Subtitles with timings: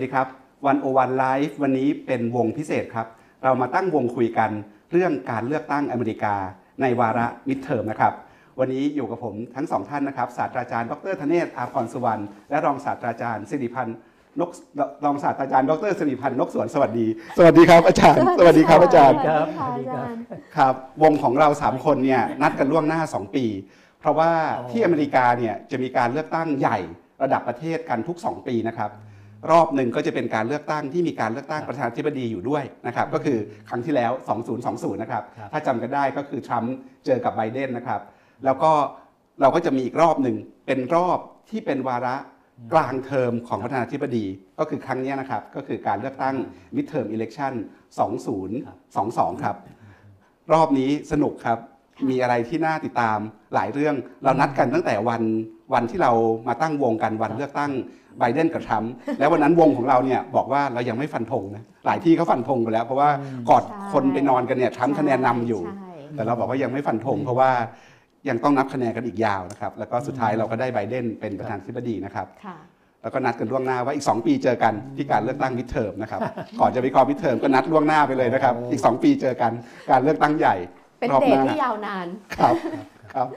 [0.00, 0.28] วัสดีครับ
[0.66, 3.06] วันโอวันไลฟ์วันนี้เป็นวงพิเศษครับ
[3.44, 4.50] เรามาตั้งวงคุยกัน
[4.92, 6.34] เรื่องการเลือกตั้งอเมริกา
[6.80, 8.12] ในวาระมิดเทอมนะครับ
[8.58, 13.96] วันนี้อยู่กับผมทั้งสองท่านนะครับศาสตราจารย์ดรธเนศอาภรสุวรรณและรองศาสตราจารย์สิริพันธ์
[14.40, 14.50] นก
[15.04, 17.06] รองศาสตราจารย์ดรสิริพันธ์นกสวนสวัสดี
[17.38, 20.20] สวัสดีครับอาจารย์ สวัสดีครับอาจารย์ครับสวัสดีค่ะอาจารย์
[20.56, 23.44] ครับ วงของเรา 3 คนเนี่ยนัดกันล่วงหน้า 2 ปี
[24.00, 26.78] เพราะว่าอ๋อที่อเมริกาเนี่ยจะมีการเลือกตั้งใหญ่
[27.22, 28.90] ระดับประเทศกันทุก 2 ปีนะครับ
[29.50, 34.12] รอบหนึ่งก็จะเป็นการเลือกตั้งที่มีการเลือกตั้งประธานาธิบดีอยู่ด้วยนะครับก็คือครั้งที่แล้ว
[34.56, 36.74] 2020 นะครับครับถ้าจำกันได้ก็คือทรัมป์
[37.06, 38.00] เจอกับไบเดนนะครับ
[38.44, 38.70] แล้วก็
[39.40, 41.18] เราก็จะมีอีกรอบหนึ่งเป็นรอบ
[41.50, 42.16] ที่เป็นวาระ
[42.72, 44.24] กลางเทอมของประธานาธิบดี
[44.58, 46.34] ก็คือครั้งเนี้ยนะครับ ก็คือการเลือกตั้ง
[46.76, 47.52] midterm election
[48.28, 49.56] 2022 ครับ
[50.52, 51.58] รอบนี้สนุกครับ
[52.10, 53.18] มีอะไรที่น่าติดตาม
[53.54, 55.22] หลายเรื่อง เรานัดกันตั้งแต่วัน
[55.74, 56.12] วันที่เรา
[56.48, 57.72] มาตั้งวงกันวันเลือกตั้ง
[58.20, 63.10] ไบเดนกับทรัมป์แล้ววันนั้นวงของเราเนี่ยบอกว่าเรายังไม่ฟันธงนะหลายที่เขาฟันธงไปแล้ว เพราะว่า
[63.50, 67.50] ก่อนใช่คนไปนอนกันเนี่ยทรัมป์คะแนนนำอยู่ใช่แต่เราบอกว่ายังไม่ฟันธง เพราะว่า
[68.28, 72.56] ยังต้องนับคะแนนกันอีกยาวนะครับแล้วก็สุดท้ายเราก็ได้ไบเดนเป็นประธานาธิบดีนะครับค่ะ
[73.02, 76.20] แล้วก็นัดกันล่วงหน้าว่าอีก 2 ปีเจอกันที่การเลือกตั้งมิดเทอมนะครับ
[76.60, 79.52] ก่อนจะไปคอมิดเทอมก็นัดล่วงหน้าไปเลยนะครับ อีก 2 ปีเจอกัน
[79.90, 80.56] การเลือกตั้งใหญ่
[80.98, 82.54] เป็นรอบเดหทน้าที่ยาวนานครับ
[83.14, 83.28] ครับ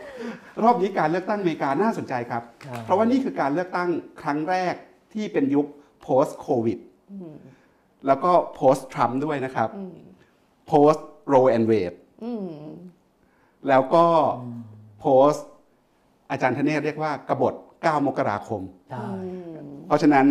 [0.63, 3.89] รอบนี้การเลือกตั้งอเมริกาน่าสนใจครับครับ เพราะว่านี่คือการเลือกตั้ง
[4.21, 4.73] ครั้งแรก
[5.13, 5.67] ที่เป็นยุค
[6.05, 6.79] post covid
[7.11, 7.33] อืม
[8.07, 9.95] แล้วก็ post Trump ด้วยนะครับอืม
[10.71, 11.01] post
[11.33, 12.49] Roe and Wade อืม
[13.67, 14.05] แล้วก็
[15.03, 15.41] post
[16.31, 19.07] อาจารย์ธเนศเรียกว่ากบฏ 9 มกราคมใช่
[19.87, 20.27] เพราะฉะนั้น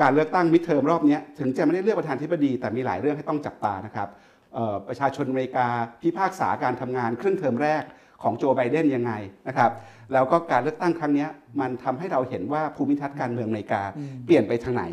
[0.00, 4.08] การเลือกตั้งมิดเทอมรอบเนี้ยถึงจะไม่ได้เลือกประธานธิบดี แต่มีหลายเรื่องให้ต้องจับตานะครับ
[4.54, 5.66] เอ่อประชาชนอเมริกา
[6.02, 7.82] พิพากษาการทำงานครึ่งเทอมแรก
[8.24, 9.12] ของโจไบเดนยังไง
[9.48, 9.70] นะครับ
[10.12, 11.30] แล้วก็การเลือกตั้งครั้งเนี้ย
[11.60, 13.82] มันทำให้เราเห็นว่าภูมิทัศน์การเมืองอเมริกา
[14.24, 14.84] เปลี่ยนไปทางไหน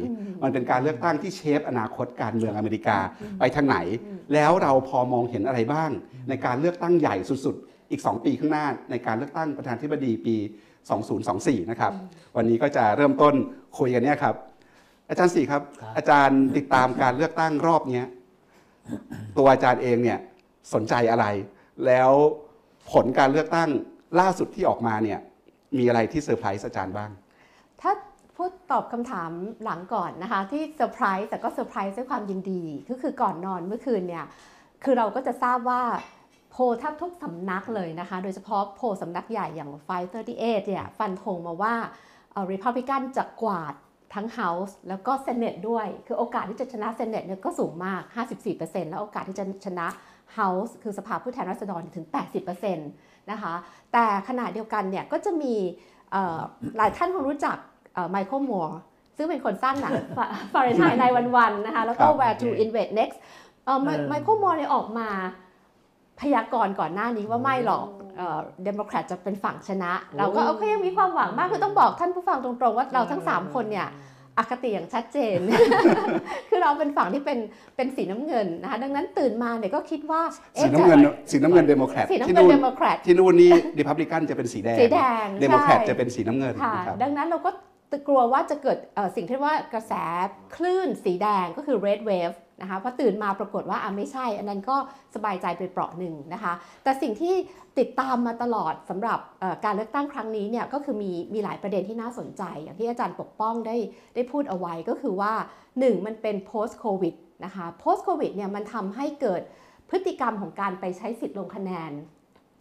[0.43, 2.97] มันเป็นการเลือกตั้งที่เชฟอนาคตการเมืองอเมริกา
[3.39, 3.77] ไปทางไหน
[4.33, 5.91] แล้วเราพอมองเห็นอะไรบ้าง
[6.29, 7.15] ในการเลือกตั้งใหญ่
[7.45, 10.35] สุดๆ อีก 2 ปีข้างหน้า ในการเลือกตั้งประธานธิบดีปี
[11.03, 11.91] 2024 นะครับ
[12.37, 13.33] วันนี้ก็จะเริ่มต้น
[13.77, 14.35] คุยกันเนี่ยครับ
[15.09, 18.09] อาจารย์สี่ครับครับอาจารย์ติดตามการเลือกตั้งรอบเนี้ย
[19.37, 20.19] ตัวอาจารย์เองเนี่ย
[20.73, 21.25] สนใจอะไร
[21.85, 22.11] แล้ว
[22.91, 23.69] ผลการเลือกตั้ง
[24.19, 25.19] ล่าสุดที่ออกมาเนี่ย
[25.77, 27.11] มีอะไรที่เซอร์ไพรส์อาจารย์บ้าง
[27.81, 27.91] ถ้า
[28.35, 29.31] พูดตอบคำถาม
[29.63, 34.25] หลังก่อนนะคะ ที่เซอร์ไพรส์แต่ก็เซอร์ไพรส์ด้วยความยินดี ก็คือก่อนนอนเมื่อคืนเนี่ย
[34.83, 35.81] คือเราก็จะทราบว่า
[36.51, 39.71] โพลแทบทุกสำนักเลยนะคะ โดยเฉพาะโพลสำนักใหญ่อย่าง
[40.19, 41.73] 538เนี่ยฟันธงมาว่า
[42.31, 43.73] เอ่อ Republican จะกวาด
[44.13, 48.01] ทั้ง House แล้วก็ Senate ด้วย คือโอกาสที่จะชนะ Senate เนี่ยก็สูงมาก
[48.47, 49.87] 54%แล้วโอกาสที่จะชนะ
[50.37, 52.05] House คือสภาผู้แทนราษฎรถึง
[52.43, 53.53] 80%นะคะ
[53.93, 55.55] แต่ขณะเดียวกันเนี่ยก็จะมี
[56.11, 56.39] เอ่อ
[56.77, 57.57] หลายท่านคงรู้จัก
[58.11, 58.75] ไมเคิลมัวร์
[59.17, 59.93] ซึ่งเป็นคนสร้างหนัง
[60.53, 61.03] ฟาเรนไฮต์ใน
[61.35, 63.17] วันๆนะคะแล้วก็ครับ Where to Invade Next
[63.65, 65.07] เอ่อไมเออไมเคิลมัวร์เนี่ยออกมา
[66.21, 67.87] พยากรณ์ก่อนหน้านี้ว่าไม่หรอก
[68.63, 73.87] เดโมแครตจะเป็นฝั่งชนะ เราก็โอเคยังมีความหวังมากคือต้องบอกท่านผู้ฟังตรงๆ ว่าเราทั้ง 3 คนเนี่ย
[74.41, 75.39] อคติอย่างชัดเจน
[76.49, 77.39] คือเราเป็นฝั่งที่เป็น
[77.75, 80.99] เป็นสีน้ำเงินนะคะดังนั้นตื่นมาเนี่ยก็คิดว่าสีเอ๊ะน้ำเงิน
[81.31, 87.51] สีน้ำเงินเดโมแครตสีน้ำเงินนู่นเดโมแครตที่นู่นนี่ริพับลิกันจะเป็นสีแดงสีแดงเดโมแครตใช่จะเป็นสีน้ำเงินค่ะนะครับดังนั้นเราก็
[88.07, 89.93] กลัวว่าจะเกิดเอ่อสิ่งที่เรียกว่ากระแส
[90.55, 94.77] คลื่นสีแดงก็คือ red wave นะคะพอตื่นมาปรากฏว่าอะไม่ใช่ อันนั้นก็
[95.15, 97.33] สบายใจไปเปราะหนึ่งนะคะ แต่สิ่งที่
[97.79, 103.75] ติดตามมาตลอดสำหรับเอ่อการเลือกตั้งครั้งนี้เนี่ยก็คือมีมีหลายประเด็นที่น่าสนใจ อย่างที่อาจารย์ปกป้องได้
[104.15, 105.33] ได้พูดเอาไว้ก็คือว่า
[105.69, 109.41] 1 มันเป็น post covid นะคะ post covid เนี่ยมันทำให้เกิด
[109.89, 111.91] พฤติกรรมของการไปใช้สิทธิ์ลงคะแนน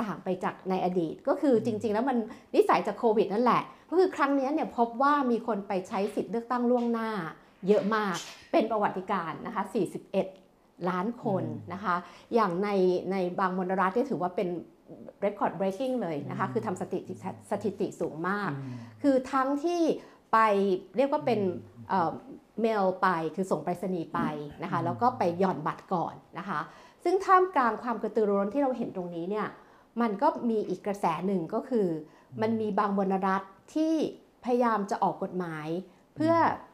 [0.02, 2.16] ต่างไปจากในอดีต ก็คือจริง ๆ แล้วมัน
[2.54, 7.10] นิสัยจากโควิดนั่นแหละ ก็คือครั้งนี้เนี่ยพบว่ามีคนไปใช้สิทธิ์เลือกตั้งล่วงหน้า
[7.68, 8.16] เยอะมาก
[8.52, 9.62] เป็นประวัติการณ์นะคะ
[10.26, 11.94] 41 ล้านคนนะคะ
[12.34, 12.68] อย่างใน
[13.12, 14.48] ในบางมลรัฐที่ยถือว่าเป็น
[15.24, 17.14] record breaking เลยนะคะ คือทำสถิติ
[17.50, 18.50] สถิติสูงมาก
[19.02, 19.82] คือทั้งที่
[20.32, 20.38] ไป
[20.96, 21.40] เรียกว่าเป็น
[22.60, 24.20] เมลไปคือส่งไปรษณีย์ไป
[24.62, 26.60] นะคะ แล้วก็ไปหย่อนบัตรก่อนนะคะ
[27.04, 29.46] ซึ่งท่ามกลางความกระตือรือร้นที่เราเห็นตรงนี้เนี่ย
[30.00, 31.86] มันก็มีอีกกระแสหนึ่งก็คือ
[32.40, 33.42] มันมีบางมลรัฐ
[33.74, 33.94] ที่
[34.44, 35.66] พยายามจะออกกฎหมาย
[36.14, 36.69] เพื่อเออ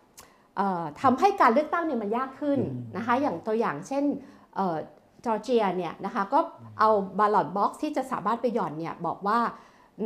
[1.02, 4.04] ทำให้การเลือกตั้งเนี่ยมันยากขึ้นอืมนะคะอย่างตัวอย่างเช่น
[4.56, 4.76] เอ่อ
[5.24, 6.38] จอร์เจียเนี่ยนะคะก็
[6.80, 9.38] เอา ballot box ที่จะสามารถไปหย่อนเนี่ยบอกว่า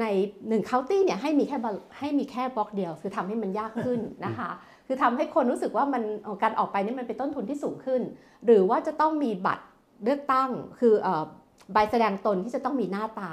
[0.00, 0.04] ใน
[0.48, 4.50] หนึ่ง county เนี่ยให้มีแค่ ballot- ให้มีแค่บล็อกเดียว คือทำให้มันยากขึ้นนะคะ
[4.86, 8.02] คือทำให้คนรู้สึกว่ามันเอ่อการออกไปนี่มันเป็นต้นทุนที่สูงขึ้น
[8.46, 9.64] หรือว่าจะต้องมีบัตร
[10.04, 10.50] เลือกตั้ง
[10.80, 11.24] คือเอ่อ
[11.72, 13.32] ใบแสดงตนที่จะต้องมีหน้าตา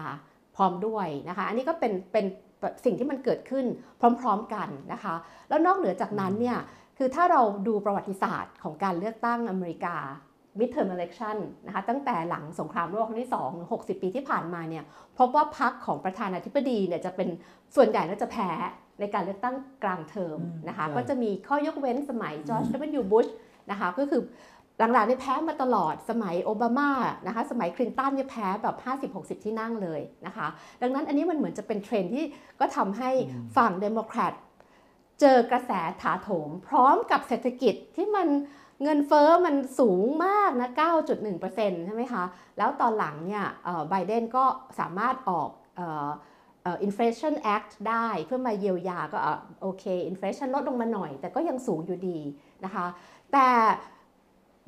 [0.56, 2.26] พร้อมด้วยนะคะ อันนี้ก็เป็นเป็น
[2.86, 3.66] สิ่งที่มันเกิดขึ้น
[4.20, 5.16] พร้อม ๆกันนะคะ
[5.50, 6.58] แล้วนอกเหนือจากนั้นเนี่ย
[6.98, 9.98] คือถ้าเราดูประวัติศาสตร์ของการเลือกตั้งอเมริกา
[10.60, 14.84] midterm election นะคะตั้งแต่หลังสงครามโลกครั้งที่2ถึง60 ปีที่ผ่านมาเนี่ย
[15.18, 17.30] พบว่าพรรคของประธานาธิบดีเนี่ยจะเป็น
[17.76, 18.50] ส่วนใหญ่แล้วจะแพ้
[19.00, 23.04] ในการเลือกตั้งกลางเทอมนะคะใช่ก็จะมีข้อยกเว้นสมัยจอร์จ W.
[23.12, 23.28] บุช
[23.72, 24.22] นะคะก็คือ
[24.80, 26.90] หลังๆเนี่ยแพ้มาตลอดสมัยโอบามา
[27.28, 28.76] นะคะสมัยคลินตันเนี่ยแพ้แบบ
[29.38, 30.48] 50-60 ที่นั่งเลยนะคะ
[30.82, 32.26] ดังนั้นอันนี้มันเหมือนจะเป็นเทรนด์ที่
[32.60, 33.10] ก็ทำให้
[33.58, 34.34] ฝั่งเดโมแครต
[35.22, 35.72] เจอกระแส
[36.02, 38.28] ถาโถม พร้อมกับเศรษฐกิจที่มัน
[38.84, 40.70] เงินเฟอ้อมันสูงมากนะ
[41.28, 42.24] 9.1%ใช่ไหมคะ
[42.58, 43.46] แล้วตอนหลังเนี่ย
[43.90, 44.46] ไบเดนก็
[44.80, 45.50] สามารถออก
[45.80, 46.10] อ่อ
[46.62, 49.18] เอ่อ Inflation Act ได้เพื่อมาเยียวยาก็
[49.62, 52.20] โอเค inflation ลดลงมาหน่อย แต่ก็ยังสูงอยู่ดี
[52.66, 52.86] นะคะ
[53.34, 53.48] แต่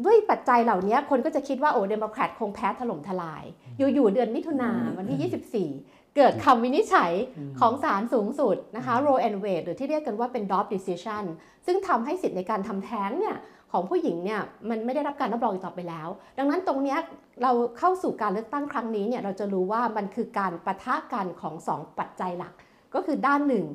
[0.06, 3.44] ด้วยปัจจัยเหล่านี้คนก็จะคิดว่า โอ้เดโมแครตคงแพ้ถล่มทลาย
[3.78, 7.12] อยู่ ๆ เดือนมิถุนาวันที่ 24 เกิดคำวินิจฉัย
[7.60, 11.24] ของศาลสูงสุดนะคะ Roe and Wade หรือที่เรียกกันว่าเป็น Dobbs Decision
[11.66, 13.36] ซึ่งทำให้สิทธิในการทำแท้งเนี่ย
[13.72, 16.08] ของผู้หญิงเนี่ยมันไม่ได้รับการรับรองอีกต่อไปแล้ว
[16.38, 17.00] ดังนั้นตรงเนี้ย
[17.44, 22.54] เราเข้าสู่การเลือกตั้งครั้งนี้เนี่ยเราจะรู้ว่ามันคือการปะทะกันของสองปัจจัยหลัก
[22.94, 23.66] ก็คือด้านหนึ่ง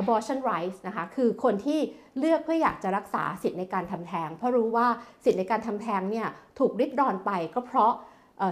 [0.00, 1.80] abortion rights นะคะคือคนที่
[2.18, 4.86] เลือกเพื่ออยากจะรักษาสิทธิในการทำแท้งเพราะรู้ว่า
[5.24, 6.28] สิทธิในการทำแท้งเนี่ย
[6.58, 8.08] ถูกริดรอนไปก็เพราะเอ่อ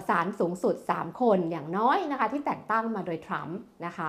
[0.08, 4.08] ศาลสูงสุด 3 คนอย่างน้อยนะคะที่แต่งตั้งมาโดยทรัมป์นะคะ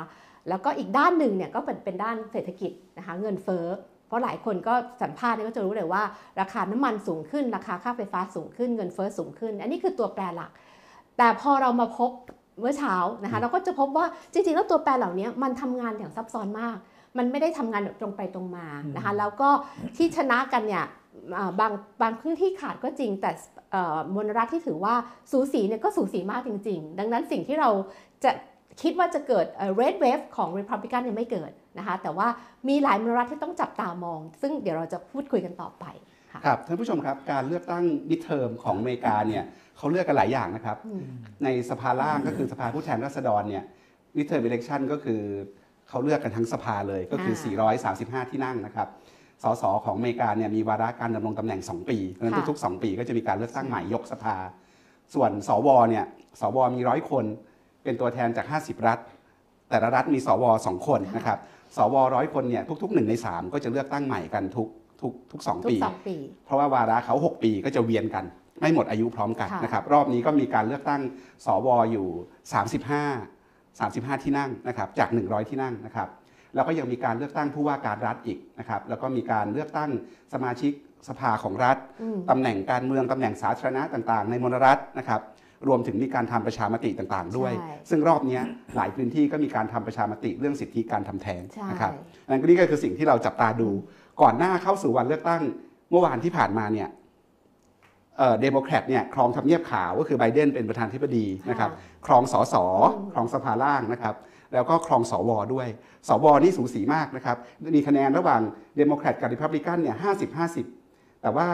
[0.50, 3.66] แล้วก็อีกด้านหนึ่งเนี่ยก็เป็นเป็นด้านเศรษฐกิจนะคะเงินเฟ้อ
[4.08, 6.04] เพราะหลายคนก็สัมภาษณ์เนี่ยก็จะรู้เลยว่า
[6.40, 10.52] ราคาน้ำมันสูงขึ้น ราคาค่าไฟฟ้าสูงขึ้นเงินเฟ้อสูงขึ้น อันนี้คือตัวแปรหลัก
[11.18, 12.12] แต่พอเรามาพบ
[12.60, 16.78] เมื่อเช้านะคะเราก็จะพบว่าจริงๆแล้วตัวแปรเหล่านี้มันทำงานอย่างซับซ้อนมาก
[17.18, 19.50] มันไม่ได้ทำงานแบบตรงไปตรงมานะคะแล้วก็
[19.98, 20.86] ที่ชนะกันเนี่ย
[21.38, 21.72] อ่าบาง
[22.02, 23.32] บางพื้นที่ขาดก็จริงแต่
[23.72, 24.94] เอ่อมลรัฐที่ถือว่า
[25.32, 27.70] สูสีเนี่ยก็สูสีมากจริง ๆ ดังนั้นสิ่งที่เรา
[28.24, 28.32] จะ
[28.82, 32.28] คิดว่าจะเกิดเอ่อ red wave ของ Republican เนี่ยไม่เกิดนะคะ แต่ว่า
[32.70, 35.86] มีหลายมลรัฐที่ต้องจับตามอง ซึ่งเดี๋ยวเราจะพูดคุยกันต่อไป
[36.32, 39.44] ค่ะครับท่านผู้ชมครับการเลือกตั้งมิดเทอมของอเมริกาเนี่ย
[39.78, 41.04] เขาเลือกกันหลายอย่างนะครับอืม
[41.44, 43.64] ในสภาล่างก็คือสภาผู้แทนราษฎรเนี่ย
[44.16, 45.22] มิดเทอมอิเล็กชันก็คือ
[45.90, 47.36] เขาเลือกกันทั้งสภาเลยก็คือ
[47.84, 48.88] 435 ที่นั่งนะครับ
[49.44, 54.36] สสของอเมริกาเนี่ยมีวาระการดำรงตำแหน่ง 2 ปีเพราะฉะนั้นค่ะทุกๆ 2 ปีก็จะมีการเลือกตั้งใหม่ยกสภา
[55.14, 56.06] ส่วนสวเนี่ย
[56.42, 57.26] สวมีร้อยคน
[57.84, 59.00] เป็นตัวแทนจาก 50 รัฐ
[59.70, 61.38] แต่ละรัฐมีสวสองคนนะครับ
[61.78, 64.68] สวร้อยคนเนี่ยทุกๆหนึ่งใน 3 ก็จะเลือกตั้งใหม่กันทุก
[65.02, 66.16] ทุกทุกสองทุกปีสองปี
[66.46, 68.26] เพราะว่าวาระเขา 6 ปีก็จะเวียนกัน
[68.62, 71.02] ไม่หมดอายุพร้อมกันค่ะนะครับรอบนี้ก็มีการเลือกตั้ง
[71.46, 72.08] สวอยู่
[73.30, 76.08] 35 35 ที่นั่งนะครับจาก 100 ที่นั่งนะครับ
[76.56, 79.90] แล้วก็ยังมีการเลือกตั้งผู้ว่าการรัฐอีกนะครับแล้วก็มีการเลือกตั้ง
[80.34, 80.72] สมาชิก
[81.08, 85.22] สภาของรัฐอืมตำแหน่งการเมืองตำแหน่งสาธารณะต่าง ๆ ในมลรัฐนะครับ
[85.68, 88.44] รวมถึงมีการทำประชามติต่างๆ ด้วยใช่ซึ่งรอบเนี้ย
[88.76, 91.94] หลายพื้นที่ก็มีการทำประชามติเรื่องสิทธิการทำแท้งใช่นะครับ
[92.30, 93.70] นั่นก็นี่ก็คือสิ่งที่เราจับตาดู
[94.22, 95.42] ก่อนหน้าเข้าสู่วันเลือกตั้ง
[95.90, 96.90] เมื่อวานที่ผ่านมาเนี่ย
[98.18, 101.72] เอ่อเดโมแครตเนี่ยครองทำเนียบขาวก็คือไบเดนเป็นประธานธิบดีนะครับ
[102.06, 102.56] ครองสส
[103.14, 104.16] ครองสภาล่างนะครับ
[104.54, 105.68] แล้วก็ครองสวด้วย
[106.10, 107.38] สวนี่สูสีมากนะครับ
[107.76, 108.42] มีคะแนนระหว่าง
[108.78, 110.66] เดโมแครตกับริพับลิกันเนี่ยห้าสิบห้าสิบ
[111.22, 111.48] แต่ว่า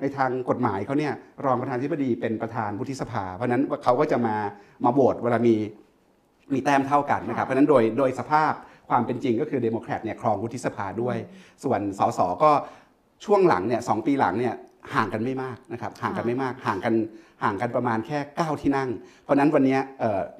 [0.00, 1.12] ในทางกฎหมายเขาเนี่ย
[1.44, 4.36] รองประธานธิบดีเป็นประธานวุฒิสภา เพราะนั้นเขาก็จะมา
[4.84, 5.54] มาโหวตเวลามี
[6.54, 8.52] มีแต้มเท่ากันนะครับ เพราะฉะนั้นโดยโดยสภาพ
[8.88, 11.16] ความเป็นจริงก็คือเดโมแครตเนี่ยครองวุฒิสภาด้วย
[11.64, 12.50] ส่วนสสก็
[13.24, 14.54] ช่วงหลังเนี่ยสองปีหลังเนี่ย
[14.94, 16.94] ห่างกันไม่มากนะครับห่างกันไม่มากห่างกัน
[17.42, 18.88] ห่างกันประมาณแค่ 9 ที่นั่ง
[19.24, 19.76] เพราะฉะนั้นวันเนี้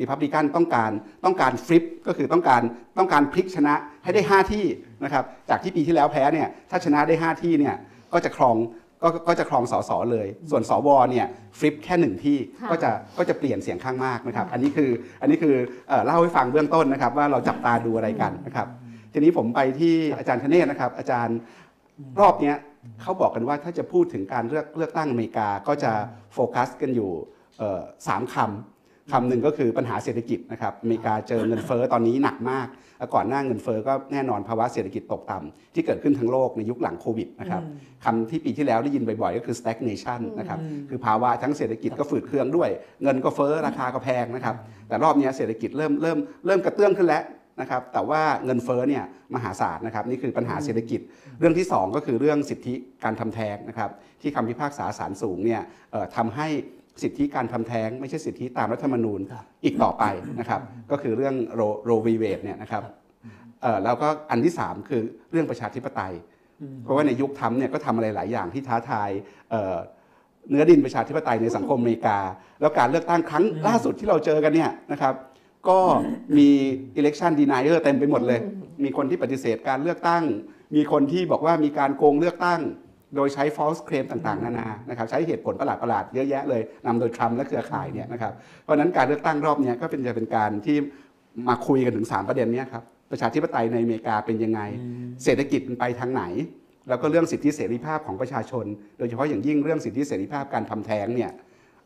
[0.00, 0.90] ริพับลิกันต้องการ
[1.25, 2.62] ต้องการ flip ก็คือต้องการ
[2.99, 4.64] ต้องการพลิกชนะให้ได้ 5 ที่
[5.04, 7.75] นะครับจากที่ปีที่แล้วแพ้เนี่ยถ้าชนะได้ 5 ที่เนี่ย
[8.12, 8.56] ก็จะครอง
[9.02, 11.26] ก็ก็จะครองสสเลย ส่วนสวเนี่ย
[11.59, 14.90] ฟลิปแค่หนึ่งที่ค่ะก็จะก็จะเปลี่ยนเสียงข้างมากนะครับ อันนี้คือ
[15.21, 15.54] อันนี้คือ
[15.88, 18.66] เอ่อเล่าให้ฟังเบื้องต้นนะครับ ว่าเราจับตาดูอะไรกันนะครับ
[19.12, 21.37] ทีนี้ผมไปที่อาจารย์ธเนศนะครับ อาจารย์
[22.21, 22.56] รอบเนี้ย
[23.03, 25.93] เขาบอกกันว่าถ้าจะพูดถึงการเลือกเลือกตั้งอเมริกาก็จะ
[26.33, 27.11] โฟกัสกันอยู่
[27.59, 32.67] เอ่อสามคำคำหนึ่งก็คือปัญหาเศรษฐกิจนะครับอเมริกาเจอเงินเฟ้อตอนนี้หนักมาก
[32.99, 37.62] แล้วก่อนหน้าเงินเฟ้อก็แน่นอนภาวะเศรษฐกิจตกต่ำที่เกิดขึ้นทั้งโลกในยุคหลังโควิดนะครับ
[38.05, 40.59] คำที่ปีที่แล้วได้ยินบ่อยๆ ก็คือ stagnation นะครับ
[40.89, 42.69] คือภาวะทั้งเศรษฐกิจก็ฝืดเคืองด้วย
[43.03, 44.57] เงินก็เฟ้อราคาก็แพงนะครับ
[44.89, 47.23] แต่รอบเนี้ยเศรษฐกิจเริ่มเริ่มเริ่มกระเตื้องขึ้นแล้ว
[47.61, 51.01] นะครับแต่ว่าเงินเฟ้อเนี่ยมหาศาลนะครับนี่คือปัญหาเศรษฐกิจ
[51.39, 52.75] เรื่องที่ 2 ก็คือเรื่องสิทธิ
[53.05, 55.62] การทำแท้งนะครับที่คำพิพากษาศาลสูงเนี่ย
[55.93, 56.49] เอ่อทำให้
[57.03, 60.05] สิทธิการทำแท้งไม่ใช่สิทธิตามรัฐธรรมนูญครับอีกต่อไป
[60.41, 60.61] นะครับ
[60.91, 62.83] ก็คือเรื่องโรโรวีเวดเนี่ยนะครับ
[63.62, 66.15] เอ่อแล้วก็อันที่ 3 คือเรื่องประชาธิปไตย
[66.85, 69.11] เพราะว่าในยุคทำเนี่ยก็ทำอะไรหลายอย่างที่ท้าทาย
[69.51, 69.77] เอ่อ
[70.51, 72.19] เนื้อดินประชาธิปไตยในสังคมอเมริกา
[72.61, 75.15] แล้วการเลือกตั้งครั้งล่าสุดที่เราเจอกันเนี่ยนะครับ
[75.69, 75.79] ก็
[76.39, 76.49] มี
[76.99, 78.41] election denier เต็มไปหมดเลย
[78.85, 80.23] มีคนที่ปฏิเสธการเลือกตั้ง
[80.76, 82.61] มีคนที่บอกว่ามีการโกงเลือกตั้ง
[83.17, 90.76] โดยใช้ false claim ต่างๆ นานานะครับใช้เหตุผลประหลาดๆเยอะแยะเลยนำโดยทรัมป์และเครือข่ายเนี่ยนะครับเพราะฉะนั้นการเลือกตั้งรอบเนี้ยก็เป็นจะเป็นการที่
[91.49, 94.61] มาคุยกันถึง 3 ประเด็นเนี้ยครับประชาธิปไตยในอเมริกาเป็นยังไง
[95.25, 96.25] เศรษฐกิจมันไปทางไหน
[96.88, 98.64] แล้วก็เรื่องสิทธิเสรีภาพของประชาชน
[98.99, 101.31] โดยเฉพาะอย่างยิ่งเรื่องสิทธิเสรีภาพการทำแท้งเนี่ย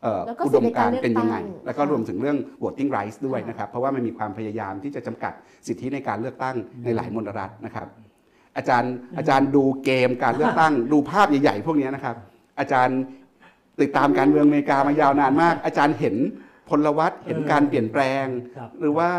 [0.03, 5.33] เอ่อแล้วก็อุดมการณ์เป็นยังไงสิทธิในการเลือกตั้งแล้วก็รวมถึงเรื่อง voting rights ด้วยนะครับ เพราะว่ามันมีความพยายามที่จะจำกัด
[5.67, 7.87] สิทธิในการเลือกตั้งในหลายมลรัฐนะครับ
[8.57, 12.15] อาจารย์อาจารย์ดูเกมการเลือกตั้ง ดูภาพใหญ่ๆพวกนี้นะครับ
[12.59, 12.99] อาจารย์
[13.81, 16.15] ติดตามการเมืองอเมริกามายาวนานมาก อาจารย์เห็น
[16.69, 18.25] พลวัตเห็นการเปลี่ยนแปลง
[18.57, 19.09] ครับหรือว่า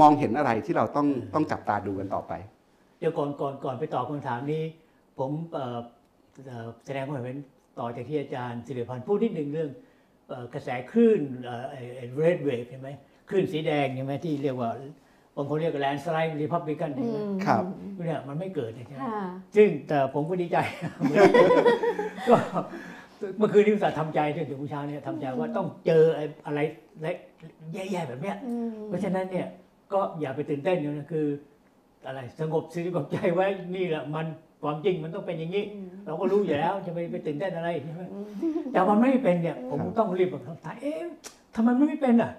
[0.00, 2.32] มองเห็นอะไรที่เราต้องต้องจับตาดูกันต่อไป
[3.00, 4.62] เดี๋ยวก่อนก่อนก่อนไปตอบคำถามนี้
[5.18, 5.78] ผมเอ่อ
[6.46, 7.38] เอ่อแสดงความเห็น
[7.78, 9.70] ต่อจากที่อาจารย์สิริพันธ์พูดนิดหนึ่งเรื่อง
[10.28, 11.20] เอ่อกระแสคลื่น
[12.16, 12.88] เรดเวฟใช่ไหม
[13.28, 17.62] คลื่นสีแดงใช่ไหมที่เรียกว่าบางคนเรียกแลนสไลด์รีพับลิกันอืใช่ไหมมครับ
[18.06, 19.24] เนี่ยมันไม่เกิดใช่ไหมค่ะ
[19.56, 20.58] ซึ่งแต่ผมก็ดีใจ
[22.28, 22.36] ก็
[23.38, 26.04] เมื่อคืนนี้อุตส่าห์ทำใจจนถึงเช้าเนี่ยทำใจว่าต้องเจอ
[26.46, 26.60] อะไร
[27.02, 27.12] และ
[27.72, 29.46] แย่ๆแบบเนี้ยอืมเพราะฉะนั้นเนี่ย
[29.92, 31.26] ก็อย่าไปตื่นเต้นนะคือ
[32.06, 34.26] อะไรสงบสติกบใจไว้นี่แหละมัน
[34.62, 35.64] ความจริงมันต้องเป็นอย่างนี้
[36.06, 38.02] เราก็รู้อยู่แล้วจะไปไปตื่นเต้นอะไรใช่ไหม
[38.72, 41.00] แต่มันไม่เป็นเนี่ย ผมครับต้องรีบแบบถามเอ๊ะ
[41.54, 42.32] ทำไมมันไม่เป็นอะ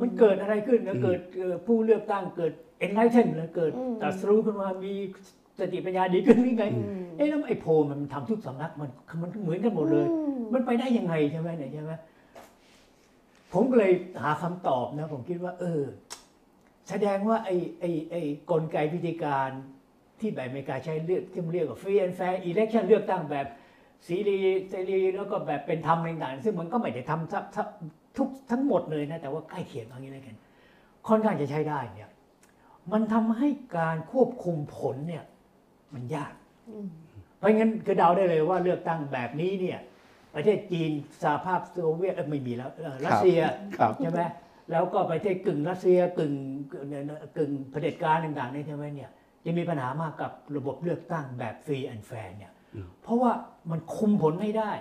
[0.00, 2.52] มันเกิดอะไรขึ้นนะเกิดเอ่อผู้เลือกตั้งเกิด
[2.84, 4.92] enlighten หรือเกิดอืมตรัสรู้ขึ้นมามี
[5.58, 8.90] สติปัญญาดีขึ้นนี่ไงอืมเอ๊ะแล้วไอ้โพลมันทำทุกสำนักมัน
[9.22, 11.92] มันเหมือนกันหมดเลยอืมมันไปได้ยังไงใช่ไหมเนี่ยใช่ไหม
[13.52, 13.92] ผมก็เลย
[14.22, 15.82] หาคำตอบนะ ผมคิดว่า เออ
[16.88, 19.50] แสดงว่าไอ้ไอ้ไอ้กลไกวิธีการ
[20.20, 23.46] ที่แบบอเมริกาใช้เลือกที่มันเรียกว่า free and fair election เลือกตั้งแบบ
[24.06, 27.66] สีรีเสรีแล้วก็แบบเป็นธรรมต่างๆซึ่งมันก็ไม่ได้ทำทับ
[28.16, 30.36] ทับทุกทั้งหมดเลยนะแต่ว่าใกล้เคียงเอางี้เลยกัน
[31.08, 32.10] ค่อนข้างจะใช้ได้เนี่ย
[32.92, 35.24] มันทำให้การควบคุมผลเนี่ย
[35.94, 36.34] มันยาก
[36.70, 36.88] อืม
[37.38, 39.80] เพราะงั้นคือเดาได้เลยว่าเลือกตั้งแบบนี้เนี่ย
[40.34, 40.90] ประเทศจีน
[41.22, 43.40] สหภาพโซเวียตเอ้ยไม่มีแล้วเอ่อรัสเซีย
[43.78, 44.20] ครับใช่ไหม
[44.70, 46.34] แล้วก็ประเทศกึ่งรัสเซียกึ่ง
[46.72, 46.86] กึ่ง
[47.36, 49.10] กึ่งเผด็จการต่างๆเนี่ยใช่ไหมเนี่ย
[49.44, 52.52] จะมีปัญหามากกับระบบเลือกตั้งแบบ free and fair เนี่ย
[53.02, 53.32] เพราะว่า
[53.70, 54.72] มันคุมผลไม่ได้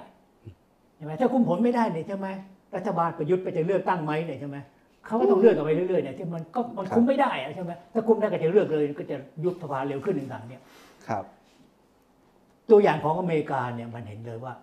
[0.96, 2.28] ใช่ไหมถ้าคุมผลไม่ได้เนี่ยใช่ไหม
[2.76, 4.58] รัฐบาลประยุทธ์ไปจะเลือกตั้งไหมเนี่ยใช่ไหม
[5.06, 10.62] เขาก็ต้องเลือกกันไปเรื่อยๆเนี่ยที่มันก็มันคุมไม่ได้อะใช่ไหมถ้าคุมได้ก็จะเลือกเลยก็จะยุบสภาเร็วขึ้นต่างๆเนี่ย
[11.08, 11.24] ครับ
[12.70, 14.54] ตัวอย่างของอเมริกาเนี่ยมันเห็นเลยว่า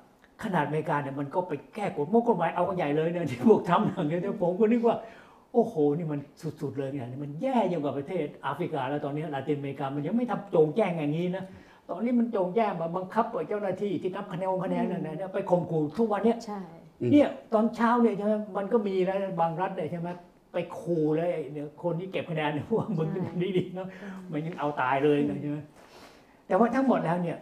[0.42, 4.97] ขนาดอเมริกาเนี่ยมันก็ไปแก้กฎมกฎหมายเอากันใหญ่เลยเนี่ยที่พวกทำอย่างเงี้ยเนี่ยผมก็นึกว่า
[5.52, 6.21] โอ้โห นี่มัน
[6.61, 11.45] สุด ๆ เลยเนี่ยนี่มันแย่ยิ่งกว่าประเทศแอฟริกา แล้วตอนนี้ลาตินอเมริกามันยังไม่ทำโจงแจ้งอย่างนี้นะ
[11.90, 16.82] ตอนนี้มันโจงแจ้งมาบังคับเจ้าหน้าที่ที่นับคะแนนคะแนนนั่นนะไปข่มขู่ทุกวันเนี่ยใช่อืม
[17.13, 20.09] เนี่ยตอนเช้าเนี่ยใช่ไหมมันก็มีแล้วบางรัฐเนี่ยใช่ไหม
[20.53, 23.09] ไปขู่เลยไอ้เนี่ยคนที่เก็บคะแนนเนี่ยว่ามึง
[23.57, 23.89] ดีๆเนาะ
[24.33, 25.59] มันยังเอาตายเลยนะใช่ไหม
[26.47, 27.39] แต่ว่าทั้งหมดแล้วเนี่ย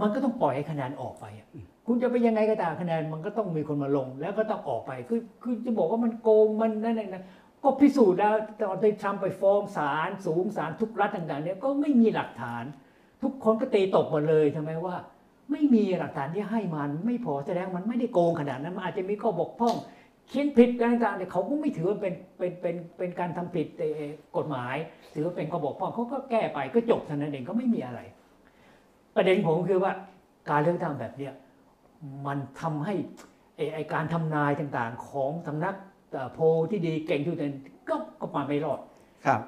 [0.00, 1.48] มันก็ต้องปล่อยให้คะแนนออกไปอะ
[1.86, 7.22] คุณจะไปยังไงก็ตามคะแนนมันก็ต้องมีคนมาลง แล้วก็ต้องออกไปคือคือจะบอกว่ามันโกงมันนั่นน่ะนะ
[7.62, 12.64] ก็พิสูจน์แล้วตอนที่ทรัมป์ไปฟ้องศาลสูงศาลทุกรัฐต่างๆเนี่ยก็ไม่มีหลักฐาน
[13.22, 14.96] ทุกคนก็ตีตกหมดเลยใช่ไหมว่า
[15.50, 19.74] ไม่มีหลักฐานที่ให้มันไม่พอแสดงมันไม่ได้โกงขนาดนั้นมันอาจจะมีข้อบกพร่อง
[20.28, 23.88] เขียนผิดอะไรต่างๆเนี่เขาก็ไม่ถือว่าเป็นเป็นเป็นเป็นการทำผิดเอ่
[24.36, 24.76] กฎหมาย
[25.12, 28.00] ถือว่าเป็นข้อบกพร่องเขาก็แก้ไปก็จบเท่านั้นเองก็ไม่มีอะไร
[29.16, 29.92] ประเด็นผมคือว่า
[30.50, 31.32] การเลือกตั้งแบบเนี้ย
[32.26, 32.94] มันทำให้
[33.74, 35.74] ไอการทำนายต่างๆ ของสำนัก
[36.32, 36.38] โพ
[36.70, 37.58] ที่ดีเก่งที่สุดนั้น
[37.88, 38.80] ก็ก็มาไม่รอด
[39.26, 39.40] ครับ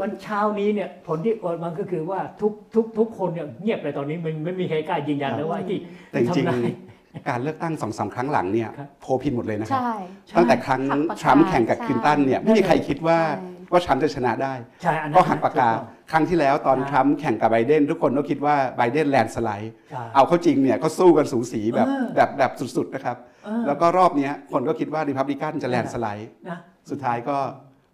[0.00, 5.78] วันเช้านี้เนี่ยผลที่ออกมาก็คือว่าทุกทุกทุกคนเนี่ยเงียบเลยตอนนี้มันไม่มีใครกล้ายืนยันเลยว่าไอ้ที่
[6.10, 9.92] แต่จริงทำนายๆการเลือกตั้งสองสามครั้งหลังเนี่ยครับโพลผิดหมดเลยนะครับใช่
[10.36, 26.58] ตั้งแต่ครั้งหักปากกาทรัมป์แข่งกับใช่คลินตันเนี่ยไม่มีใครคิดว่าใช่ว่าทรัมป์จะชนะได้ใช่อันนั้นก็หักปากกาถูต้องครั้งที่แล้วตอนครับทรัมป์แข่งกับไบเดนทุกคนก็คิดว่าไบเดนแลนด์สไลด์ใช่เอาเข้าจริงเนี่ยก็สู้กันสูสีแบบเออแบบแบบสุดๆนะครับเออแล้วก็รอบเนี้ยคนก็คิดว่าริพับลิกันจะแลนด์สไลด์นะ
[26.90, 27.36] สุดท้ายก็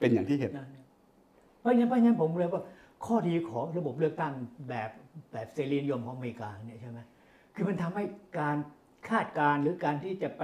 [0.00, 0.67] เป็นอย่างที่เห็นนะ
[1.64, 2.62] เพราะฉะนั้นเพราะฉะนั้นผมเลยว่า
[3.06, 4.33] ข้อดีของระบบเลือกตั้ง
[4.68, 4.90] แบบ
[5.33, 6.99] แบบเสรีนิยมของอเมริกาเนี่ยใช่ไหม
[7.54, 8.04] คือมันทำให้
[8.38, 8.56] การ
[9.09, 10.42] คาดการณ์หรือการที่จะไป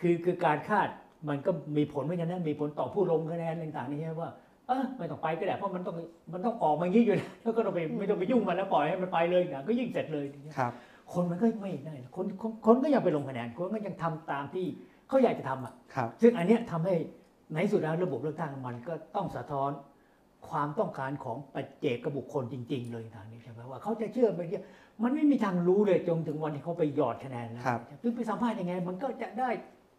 [0.00, 0.88] คือคือการคาด
[1.28, 4.30] มันก็มีผลเหมือนกันนะมีผลต่อผู้ลงคะแนนต่างๆนี่ใช่ไหมว่า
[4.68, 5.94] เออไม่ต้องไปก็ได้เพราะมันต้อง
[6.32, 10.24] มันต้องออกมาอย่างนี้อยู่แล้วแล้วก็ต้องไปไม่ต้องไปยุ่งมันแล้วปล่อยให้มันไปเลยนะก็ยิ่งเสร็จเลย
[10.56, 10.72] ครับ
[11.12, 14.66] คนมันก็ไม่ได้นะคนคนคนก็ยังไปลงคะแนนคนก็ยังทำตามที่
[15.08, 16.94] เขาอยากจะทำอะครับซึ่งอันเนี้ยทำให้
[17.52, 19.70] ในที่สุดแล้วระบบเลือกตั้งมันก็ต้องสะท้อน
[20.48, 24.62] ความต้องการของปัจเจกบุคคลจริง ๆ เลยทางนี้ใช่ไหมว่าเขาจะเชื่อไปเนี่ย
[25.02, 29.50] มันไม่มีทางรู้เลยจนถึงวันที่เขาไปหยอดคะแนนแล้วครับซึ่งไปสัมภาษณ์ยังไง มันก็จะได้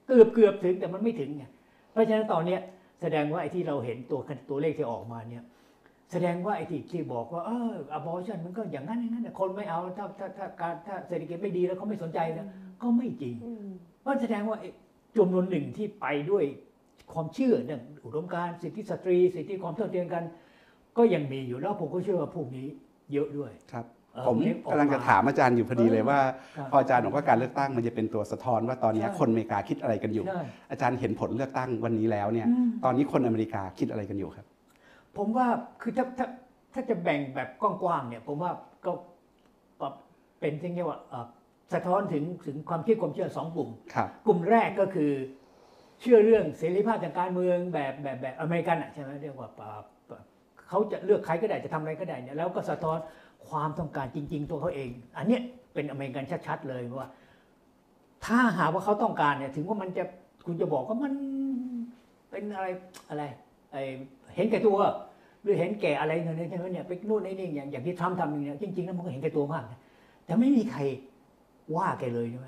[0.08, 1.44] เกือบเกือบถึงแต่มันไม่ถึงไง
[1.92, 2.60] เพราะฉะนั้นตอนเนี้ย
[3.02, 4.20] แสดงว่าไอ้ที่เราเห็นตัว
[4.50, 5.44] ตัวเลขที่ออกมาเนี่ย
[6.12, 12.48] แสดงว่าไอ้ที่ที่บอกว่าเออ abortion มันก็อย่างนั้นอย่างนั้นน่ะคนไม่เอาถ้าถ้าถ้าการถ้าเศรษฐกิจไม่ดีแล้วเขาไม่สนใจแล้ว
[12.82, 13.68] ก็ไม่จริงอืม
[14.02, 14.70] เพราะแสดงว่าไอ้
[15.18, 16.44] จำนวนหนึ่งที่ไปด้วย
[17.14, 20.24] ความเชื่อเรื่องอุดมการณ์สิทธิสตรี สิทธิความเท่าเทียมกัน
[20.98, 22.68] ก็ยังมีอยู่แล้วผมก็เชื่อว่าพวกนี้
[23.14, 26.20] เยอะด้วยครับเอ่อผมเล็ออกำลังจะถามอาจารย์อยู่พอดีเลยว่า
[26.58, 30.42] ครับพออาจารย์บอกว่าการเลือกตั้งมันจะเป็นตัวสะท้อนว่าตอนนี้ใช่คนอเมริกาคิดอะไรกันอยู่ใช่
[30.72, 34.46] อาจารย์เห็นผลเลือกตั้งวันนี้แล้วเนี่ยอืมตอนนี้คนอเมริกาคิดอะไรกันอยู่ครับ
[35.18, 35.48] ผมว่า
[35.82, 36.28] คือถ้าถ้า
[36.74, 38.52] ถ้าจะแบ่งแบบกว้างๆเนี่ย ผมว่า
[38.86, 38.92] ก็
[39.82, 39.88] ก็
[40.40, 41.26] เป็นที่เรียกว่าเอ่อ
[41.74, 45.12] สะท้อนถึงถึงความคิดความเชื่อสองกลุ่มครับกลุ่มแรกก็คือ
[46.00, 49.50] เชื่อเรื่องเสรีภาพทางการเมืองแบบแบบแบบอเมริกันอะใช่ไหมเรียกว่า
[50.68, 52.98] เขาจะเลือกใครก็ได้จะทำอะไรก็ได้เนี่ยแล้วก็สะท้อน
[53.48, 55.42] ความต้องการจริง ๆ ตัวเขาเอง อันเนี้ย
[55.74, 57.10] เป็นอเมริกันชัดๆเลยว่า
[58.26, 60.04] ถ้าหากว่าเขาต้องการเนี่ยถึงว่ามันจะ
[60.46, 61.14] คุณจะบอกว่ามัน
[62.32, 62.68] เป็นอะไร
[63.10, 63.24] อะไร
[63.72, 63.76] ไอ
[64.36, 64.78] เห็นแก่ตัว
[65.42, 69.64] หรือเห็นแก่อะไรเนี่ยใช่ไหมเนี่ยไปนู่นนี่อย่างอย่างที่ทรัมป์ทำอย่างเนี้ยจริงๆแล้วมันก็เห็นแก่ตัวมาก
[70.26, 70.82] แต่ไม่มีใคร
[71.76, 72.48] ว่าแกเลยใช่ไหม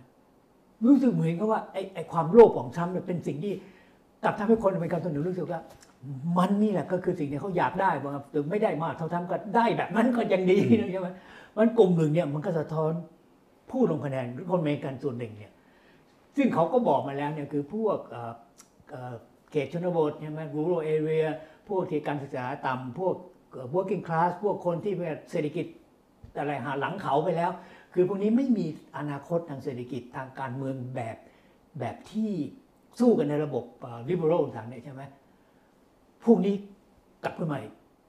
[0.85, 3.53] รู้สึกเหมือนกับว่าไอ้ไอ้ความโลภของทรัมป์เนี่ยเป็นสิ่งที่
[4.23, 5.61] กลับทำให้คนอเมริกันตัวหนึ่งรู้สึกว่า
[6.37, 11.07] มันนี่แหละก็คือสิ่งที่เขาอยากได้ว่าถึงไม่ได้มากเท่าทำก็ได้แบบนั้นก็ยังดีนะใช่ไหม
[11.57, 12.91] มันกลุ่มหนึ่งเนี่ยมันก็สะท้อน
[13.71, 15.51] ผู้ลงคะแนนหรือคนอเมริกันส่วนหนึ่งเนี่ย
[16.37, 18.33] ซึ่งเขาก็บอกมาแล้วเนี่ยคือพวกเอ่อ
[18.91, 19.13] เอ่อ
[19.51, 21.27] เขตชนบทใช่ไหม rural area
[21.69, 23.15] พวกที่การศึกษาต่ำพวก
[23.51, 25.65] เอ่อ working class พวกคนที่แบบเศรษฐกิจ
[26.37, 27.51] อะไรหาหลังเขาไปแล้ว
[27.93, 28.65] คือพวกนี้ไม่มี
[28.97, 31.17] อนาคตทางเศรษฐกิจทางการเมืองแบบ
[31.79, 32.31] แบบที่
[32.99, 35.01] สู้กันในระบบเอ่อ liberal ทางนี่ยใช่ไหม
[36.25, 36.53] พวกนี้
[37.23, 37.59] กลับขึ้นมา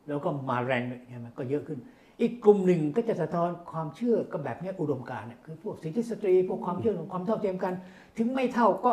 [0.09, 1.79] แล้วก็มาแรงใช่ไหมก็เยอะขึ้น
[2.21, 7.73] อีกกลุ่มหนึ่งก็จะสะท้อนความเชื่อก็แบบนี้อุดมการณ์เนี่ยคือพวกสิทธิสตรี พวกความเชื่อของความเท่าเทียมกัน
[8.19, 8.93] ถึงไม่เท่าก็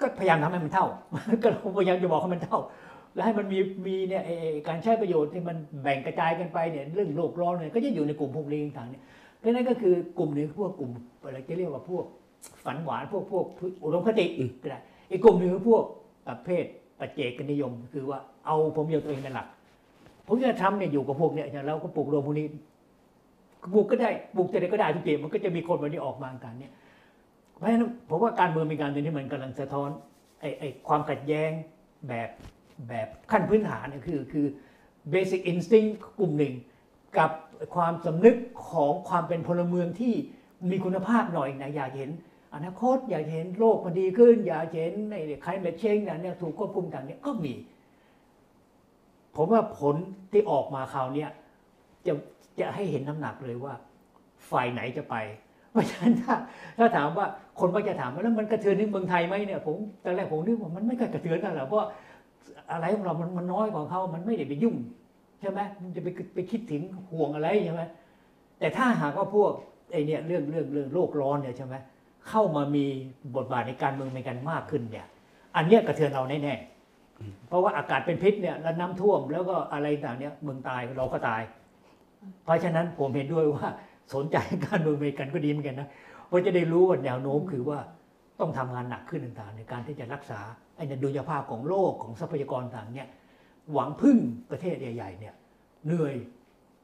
[0.00, 0.86] ก็พยายามทำให้มันเท่า
[1.42, 1.48] ก็
[1.78, 2.60] พยายามจะบอกให้มันเท่า
[3.14, 4.22] แล้วให้มันมีมีเนี่ย
[4.68, 9.02] การใช้ประโยชน์ที่มันแบ่งกระจายกันไปเนี่ยเรื่องโลกร้อนเนี่ยก็จะอยู่ในกลุ่มพวกนี้ต่างเนี่ย
[9.46, 10.90] ราะฉะนั้นก็คือกลุ่มหนึ่งพวกกลุ่ม
[11.22, 12.04] อะไรจะเรียกว่าพวก
[12.64, 13.44] ฝันหวานพวกพวก
[13.82, 14.78] อุดมคติอืมก็ได้
[15.10, 15.82] อีกกลุ่มหนึ่งคือพวก
[16.28, 16.64] ประเภท
[16.98, 19.46] ปัจเจกนิยม คือว่าเอาผมเดียวตัวเองเป็นหลัก
[20.26, 22.46] ผมจะทำเนี่ยอยู่กับพวกเนี่ยเราก็ปลูกโรงพวกนี้
[23.74, 26.72] ปลูกก็ได้ปลูกจะได้ก็ได้ทุกทีมันก็จะมีคนแบบนี้ออกมากันเนี่ย
[27.56, 29.88] เพราะฉะนั้นผมว่าการเมืองเป็นการเมืองที่มันกำลังสะท้อน
[30.40, 31.50] ไอ้ไอ้ความขัดแย้ง
[32.08, 32.28] แบบ
[32.88, 34.46] แบบขั้นพื้นฐานเนี่ยคือคือ
[35.12, 36.54] basic instinct กลุ่มหนึ่ง
[37.18, 37.30] กับ
[37.74, 38.36] ความสำนึก
[38.70, 40.14] ของความเป็นพลเมืองที่
[40.70, 42.10] มีคุณภาพหน่อยนะอยากเห็น
[42.54, 47.54] อนาคตอยากเห็นโลกมันดีขึ้น อยากเห็นในใครเมชเชงเนี่ยถูกควบคุมต่างเนี่ยก็มี
[49.36, 49.96] ผมว่าผล
[50.32, 51.26] ที่ออกมาคราวนี้
[52.06, 52.12] จะ
[52.60, 53.74] จะให้เห็นน้ำหนักเลยว่า
[54.50, 55.16] ฝ่ายไหนจะไป
[55.70, 56.34] เพราะฉะนั้นถ้า
[56.78, 57.26] ถ้าถามว่า
[57.60, 61.80] คนมักจะถามว่าแล้วมันกระเทือนถึงเมืองไทยไหมเนี่ยผมตอนแรกผมนึกว่ามันไม่ค่อยกระเทือนกันหรอกเพราะ
[62.72, 64.76] อะไรของเรามันมันน้อยกว่าเขามันไม่ได้ไปยุ่ง
[65.40, 67.82] ใช่ไหมมันจะไปไปคิดถึงห่วงอะไรใช่ไหม
[68.58, 69.50] แต่ถ้าหากว่าพวก
[69.92, 71.74] ไอเนี่ยเรื่องเรื่องเรื่องโลกร้อนเนี่ยใช่ไหม
[72.28, 72.84] เข้ามามี
[73.36, 75.06] บทบาทในการเมืองในกันมากขึ้นเนี่ย
[75.56, 81.42] อันเนี้ยกระเทือนเราแน่ๆเพราะว่าอากาศเป็นพิษเนี่ยแล้วน้ำท่วมแล้วก็อะไรต่างเนี่ยเมืองตายเราก็ตาย
[82.44, 83.66] เพราะฉะนั้นผมเห็นด้วยว่า
[84.14, 85.88] สนใจการเมืองอเมริกันก็ดีเหมือนกันนะ
[86.28, 87.78] เพราะจะได้รู้ว่าแนวโน้มคือว่า
[88.40, 90.40] ต้องทำงานหนักขึ้นต่างๆ ในการที่จะรักษา
[90.76, 93.08] ไอ้เนี่ยดุลยภาพของโลกของทรัพยากรต่างเนี่ย
[93.72, 94.18] หวังพึ่ง
[94.50, 95.34] ประเทศใหญ่ๆเนี่ย
[95.86, 96.14] เหนื่อย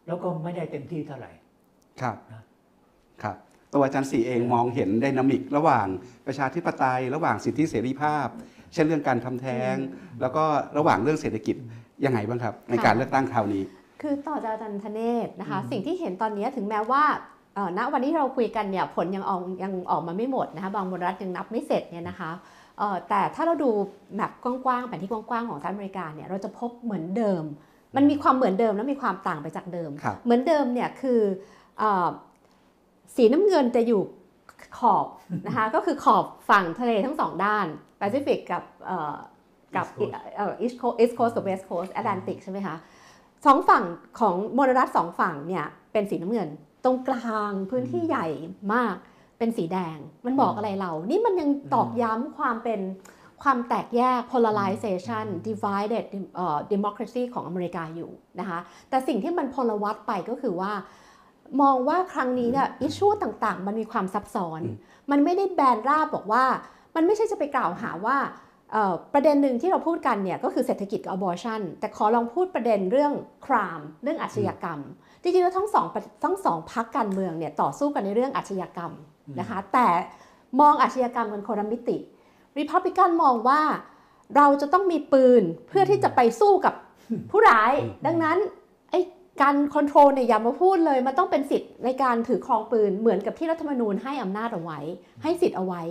[0.06, 1.30] แล้วก็ไม่ได้เต็มที่เท่าไหร่
[2.00, 2.42] ครับนะ
[3.22, 3.36] ครับ
[3.72, 5.86] ตัวอาจารย์สีเองมองเห็นไดนามิก ระหว่าง
[6.26, 8.26] ประชาธิปไตย ระหว่างสิทธิเสรีภาพ
[8.72, 9.74] เช่นเรื่องการทำแท้ง
[10.20, 10.44] แล้วก็
[10.78, 11.56] ระหว่างเรื่องเศรษฐกิจ
[12.04, 13.62] ยังไงบ้างครับ ในการเลือกตั้งคราวนี้
[14.02, 17.04] คือต่อจากอาจารย์ธเนศนะคะอืมสิ่งที่เห็นตอนนี้ถึงแม้ว่า
[17.54, 22.61] เอ่อณวันนี้เราคุยกันเนี่ยผลยังออกยังออกมาไม่หมดนะคะบางมลรัฐยังนับไม่เสร็จเนี่ยนะคะเอ่อ
[23.08, 23.70] แต่ถ้าเราดู
[24.16, 27.44] แบบกว้างๆแผนที่กว้างๆของสหรัฐอเมริกาเนี่ยเราจะพบเหมือนเดิม
[27.96, 31.20] มันมีความเหมือนเดิมและมีความต่างไปจากเดิมครับเหมือนเดิมเนี่ยคือ
[31.78, 32.08] เออ
[33.16, 34.02] สีน้ำเงินจะอยู่
[34.78, 35.06] ขอบ
[35.46, 37.66] นะคะก็คือขอบฝั่งทะเลทั้งสองด้าน
[37.98, 39.16] แปซิฟิกกับเอ่อ
[39.76, 42.76] กับ East Coast เอ่อ East Coast East Coast กับ West Coast Atlantic ใช่ไหมคะ
[43.46, 43.84] สองฝั่ง
[44.20, 46.48] ของมลรัฐสองฝั่งเนี่ยเป็นสีน้ำเงิน
[46.84, 48.26] ตรงกลางพื้นที่ใหญ่
[48.74, 48.96] มาก
[49.42, 52.80] เป็นสีแดง มันบอกอะไรเรา นี่มันยังตอกย้ำความเป็น
[53.42, 56.04] ความแตกแยก polarization divided
[56.36, 60.72] เอ่อ democracy ของอเมริกาอยู่นะคะ แต่สิ่งที่มันพลวัตไปก็คือว่า
[61.62, 64.76] มองว่าครั้งนี้เนี่ยอิชชูต่างๆ มันมีความซับซ้อนอืม
[65.10, 66.44] มันไม่ได้แบนราบบอกว่า
[66.94, 68.16] มันไม่ใช่จะไปกล่าวหาว่า
[68.72, 73.12] เอ่อประเด็นหนึ่งที่เราพูดกันเนี่ยก็คือเศรษฐกิจกับ abortion แต่ขอลองพูดประเด็นเรื่อง
[73.46, 74.80] crime เรื่องอาชญากรรม
[75.22, 78.92] จริงๆแล้วทั้งสองประทั้งสองพักการเมืองเนี่ยต่อสู้กันในเรื่องอาชญากรรม
[79.40, 79.88] นะคะแต่
[80.60, 81.96] มองอาชญากรรมเป็นคนละมิติ
[82.58, 83.60] ริพับลิกันมองว่า
[84.36, 86.74] เราจะต้องมีปืนเพื่อที่จะไปสู้กับ
[87.30, 88.38] ผู้ร้ายอืมดังนั้น
[89.42, 94.78] gun control เนี่ยอย่ามาพูดเลย มันต้องเป็นสิทธิ์ในการถือครองปืนเหมือนกับที่รัฐธรรมนูญให้อำนาจเอาไว้
[95.22, 95.82] ให้สิทธิ์เอาไว้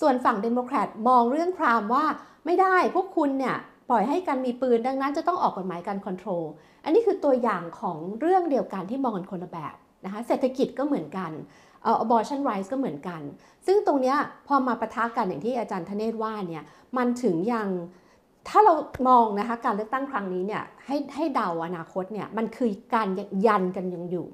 [0.00, 2.04] ส่วนฝั่งเดโมแครตมองเรื่อง crime ว่า
[2.46, 3.56] ไม่ได้พวกคุณเนี่ย
[3.90, 6.44] ปล่อยให้การมีปืนดังนั้นจะต้องออกกฎหมาย gun control
[6.84, 9.74] อันนี้คือตัวอย่างของเรื่องเดียวกันที่มองกันคนละแบบ
[10.04, 11.30] นะคะเศรษฐกิจก็เหมือนกัน
[11.82, 13.20] เอ่อ abortion rights ก็เหมือนกัน
[13.66, 16.64] ซึ่งตรงเนี้ยพอมาปะทะกันอย่างที่อาจารย์ธเนศว่าเนี่ย
[16.96, 17.68] มันถึงยัง
[18.48, 18.74] ถ้าเรา
[19.08, 23.08] มองนะคะการเลือกตั้งครั้งนี้เนี่ยให้ให้เดาอนาคตเนี่ยมันคือการ
[23.46, 24.26] ยันกันยังอยู่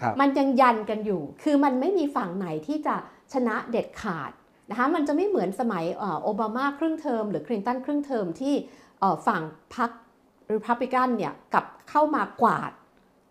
[0.00, 2.94] ครับมันยังยันกันอยู่ คือมันไม่มีฝั่งไหนที่จะ
[3.32, 4.30] ชนะเด็ดขาด
[4.70, 8.82] นะคะมันจะไม่เหมือนสมัยเอ่อโอบามาครึ่งเทอมหรือคลินตันครึ่งเทอมที่เอ่อ
[9.26, 9.42] ฝั่ง
[9.76, 9.90] พรรค
[10.52, 12.72] รีพับลิกันเนี่ยกลับเข้ามากวาด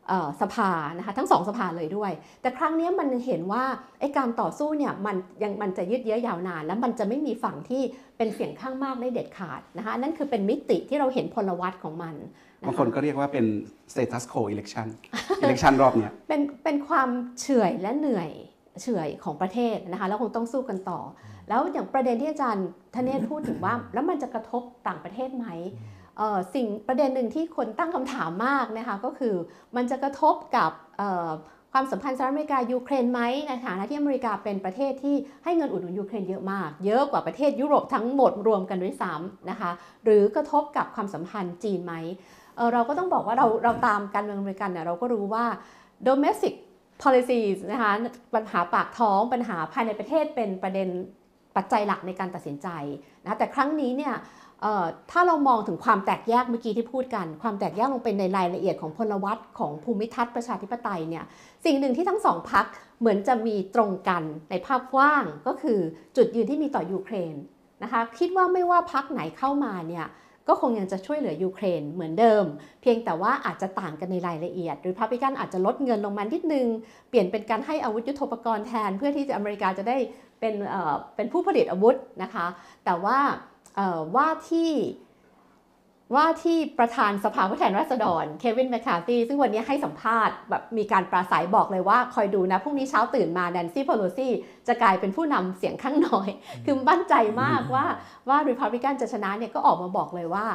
[0.08, 3.64] เอ่อสภานะคะทั้งสองสภาเลยด้วย แต่ครั้งนี้มันเห็นว่า
[4.00, 7.82] ไอ้การต่อสู้เนี่ยมันยังมันจะยืดเยื้อยาวนาน แล้วมันจะไม่มีฝั่งที่
[8.18, 12.16] เป็นเสียงข้างมากได้เด็ดขาดนะคะอันนั่นคือเป็นมิติที่เราเห็นพลวัตของมัน
[12.60, 13.46] นะะบางคนก็เรียกว่าเป็น
[13.92, 14.88] status quo election
[15.44, 17.10] election รอบเนี้ยเป็นเป็นความ
[17.42, 18.30] เฉื่อยและเหนื่อย
[18.82, 21.00] เฉื่อยของประเทศนะคะแล้วคงต้องสู้กันต่อ
[21.50, 25.48] แล้วอย่างประเด็นที่อาจารย์ธเนศพูดถึงว่า แล้วมันจะกระทบต่างประเทศไหม
[26.18, 29.36] เอ่อสิ่งประเด็นหนึ่งที่คนตั้งคำถามมากนะคะก็คือ
[29.76, 31.30] มันจะกระทบกับเอ่อ
[31.76, 39.72] ความสัมพันธ์สหรัฐอเมริกายูเครนไหมในฐานะที่อเมริกาเป็นประเทศที่ให้เงินอุดหนุนยูเครนเยอะมาก เยอะกว่าประเทศยุโรปทั้งหมดรวมกันด้วยซ้ำนะคะ
[40.04, 41.94] หรือกระทบกับความสัมพันธ์จีนไหม
[42.56, 45.46] เอ่อเราก็ต้องบอกว่าเราเราตามการเมืองอเมริกันเนี่ยเราก็รู้ว่า
[46.08, 46.54] domestic
[47.04, 47.92] policies นะคะ
[48.36, 50.90] ปัญหาปากท้องปัญหาภายในประเทศเป็นประเด็น
[51.56, 52.68] ปัจจัยหลักในการตัดสินใจ
[53.26, 54.16] นะแต่ครั้งนี้เนี่ย
[55.12, 61.24] ถ้าเรามองถึงความแตกแยกเมื่อกี้ที่พูดกัน ความแตกแยกลงไปในรายละเอียดของพลวัตของภูมิทัศน์ประชาธิปไตยเนี่ย
[61.66, 62.66] สิ่งหนึ่งที่ทั้งสองพัก
[63.00, 65.80] เหมือนจะมีตรงกันในภาพกว้างก็คือ
[66.18, 67.36] จุดยืนที่มีต่อยูเครน
[67.84, 70.08] นะคะคิดว่าไม่ว่าพักไหนเข้ามาเนี่ย
[70.48, 72.46] ก็คงยังจะช่วยเหลือยูเครนเหมือนเดิม
[72.82, 76.68] เพียงแต่ว่าอาจจะต่างกันในรายละเอียด หรือพับลิกันอาจจะลดเงินลงมานิดนึง
[77.10, 79.98] เปลี่ยนเป็นการให้อาวุธยุทโธปกรณ์แทน เพื่อที่จะอเมริกาจะได้
[80.44, 82.46] เป็นเอ่อเป็นผู้ผลิตอาวุธนะคะ
[82.86, 83.18] แต่ว่า
[83.76, 84.72] เอ่อว่าที่
[86.16, 94.28] ว่าที่ประธานสภาผู้แทนราษฎรเควินแมคคาร์ธีซึ่งวันนี้ให้สัมภาษณ์แบบมีการปราศัยบอกเลยว่า คอยดูนะ พรุ่งนี้เช้าตื่นมาแนนซี่ p พ l ลซี
[94.68, 96.30] จะกลายเป็นผู้นำเสียงข้างน้อย
[96.66, 97.86] คือมั่นใจมากว่า
[98.30, 100.46] ว่า Republican จะชนะเนี่ยก็ออกมาบอกเลยว่า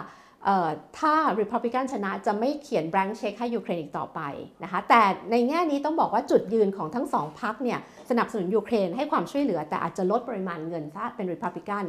[0.44, 4.20] เอ่อถ้า Republican ชนะจะไม่เขียน blank check ให้ยูเครนอีกต่อไป
[4.62, 7.78] นะคะแต่ในแง่นี้ต้องบอกว่าจุดยืนของทั้งสองพรรคเนี่ย
[8.10, 11.84] สนับสนุนยูเครนให้ความช่วยเหลือ แต่อาจจะลดปริมาณเงินถ้าเป็น Republican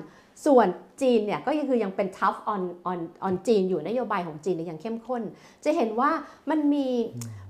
[0.46, 0.68] ส่วน
[1.02, 5.22] จีนเนี่ยก็ยังคือยังเป็น tough on on on จีนอยู่นโยบายของจีนเนี่ยยังเข้มข้น
[5.66, 6.12] จะเห็นว่า
[6.50, 6.88] มันมี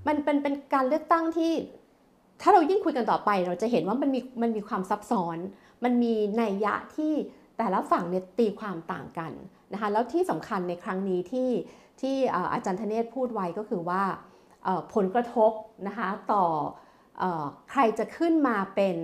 [0.07, 1.51] มันเป็นเป็นการเลือกตั้งที่
[2.41, 5.37] ถ้าเรายิ่งคุยกันต่อไปเราจะเห็นว่ามันมีมันมีความซับซ้อน
[5.83, 7.13] มันมีนัยยะที่
[7.57, 9.31] แต่ละฝั่งเนี่ยตีความต่างกัน
[9.73, 11.49] นะคะแล้วที่สำคัญในครั้งนี้ที่
[12.01, 12.15] ที่
[12.53, 14.01] อาจารย์ธเนศพูดไว้ก็คือว่า
[14.93, 15.51] ผลกระทบ
[15.87, 16.45] นะคะต่อ
[17.71, 18.97] ใครจะขึ้นมาเป็น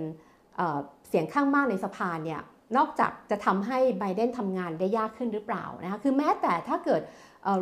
[1.08, 2.40] เสียงข้างมากในสภาเนี่ย
[2.76, 7.00] นอกจากจะทำให้ไบเดนทำงานได้ยากขึ้นหรือเปล่านะคะคือแม้แต่ถ้าเกิด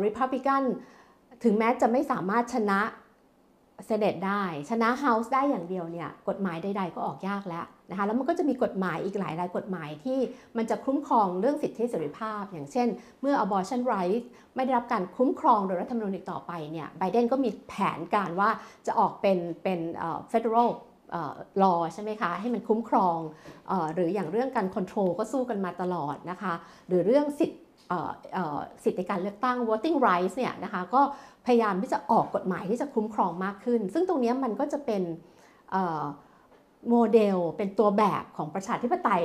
[0.03, 0.63] ริพับบิกัน
[1.43, 2.79] ถึงแม้จะไม่สามารถชนะ
[3.85, 10.19] เซเนตได้ชนะ House ได้อย่างเดียวเนี่ยกฎหมายใด ๆ ก็ออกยากแล้วนะคะแล้วมันก็จะมีกฎหมายอีกหลายรายกฎหมายที่
[10.57, 12.87] มันจะคุ้มครองเรื่องสิทธิเสรีภาพ อย่างเช่น
[13.21, 18.49] เมื่อ abortion rights ไม่ได้รับการคุ้มครองโดยรัฐธรรมนูญอีกต่อไปเนี่ยไบเดนก็มีแผนการว่า
[18.87, 20.69] จะออกเป็นเป็นเอ่อ federal
[21.11, 23.17] เอ่อ law ใช่ไหมคะ ให้มันคุ้มครอง
[23.69, 26.53] อหรืออย่างเรื่องการ control ก็สู้กันมาตลอดนะคะ
[26.87, 27.57] หรือเรื่องสิทธิ
[28.83, 31.01] สิทธิการเลือกตั้ง voting rights เนี่ยนะคะก็
[31.45, 35.03] พยายามที่จะออกกฎหมายที่จะคุ้มครองมากขึ้น ซึ่งตรงนี้มันก็จะเป็น
[36.89, 39.23] โมเดลเป็นตัวแบบของประชาธิปไตย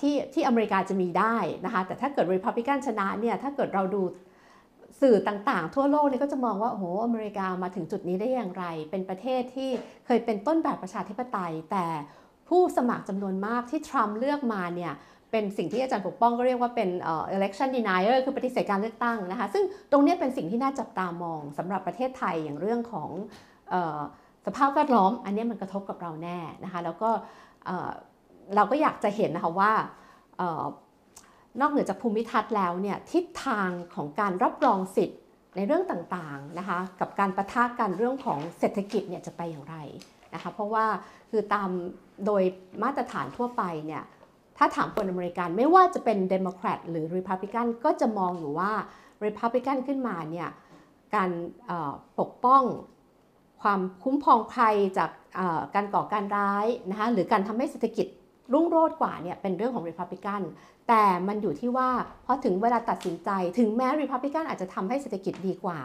[0.00, 4.02] ที่ที่อเมริกาจะมีได้นะคะแต่ถ้าเกิด Republican ชนะเนี่ยถ้าเกิดเราดู
[5.00, 9.70] สื่อต่างๆ ทั่วโลกเนี่ยก็จะมองว่าโอ้โหอเมริกามาถึงจุดนี้ได้อย่างไร เป็นประเทศที่
[10.06, 11.86] เคยเป็นต้นแบบประชาธิปไตย แต่
[12.48, 14.92] ผู้สมัครจำนวนมากที่ทรัมป์เลือกมาเนี่ย
[15.30, 16.88] เป็นสิ่งที่อาจารย์ปกป้องก็เรียกว่าเป็น
[17.36, 23.10] election denier คือปฏิเสธการเลือกตั้งนะคะ ซึ่งตรงนี้เป็นสิ่งที่น่าจับตามองสำหรับประเทศไทยอย่างเรื่องของ
[23.72, 24.00] ออ
[24.46, 27.10] สภาพแวดล้อม อันนี้มันกระทบกับเราแน่นะคะแล้วก็
[28.56, 29.72] เราก็อยากจะเห็นนะคะว่า
[30.40, 30.64] ออ
[31.60, 35.20] นอกเหนือจากภูมิทัศน์แล้วเนี่ยทิศทางของการรับรองสิทธิ์
[35.56, 39.76] ในเรื่องต่างๆนะคะกับการปะทะกันเรื่องของเศรษฐกิจเนี่ยจะไปอย่างไร
[40.34, 40.86] นะคะเพราะว่า
[41.30, 41.70] คือตาม
[42.26, 42.42] โดย
[42.82, 44.02] มาตรฐานทั่วไปเนี่ย
[44.58, 48.72] ถ้าถามคนอเมริกันไม่ว่าจะเป็นเดโมแครตหรือริพับลิกันก็จะมองอยู่ว่า
[49.26, 50.48] ริพับลิกันขึ้นมาเนี่ย
[51.14, 51.30] การ
[52.20, 52.62] ปกป้อง
[53.62, 55.10] ความคุ้มครองภัยจาก
[55.74, 58.06] การก่อการร้ายนะคะหรือการทำให้เศรษฐกิจ
[58.52, 60.42] รุ่งโรจน์กว่าเนี่ยเป็นเรื่องของริพับลิกัน
[60.88, 61.90] แต่มันอยู่ที่ว่า
[62.26, 65.80] พอถึงเวลาตัดสินใจถึงแม้ริพับลิกันอาจจะทำให้เศรษฐกิจดีกว่า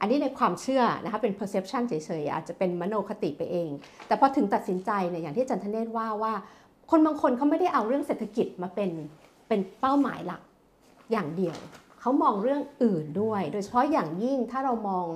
[0.00, 3.70] อันนี้ในความเชื่อนะคะเป็น perception เฉยๆอาจจะเป็นมโนคติไปเอง
[4.06, 6.32] แต่พอถึงตัดสินใจเนี่ยอย่างที่จันทเนศว่าว่า
[6.90, 8.90] คนบางคนเขาไม่ได้เอาเรื่องเศรษฐกิจมาเป็น
[9.48, 10.42] เป็นเป้าหมายหลัก
[11.12, 11.56] อย่างเดียว
[12.00, 15.06] เขามองเรื่องอื่นด้วย โดยเฉพาะอย่างยิ่งถ้าเรามอง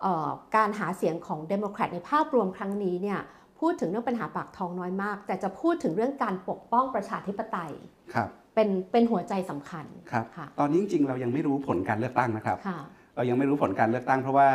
[0.00, 3.20] เออการหาเสียงของเดโมแครตในภาพรวมครั้งนี้เนี่ย
[3.60, 7.72] พูดถึงเรื่องปัญหาปากท้องน้อยมาก แต่จะพูดถึงเรื่องการปกป้องประชาธิปไตย
[8.14, 12.78] ครับเป็นเป็นหัวใจสำคัญครับค่ะตอนนี้จริงๆเรายังไม่รู้ผลการเลือกตั้งนะครับค่ะ
[13.16, 14.48] เรายังไม่รู้ผลการเลือกตั้ง เพราะว่า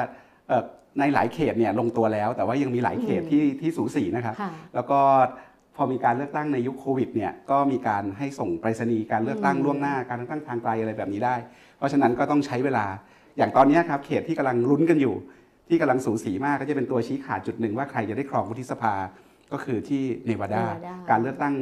[0.48, 0.64] เอ่อ
[1.00, 5.00] ในหลายเขตเนี่ยลงตัวแล้ว แต่ว่ายังมีหลายเขตอืมที่ที่สูสีนะครับค่ะแล้วก็
[5.76, 11.36] พอมีการเลือกตั้งในยุคโควิดเนี่ยก็มีการให้ส่งไปรษณีย์การเลือกตั้งอืมล่วงหน้าการเลือกตั้งทางไกลอะไรแบบนี้ได้
[11.78, 12.86] เพราะฉะนั้นก็ต้องใช้เวลา
[13.38, 15.16] อย่างตอนเนี้ยครับเขตที่กำลังลุ้นกันอยู่
[15.70, 18.94] ที่กำลังสูสีมากก็จะเป็นตัวชี้ขาดจุดหนึ่งว่าใครจะได้ครองวุฒิสภา
[19.52, 21.54] ก็คือที่เนวาดา Nevada การเลือกตั้ง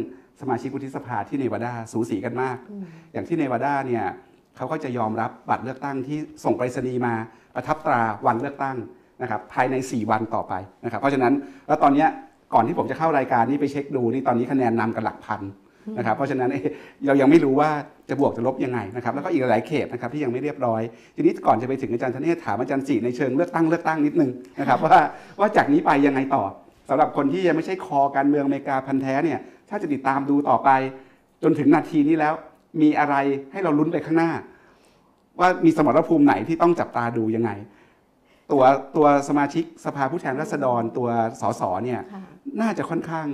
[0.41, 4.03] สมาชิกวุฒิสภาที่เนวาดาสูสีกันมากอืมอย่างที่เนวาดาเนี่ย
[4.57, 7.13] เขาก็จะยอมรับบัตรเลือกตั้งที่ส่งไปรษณีย์มา
[7.55, 8.77] ประทับตราวันเลือกตั้ง
[9.21, 11.33] นะครับภายใน 4 วันต่อไปนะครับเพราะฉะนั้น
[11.67, 12.09] แล้วตอนเนี้ย
[12.53, 15.41] ก่อนที่ผมจะเข้ารายการนี้ไปเช็คดูนี่ตอนนี้คะแนนนำกันหลักพัน
[15.97, 16.63] นะครับเพราะฉะนั้นเอ๊ะ
[17.07, 17.69] เรายังไม่รู้ว่า
[18.09, 20.81] จะบวกจะลบยังไงนะครับแล้วก็อีกหลายเขตนะครับที่ยังไม่เรียบร้อย
[21.15, 24.97] ทีนี้ก่อนจะไปถึงอาจารย์ธเนศถามอาจารย์สีในเชิงเลือกตั้งเลือกตั้งนิดนึงนะครับว่า
[25.39, 26.43] ว่าจากนี้ไปยังไงต่อ
[26.89, 30.69] สำหรับคนที่ยังไม่ใช่คอการเมืองอเมริกาพันธุ์แท้เนี่ยถ้าจะติดตามดูต่อไป
[31.43, 32.33] จนถึงนาทีนี้แล้ว
[32.81, 33.15] มีอะไร
[33.51, 34.31] ให้เราลุ้นไปข้างหน้า
[35.39, 37.51] ว่ามีสมรภูมิไหนที่ต้องจับตาดูยังไง
[38.51, 38.63] ตัว
[38.95, 41.09] ตัวสมาชิกสภาผู้แทนราษฎรตัว
[41.41, 42.21] สสเนี่ยค่ะ
[42.61, 43.27] น่าจะค่อนข้าง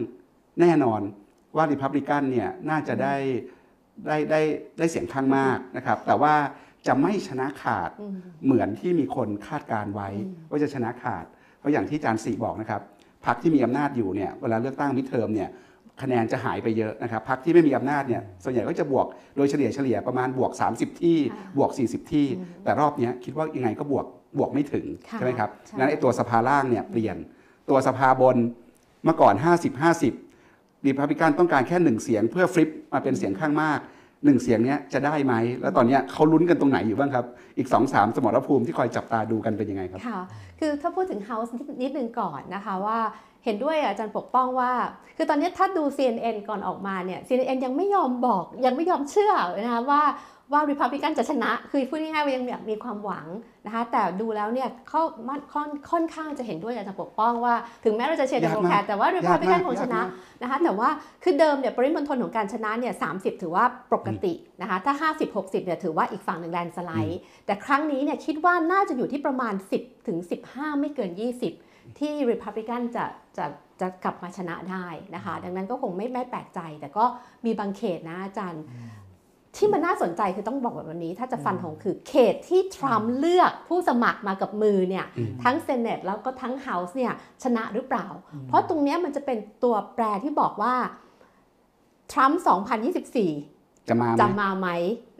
[0.62, 1.02] แน่นอน
[1.56, 3.16] ว่าริพับลิกันเนี่ยน่าจะได้
[4.08, 4.42] ได้ได้
[4.78, 6.34] ได้เสียงข้างมากนะครับ แต่ว่า
[6.88, 11.26] จะไม่ชนะขาดอืมเหมือนที่มีคนคาดการไว้อืมว่าจะชนะขาด
[11.60, 12.82] เพราะอย่างที่อาจารย์สีบอกนะครับ
[13.26, 15.50] พรรคที่มีอำนาจอยู่เนี่ยเวลาเลือกตั้งมิดเทอมเนี่ย
[16.02, 24.06] คะแนนจะหายไปเยอะนะครับพรรคที่ไม่มีอำนาจเนี่ยส่วนใหญ่ก็จะบวกโดยเฉลี่ยเฉลี่ยประมาณบวก 30 ที่ค่ะบวก 40 ที่อืมแต่รอบเนี้ยคิดว่ายังไงก็บวก
[24.38, 27.18] บวกไม่ถึงค่ะใช่ไหมครับใช่งั้นไอ้ตัวสภาล่างเนี่ยเปลี่ยน
[27.70, 28.38] ตัวสภาบน
[29.04, 29.82] เมื่อก่อน 50
[30.24, 33.80] 50รีพับลิกันต้องการแค่หนึ่งเสียงเพื่อฟลิปมาเป็นเสียงข้างมาก
[34.26, 37.26] หนึ่งเสียงเนี้ยจะได้ไหม แล้วตอนเนี้ยเขาลุ้นกันตรงไหนอยู่บ้างครับ
[37.58, 40.22] อีก2อสามสมรภูมิที่คอยจับตาดูกันเป็นยังไงครับ ค่ะ
[40.60, 43.00] คือถ้าพูดถึง House นิดนิดนึงก่อนนะคะว่า
[43.46, 44.72] เห็นด้วยอาจารย์ปกป้องว่า
[45.18, 50.04] คือตอนนี้ถ้าดู CNN ก่อนออกมาเนี่ย CNN ยังไม่ยอมบอกยังไม่ยอมเชื่อนะคะว่า
[50.52, 53.28] ว่า Republican จะชนะ คือพูดง่ายๆว่ายังแบบมีความหวัง
[53.66, 60.90] นะคะ แต่ดูแล้วเนี่ยเขามันค่อนค่อนข้างจะเห็นด้วยกับอาจารย์ปกป้องว่า ถึงแม้เราจะเชียร์เดยากโมมากแครตแต่ว่า Republican ยากมากคงชนะยากมากนะคะ แต่ว่า
[61.24, 70.18] คือเดิมเนี่ยปริมณฑลของการชนะเนี่ย30ถือว่าปกตินะคะ ถ้า 50-60เนี่ยถือว่าอีกฝั่งหนึ่งแลนด์สไลด์ แต่ครั้งนี้เนี่ยคิดว่าน่าจะอยู่ที่ประมาณ 10ถึง
[70.50, 71.12] 15 ไม่เกิน
[71.56, 73.06] 20 ที่ Republican จะ
[73.38, 73.46] จะ
[73.82, 77.06] จะกลับมาชนะได้นะคะ ดังนั้นก็คงไม่ไม่แปลกใจ แต่ก็
[77.46, 78.64] มีบางเขตนะอาจารย์
[79.58, 88.08] ที่มันน่าสนใจคือต้องบอกแบบวันนี้ ถ้าจะฟันธงคือเขตที่ทรัมป์เลือกผู้สมัครมากับมือเนี่ยอืมทั้งเซเนตแล้วก็ทั้งเฮาส์เนี่ยชนะหรือเปล่า
[88.48, 90.76] เพราะตรงเนี้ยมันจะเป็นตัวแปรที่บอกว่า
[92.12, 92.42] ทรัมป์
[93.14, 94.68] 2024 จะมาไหมจะมาไหม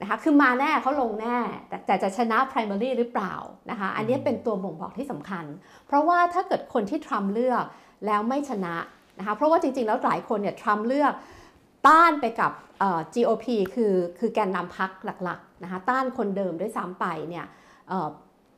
[0.02, 3.34] นะคะคือมาแน่เขาลงแน่แต่แต่จะชนะ primary หรือเปล่า
[3.70, 5.46] นะคะอันนี้เป็นตัวบ่งบอกที่สำคัญ
[5.88, 7.64] เพราะว่าถ้าเกิดคนที่ทรัมป์เลือก
[8.06, 8.76] แล้วไม่ชนะ
[9.20, 11.14] นะคะเพราะว่าจริงๆ แล้วหลายคนเนี่ยทรัมป์เลือก
[11.88, 12.52] ต้านไปกับ
[13.14, 17.46] GOP คือคือแกนนำพักหลักๆนะคะต้านคนเดิมด้วยซ้ำไปเนี่ย
[17.88, 18.10] เอ่อ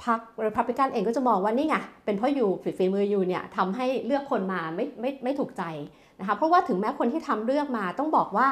[0.04, 5.64] พรรค Republican เองก็จะมองว่านี่ไงเป็นเพราะอยู่ฝีฝีมืออยู่เนี่ยทำให้เลือกคนมาไม่ไม่ไม่ถูกใจ
[6.20, 8.48] นะคะเพราะว่าถึงแม้คนที่ทำเลือกมาต้องบอกว่า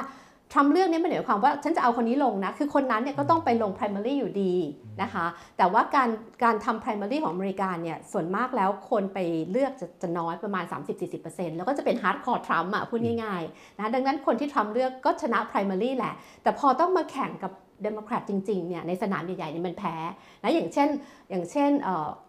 [0.54, 4.54] ทรัมป์เลือกเนี่ยไม่ได้หมายความว่าฉันจะเอาคนนี้ลงนะ คือคนนั้นเนี่ยก็ต้องไปลง primary อยู่ดี
[5.02, 5.26] นะคะ
[5.58, 6.10] แต่ว่าการ
[6.44, 9.20] การทำ primary ของอเมริกาเนี่ยส่วนมากแล้วคนไป
[9.52, 10.64] เลือกจะจะน้อยประมาณ
[11.12, 17.52] 30-40%แล้วก็จะเป็น hardcore ทรัมป์อะพูดง่ายๆนะดังนั้นคนที่ทรัมป์เลือกก็ชนะ primary แหละ แต่พอต้องมาแข่งกับ
[17.84, 19.96] เดโมแครตจริงๆเนี่ยในสนามใหญ่ๆเนี่ยมันแพ้
[20.44, 20.90] นะอย่างเช่น
[21.30, 21.72] อย่างเช่น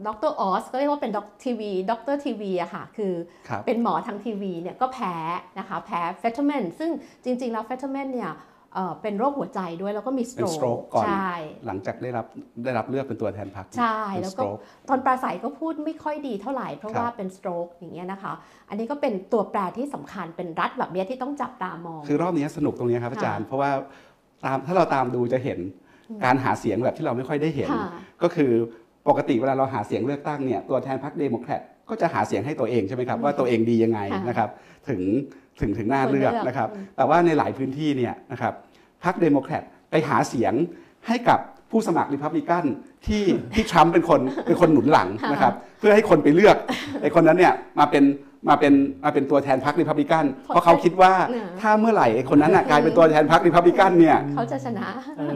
[0.07, 3.13] ดรออสก็เรียกว่าเป็นด็อกทีวีด็อกเตอร์ทีวีอะค่ะคือ
[3.49, 5.15] ครับเป็นหมอทางทีวีเนี่ยก็แพ้
[5.59, 6.91] นะคะแพ้เฟตเทอร์แมนซึ่ง
[7.25, 8.33] จริงๆแล้วเฟตเทอร์แมนเนี่ย
[8.75, 11.33] เอ่อเป็นโรคหัวใจด้วยแล้วก็มีสเป็นโตร stroke กก่อนใช่
[11.67, 12.27] หลังจากได้รับ
[12.65, 18.33] ได้รับเลือกเป็นตัวแทนพรรคใช่เป็นแล้วก็ stroke ตอนปราศัยก็พูดไม่ค่อยดีเท่าไหร่ เพราะครับว่าเป็น stroke อย่างเงี้ยนะคะ
[18.69, 23.71] อันนี้ก็เป็นตัวแปรที่สำคัญเป็นรัฐแบบเนี้ยที่ต้องจับตามอง คือรอบนี้สนุกตรงนี้ครับอาจารย์ เพราะว่า
[24.45, 25.59] ตามถ้าเราตามดูจะเห็น
[26.25, 27.89] การหาเสียงแบบที่เราไม่ค่อยได้เห็นค่ะ
[28.23, 28.51] ก็คือ
[29.09, 34.51] ปกติเวลาเราหาเสียงเลือกตั้งเนี่ยตัวแทนพรรคเดโมแครตก็จะหาเสียงให้ตัวเองใช่ไหมครับว่าตัวเองดียังไงค่ะนะครับ
[34.89, 35.01] ถึง
[35.61, 38.53] ถึงถึงหน้าเลือกคนเลือกนะครับอืมแต่ว่าในหลายพื้นที่เนี่ยนะครับ
[39.05, 40.53] พรรคเดโมแครตไปหาเสียง
[41.07, 41.39] ให้กับ
[41.71, 42.65] ผู้สมัครริพับลิกัน
[43.07, 43.25] ที่
[43.55, 46.57] ที่ทรัมป์เป็นคนเป็นคนหนุนหลังนะครับ เพื่อให้คนไปเลือก
[47.03, 48.05] ไอ้คนนั้นเนี่ยมาเป็น
[48.49, 48.73] มาเป็น
[49.05, 54.87] มาเป็นตัวแทนพรรคริพับลิกัน เพราะเขาคิดว่าเนี่ยถ้าเมื่อไหร่ไอ้คนนั้นน่ะกลายเป็นตัวแทนพรรคริพับลิกันเนี่ยเขาจะชนะ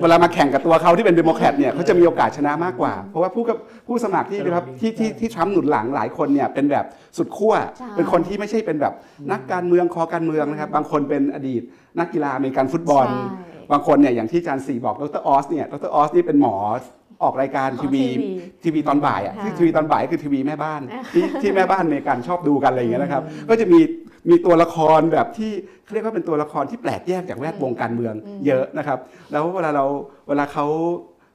[0.03, 6.85] เวลามาแข่งกับตัวเขาที่เป็นเดโมแครตเนี่ยเขาจะมีโอกาสชนะมากกว่า เพราะว่าผู้กับผู้สมัครที่นะครับที่ที่ที่ทรัมป์หนุนหลังหลายคนเนี่ยเป็นแบบ
[7.19, 8.95] สุดขั้วใช่เป็นคนที่ไม่ใช่เป็นแบบ
[9.33, 11.63] นักการเมืองคอการเมืองนะครับบางคนเป็นอดีต
[11.99, 16.57] นักกีฬาอเมริกันฟุตบอลใช่บางคนเนี่ยอย่างที่อาจารย์สีบอกดรออสเนี่ยดรออสนี่เป็นหมอ
[17.25, 18.31] ออกรายการของทีวีทีวี
[18.65, 23.81] ทีวีตอนบ่ายอะค่ะที่ทีวีตอนบ่ายคือทีวีแม่บ้านอ่าที่ที่แม่บ้านอเมริกันชอบดูกันอะไรอย่างเงี้ยนะครับ ก็จะมี
[24.31, 25.51] มีตัวละครแบบที่
[25.93, 28.15] เรียกว่าเป็นตัวละครที่แปลกแยกจากแวดวงการเมือง
[28.47, 28.99] เยอะนะครับ
[29.33, 29.85] แล้วเวลาเรา
[30.29, 30.67] เวลาเขา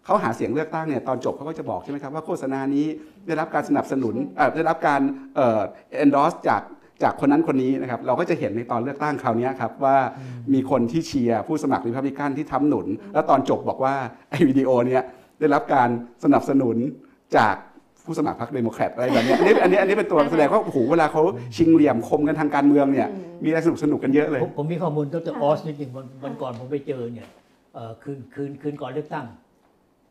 [0.05, 2.85] เขาหาเสียงเลือกตั้งเนี่ยตอนจบเขาก็จะบอกใช่ไหมครับว่าโฆษณานี้
[3.27, 5.01] ได้รับการสนับสนุนเอ่อได้รับการ
[5.35, 5.61] เอ่อ
[6.03, 6.61] endorse จาก
[7.03, 9.97] จากคนนั้นคนนี้นะครับเราก็จะเห็นในตอนเลือกตั้งคราวเนี้ยครับว่า
[10.53, 13.95] มีคนที่เชียร์ผู้สมัครริพับลิกันที่ทำหนุน แล้วตอนจบบอกว่า
[14.29, 15.03] ไอ้วิดีโอเนี้ย
[15.39, 15.89] ได้รับการ
[16.23, 16.77] สนับสนุน
[17.37, 17.55] จาก
[18.05, 21.23] ผู้สมัครพรรคเดโมแครตอะไรแบบเนี้ยอันนี้อันนี้อันนี้เป็นตัวแสดงว่าโอ้โหเวลาเขา
[21.55, 23.07] ชิงเหลี่ยมคมกันทางการเมืองเนี่ย
[23.43, 27.27] มีอะไรสนุกสนุกๆกันเยอะเลยผมผมมีข้อมูลดรออสนิดหนึ่งวันวันก่อนผมไปเจอเนี่ย
[27.73, 29.25] เอ่อคืนคืนคืนก่อนเลือกตั้ง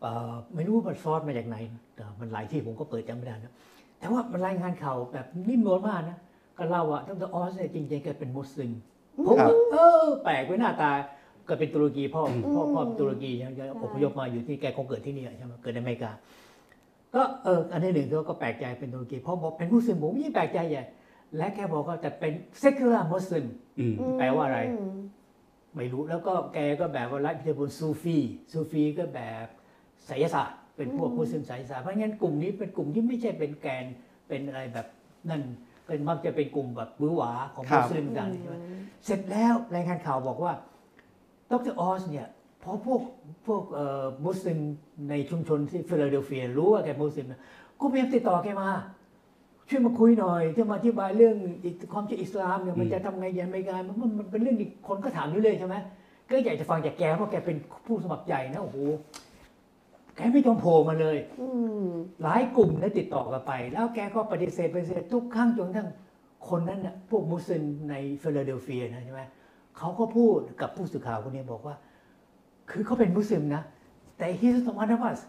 [0.00, 1.56] เอ่อไม่รู้ว่ามันซอสมาจากไหน
[1.94, 3.54] แต่มันหลายที่ผมก็เปิดจำไม่ได้นะ
[3.98, 6.18] แต่ว่ามันรายงานข่าวแบบนิ่มนวลมากนะ
[6.58, 8.70] ก็เล่าว่าดรออสเนี่ยจริงๆแกเป็นมุสลิม
[9.26, 10.90] ผมก็ครับเออแปลกไว้หน้าตา
[11.48, 12.22] ก็เป็นตุรกีพ่อ
[12.54, 16.10] พ่อพ่อเป็นตุรกีใช่ไหมอพยพมาอยู่ที่แกคงเกิดที่นี่ใช่ไหมเกิดในอเมริกา
[17.14, 20.84] ก็เอออันที่หนึ่งก็แปลกใจเป็นตุรกีเพราะบอกเป็นมุสลิมผมยิ่งแปลกใจใหญ่
[21.36, 22.32] และแกบอกว่าแต่เป็น
[22.62, 23.44] secular Muslim
[23.78, 24.60] อืมแปลว่าอะไร
[25.76, 28.18] ไม่รู้แล้วก็แกก็แบบว่ารัฐพิธีบุญซูฟี
[28.52, 29.46] ซูฟีก็แบบ
[30.06, 33.84] ไสยศาสตร์เป็นพวกมุสลิมไสยศาสตร์เพราะงั้นกลุ่มนี้เป็นกลุ่มที่ไม่ใช่เป็นแกน
[34.28, 34.86] เป็นอะไรแบบ
[35.30, 35.42] นั่น
[35.86, 38.56] เป็นมักจะเป็นกลุ่มแบบบื้อหวาของครัมุบสลิมกันใช่ไหม
[39.04, 40.52] เสร็จแล้วรายงานข่าวบอกว่า
[41.50, 42.26] ดรออสเนี่ย
[42.62, 43.00] พอพวก
[43.46, 44.58] พวกเอ่อมุสลิม
[45.10, 47.40] ในชุมชนที่ฟิลาเดลเฟียรู้ว่าแกมุสลิมนะ
[47.80, 48.68] ก็พยายามติดต่อแกมา
[49.68, 55.76] ช่วยมาคุยหน่อยจะมาอธิบายเรื่องอิความเชื่ออิสลามเนี่ยมันจะทำไงยังไม่ไงมันมันมันเป็นเรื่องที่คนก็ถามอยู่เลยใช่ไหม
[56.30, 57.56] ก็อยากจะฟังจากแกเพราะแกเป็น
[57.86, 58.78] ผู้สมัครใหญ่นะโอ้โห
[60.16, 61.46] แกไม่ยอมโผล่มาเลยอื
[61.86, 61.88] ม
[62.22, 65.88] หลายกลุ่มได้ติดต่อกันไป แล้วแกก็ปฏิเสธปฏิเสธทุกครั้งจนกระทั้ง
[66.48, 69.22] คนนั้นน่ะพวกมุสลิมในฟิลาเดลเฟียนะใช่ไหม
[69.78, 71.74] เขาก็พูดกับผู้สื่อข่าวคนนี้บอกว่า
[72.70, 73.62] คือเขาเป็นมุสลิมนะ
[74.18, 75.20] แต่ he's not one of us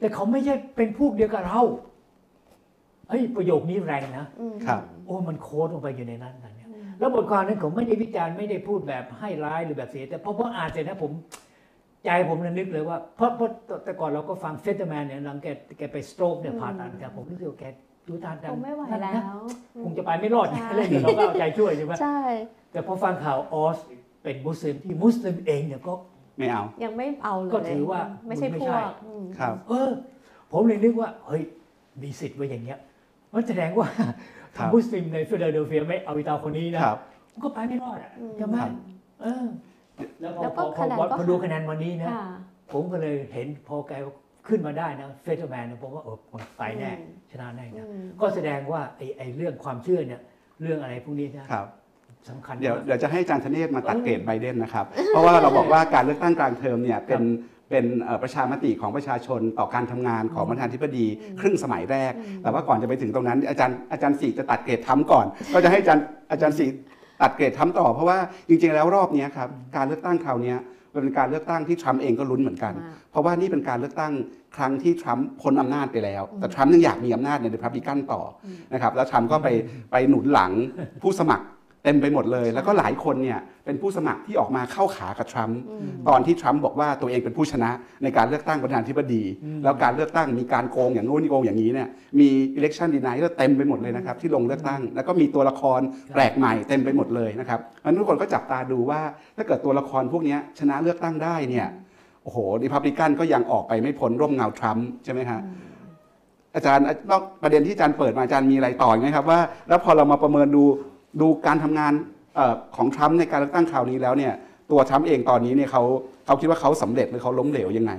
[0.00, 1.60] แต่เขาไม่ใช่เป็นพวกเดียวกับเรา
[3.08, 11.12] เฮ้ยประโยคนี้แรงนะอืมครับ โอ้มันโค้ดลงไปอยู่ในนั้นนะเนี่ยแล้วบทความนั้นผมไม่ได้วิจารณ์ไม่ได้พูดแบบให้ร้ายหรือแบบเสีย แต่พอพออ่านเสร็จนะผม
[12.04, 13.50] ใจผมระนึกเลยว่าเพราะเพราะ
[13.84, 15.46] แต่ก่อนเราก็ฟังเฟตเทอร์แมนเนี่ยหลังแก
[15.78, 17.64] แกไปสโตรกเนี่ยผ่าตัดครับผมรู้สึกว่าแก
[18.08, 19.38] ดูทานดัคงไม่ไหวนั่นแล้นะว
[19.84, 22.18] คงจะไปไม่รอดใช่เล่นเราก็เอาใจช่วยใช่ไหมใช่
[22.72, 23.78] แต่พอฟังข่าวออส
[24.22, 25.94] เป็นมุสลิมที่มุสลิมเองเนี่ยก็
[26.38, 29.90] ไม่เอา ยังไม่เอาเลย ก็ถือว่าไม่ใช่ไม่พใช่วกอืมครับเออ
[30.52, 31.42] ผมเลยนึกว่า เฮ้ย
[32.02, 32.78] มีสิทธิ์ไว้อย่างเงี้ย
[33.32, 33.88] มันแสดงว่า
[34.56, 36.98] ครับมุสลิมในฟิลาเดลเฟียไม่เอาอิตาคนนี้นะครับ
[37.32, 38.70] มันก็ไปไม่รอดอะใช่ไหมครับ
[39.22, 39.44] เออ
[40.20, 42.26] แล้วพอแล้วพก็อพอคะแนนพอก็พอดูคะแนนวันนี้นะค่ะ
[42.72, 43.92] ผมก็เลยเห็นพอแก
[44.48, 46.16] ขึ้นมาได้นะเฟเธอร์แมนผมว่าเออ
[46.58, 50.20] ไปแน่อืมชนะแน่นะอืมก็แสดงว่าไอ้ไอ้เรื่องความเชื่อเนี่ย
[50.62, 51.68] เรื่องอะไรพวกนี้นะครับ
[52.28, 57.22] สำคัญเดี๋ยวมากเดี๋ยวจะให้อาจารย์ธเนศมาตัดเกรดไบเดนนะครับ เพราะว่าเราบอกว่าการเลือกตั้งกลางเทอมเนี่ยเป็น
[57.70, 61.06] เป็นเอ่อประชามติของประชาชนต่อการทำงานของประธานาธิบดี
[61.40, 66.66] ครึ่งสมัยแรก แต่ว่าก่อนจะไปถึงตรงนั้น อาจารย์อาจารย์สีจะตัดเกรดทํก่อน ก็จะให้อาจารย์อาจารย์สี
[67.22, 70.38] ตัดเกรดทํต่อ เพราะว่าจริงๆแล้วรอบเนี้ยครับการเลือกตั้งคราว
[70.94, 74.12] เนี้ยเป็นการเลือกตั้งที่ทรัมป์เองก็ลุ้นเหมือนกันมากเพราะว่านี่เป็นการเลือกตั้ง
[74.56, 79.48] ครั้งที่ทรัมป์พ้นอำนาจไปแล้ว แต่ทรัมป์ยังอยากมีอำนาจในริพับลิกันต่ออนะครับแล้วทรัมป์ก็ไป
[79.92, 80.52] ไปหนุนหลัง
[81.02, 81.44] ผู้สมัคร
[81.84, 85.60] เต็มไปหมดเลย แล้วก็หลายคนเนี่ยเป็นผู้สมัครที่ออกมาเข้าขากับทรัมป์
[86.08, 87.70] ตอนที่ทรัมป์บอกว่าตัวเองเป็นผู้ชนะ
[88.02, 89.22] ในการเลือกตั้งประธานาธิบดี
[89.64, 91.88] แล้วการเลือกตั้งมีการโกงอย่างงู้นโกงอย่างนี้เนี่ย
[92.20, 95.80] มี election denial เต็มไปหมดเลยนะครับที่ลงเลือกตั้ง แล้วก็มีตัวละคร
[96.14, 99.00] แปลกใหม่เต็มไปหมดเลยนะครับอันทุกคนก็จับตาดูว่า
[99.36, 101.66] ถ้าเกิดตัวละครพวกเนี้ยชนะเลือกตั้งได้เนี่ย
[102.22, 105.40] โอ้โหริพับลิกันก็ยังออกไปไม่พ้นร่มเงาทรัมป์ใช่ไหมฮะ
[106.54, 110.64] อาจารย์นอกประเด็นที่อาจารย์เปิดมาอาจารย์มีอะไรต่ออีกไหมครับว่า แล้วพอเรามาประเมินดู
[111.20, 111.92] ดูการทำงาน
[112.34, 114.32] เอ่อของทรัมป์ในการเลือกตั้งคราวนี้แล้วเนี่ย
[114.70, 115.82] ตัวทรัมป์เองตอนนี้เนี่ยเขา
[116.26, 117.92] เขาคิดว่าเขาสำเร็จหรือเขาล้มเหลวยังไง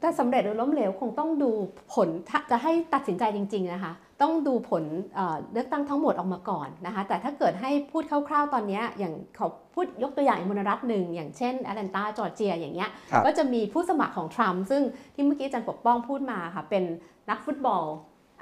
[0.00, 1.50] แต่สำเร็จหรือล้มเหลวคงต้องดู
[1.94, 14.82] ผลถ้าจะให้ตัดสินใจจริง ๆนะคะ ต้องดูผลเอ่อเลือกตั้งทั้งหมดออกมาก่อนนะคะแต่ถ้าเกิดให้พูดคร่าวๆตอนเนี้ยอย่างเขาพูดยกตัวอย่างอีกมลรัฐหนึ่งอย่างเช่นแอตแลนตาจอร์เจียอย่างเงี้ยครับก็จะมีผู้สมัครของทรัมป์ซึ่ง
[15.14, 16.82] ที่เมื่อกี้อาจารย์ปกป้องพูดมาค่ะเป็น
[17.30, 17.82] นักฟุตบอล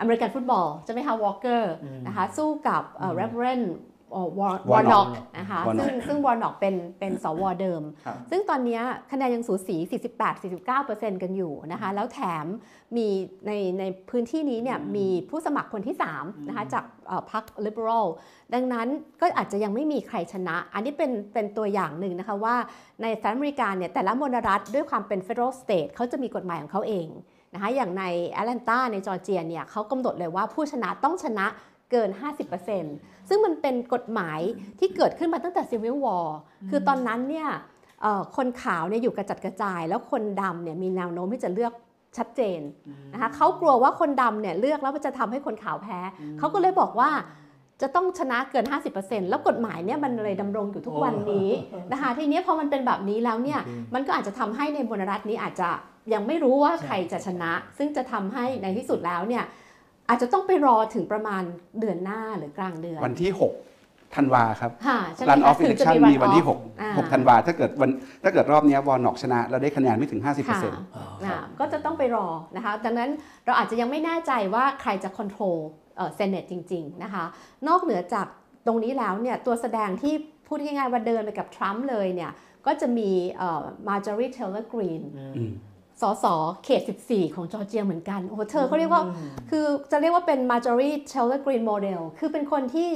[0.01, 2.83] อเมริกันฟุตบอลใช่ไหมคะวอลเกอร์อืมนะคะสู้กับ
[3.15, 3.63] เรเวรน
[4.39, 5.09] วอร์ Warnock น็อก
[5.39, 9.77] นะคะ Warnock ซึ่งซึ่งวอร์น็อกเป็นเป็นสวเดิมครับซึ่งตอนเนี้ยคะแนนยังสูสี
[10.49, 12.47] 48-49%กันอยู่นะคะแล้วแถม
[12.97, 13.07] มี
[13.47, 18.07] ในในพื้นที่นี้เนี่ยมีผู้สมัครคนที่3นะคะจากเอ่อพรรค liberal
[18.55, 18.89] ดังนั้น
[19.21, 22.57] ก็อาจจะยังไม่มีใครชนะ อันนี้เป็นเป็นตัวอย่างหนึ่งนะคะว่า
[23.03, 27.09] ในสหรัฐอเมริกาเนี่ยแต่ละมณรัฐด้วยความเป็น federal state เขาจะมีกฎหมายของเขาเอง
[27.55, 31.47] นะคะอย่างในแอตแลนตาในจอร์เจียเนี่ยเขากำหนดเลยว่าผู้ชนะต้องชนะ
[31.91, 32.09] เกิน
[32.69, 34.41] 50%ซึ่งมันเป็นกฎหมาย
[34.79, 36.29] ที่เกิดขึ้นมาตั้งแต่ Civil War
[36.71, 37.49] คือตอนนั้นเนี่ย
[38.03, 41.73] เอ่อคนขาวเนี่ยอยู่กระจัดกระจาย แล้วคนดำเนี่ยมีแนวโน้มที่จะเลือก
[42.19, 42.61] ชัดเจน
[43.13, 45.99] นะคะเขากลัวว่าคนดำเนี่ยเลือกแล้วมันจะทำให้คนขาวแพ้
[46.39, 47.11] เขาก็เลยบอกว่า
[47.83, 48.65] จะต้องชนะเกิน
[48.97, 51.49] 50%แล้วกฎหมายเนี่ยมันเลยดำรงอยู่ทุกวันนี้
[51.93, 53.61] นะคะทีนี้พอมันเป็นแบบนี้แล้วเนี่ย
[53.95, 55.69] มันก็อาจจะทำให้ในมณรัฐนี้อาจจะ
[56.13, 59.45] ยังไม่รู้ว่าใครจะชนะ ซึ่งจะทำให้ในที่สุดแล้วเนี่ย
[60.11, 61.43] อาจจะต้องไปรอถึงประมาณ
[61.81, 67.91] เดือนหน้าหรือกลางเดือน วันที่6ธันวาครับค่ะใช่ไหมรันออคะฟอิถึเล็งกจะชัน run มีวันที่ off อ่า6 6ธันวาถ้าเกิดวัน
[68.23, 70.61] ถ้าเกิดรอบเนี้วอร์น็อกชนะ เราได้คะแนนไม่ถึง 50%ค่ะ
[71.25, 73.11] อ่าก็จะต้องไปรอนะคะดังนั้น
[73.47, 75.57] เราอาจจะยังไม่แน่ใจว่าใครจะค o n t r o l
[75.97, 77.25] เอ่อเซเนตจริง ๆ นะคะ
[77.69, 78.27] นอกเหนือจาก
[78.67, 80.15] ตรงนี้แล้วเนี่ยตัวแสดงที่
[80.47, 82.31] พูดง่ายๆว่าเดินไปกับทรัมป์เลยเนี่ย
[82.67, 83.11] ก็จะมี
[83.89, 85.03] มาจอรีเทเลอร์กรีน
[85.37, 85.53] อืม
[86.01, 86.27] สส
[86.65, 89.03] เขต 14 ของจอร์เจียเหมือนกันโอ้โหเธอเขาเรียกว่า
[89.51, 92.89] คือจะเรียกว่าเป็น Marjorie Taylor Greene model คือเป็นคนที่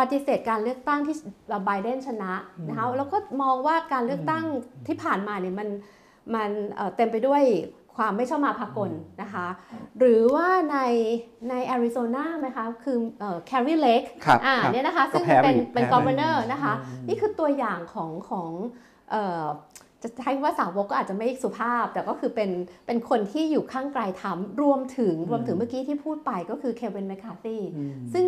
[0.00, 1.16] ปฏิเสธการเลือกตั้งที่
[1.64, 2.32] ไบเดนชนะ
[2.68, 4.44] นะคะแล้วก็มองว่าการเลือกตั้ง
[4.86, 5.68] ที่ผ่านมาเนี่ยมัน
[6.34, 7.42] มันเอ่อเต็มไปด้วย
[7.96, 8.90] ความไม่ชอบมาพากล
[9.22, 9.46] นะคะ
[9.98, 10.78] หรือว่าใน
[11.48, 12.98] ในแอริโซนาไหมคะ คือ
[13.46, 16.72] แคร์รีเล็กครับอ่าครับเนี่ยนะคะก็ซึ่งแพ้ไปเป็นอยู่เป็นแพ้กไปอ v เนอร์นะคะ
[17.08, 18.50] นี่คือตัวอย่างของของ
[19.10, 19.44] เอ่อ
[20.02, 22.50] จะใช้ว่าสาวกก็อาจจะไม่สุภาพ แต่ก็คือเป็น
[22.86, 27.58] เป็นคนที่อยู่ข้างไกลทำรวมถึงรวมถึงเมื่อกี้ที่พูดไปก็คือเควินแมคคาร์ธี
[28.12, 28.24] ซึ่ง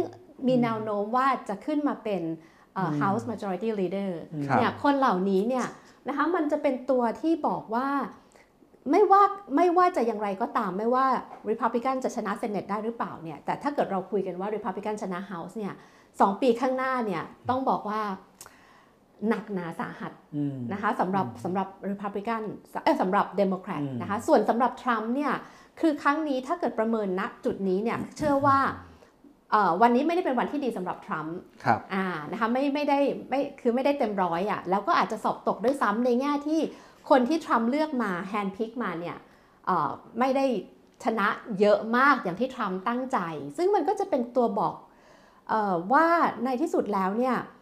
[0.46, 2.22] มีแนวโน้มว่าจะขึ้นมาเป็น
[2.74, 4.10] เอ่อ House Majority Leader
[4.46, 5.66] ครับเนี่ยคนเหล่านี้เนี่ย
[6.08, 7.88] นะคะมันจะเป็นตัวที่บอกว่า
[8.90, 9.22] ไม่ว่า
[9.56, 11.06] ไม่ว่าจะอย่างไรก็ตามไม่ว่า
[11.50, 15.74] Republican จะชนะ Senate ได้หรือเปล่าเนี่ยแต่ถ้าเกิดเราคุยกันว่า Republican ชนะ House เนี่ย
[16.20, 18.02] สองปีข้างหน้าเนี่ยต้องบอกว่า
[19.28, 20.12] หนักหนาสาหัส
[20.72, 22.42] นะคะสำหรับสำหรับ Republican
[22.84, 25.32] เอ้ยสำหรับ Democrat อืมนะคะส่วนสำหรับทรัมป์เนี่ย
[25.80, 28.58] คือครั้งนี้ถ้าเกิดประเมินณจุดนี้เนี่ยเชื่อว่า
[29.50, 32.98] เอ่อวันนี้ไม่ได้เป็นวันที่ดีสำหรับทรัมป์ครับอ่านะคะไม่ไม่ได้
[33.28, 36.60] ไม่คือไม่ได้เต็มร้อยอะ่ะแล้วก็อาจจะสอบตกด้วยซ้ำในแง่ที่
[37.10, 39.16] คนที่ทรัมป์เลือกมาแฮนด์พิกมาเนี่ย
[39.66, 40.46] เอ่อไม่ได้
[41.04, 41.28] ชนะ
[41.60, 43.18] เยอะมากอย่างที่ทรัมป์ตั้งใจ
[43.56, 44.74] ซึ่งมันก็จะเป็นตัวบอก
[45.48, 46.06] เออว่า
[46.44, 47.53] ในที่สุดแล้วเนี่ยเอ่ออ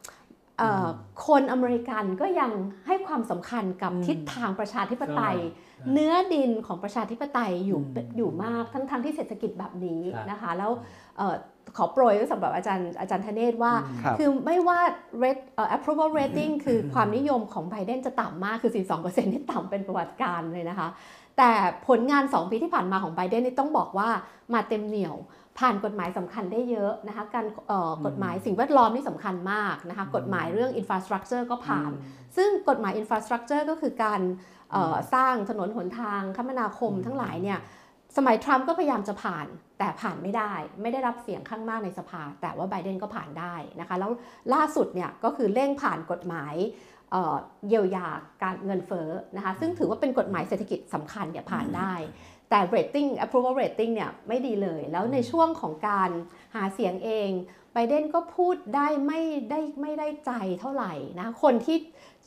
[1.26, 2.50] คนอเมริกันก็ยัง
[2.86, 10.70] ให้ความสำคัญกับอืมทิศทางประชาธิปไตยใช่เนื้อดินของประชาธิปไตยอยู่อืมอยู่มากทั้งทั้งที่เศรษฐกิจแบบนี้ครับนะคะ แล้ว
[11.18, 11.34] เอ่อ
[11.76, 14.78] ขอโปรยไว้สำหรับอาจารย์อาจารย์ธเนศว่าครับคือไม่ว่า
[15.22, 20.88] rate เอ่อ approval rating คือความนิยมของไบเดนจะต่ำมากคือ 42%นี่ต่ำเป็นประวัติการเลยนะคะ
[21.38, 21.50] แต่
[21.88, 24.08] ผลงาน 2 ปีที่ผ่านมาของไบเดนนี่ต้องบอกว่า
[24.54, 25.16] มาเต็มเหนี่ยว
[25.59, 31.90] ผ่านกฎหมายสำคัญได้เยอะนะคะการเอ่อกฎหมายสิ่งแวดล้อมนี่สำคัญมากนะคะกฎหมายเรื่อง infrastructure ก็ผ่าน
[32.36, 34.20] ซึ่งกฎหมาย infrastructure ก็คือการ
[34.72, 37.61] เอ่อสร้างถนนหนทางคมนาคมทั้งหลายเนี่ย
[38.16, 39.46] สมัยทรัมป์ก็พยายามจะผ่าน
[39.78, 44.11] แต่ผ่านไม่ได้ ไม่ได้รับเสียงข้างมากในสภา แต่ว่าไบเดนก็ผ่านได้นะคะแล้ว
[44.55, 46.55] ล่าสุดเนี่ยก็คือเร่งผ่านกฎหมาย
[47.11, 47.36] เอ่อ
[47.68, 48.07] เยียวยา
[48.42, 51.92] การเงินเฟ้อนะคะซึ่งถือว่าเป็นกฎหมายเศรษฐกิจสำคัญเนี่ยผ่านได้
[52.53, 56.11] แต่ rating approval rating เนี่ยไม่ดีเลย แล้วในช่วงของการ
[56.55, 57.30] หาเสียงเอง
[57.72, 61.76] ไบเดนก็พูดได้ไม่ได้ไม่ได้ใจเท่าไหร่นะ คนที่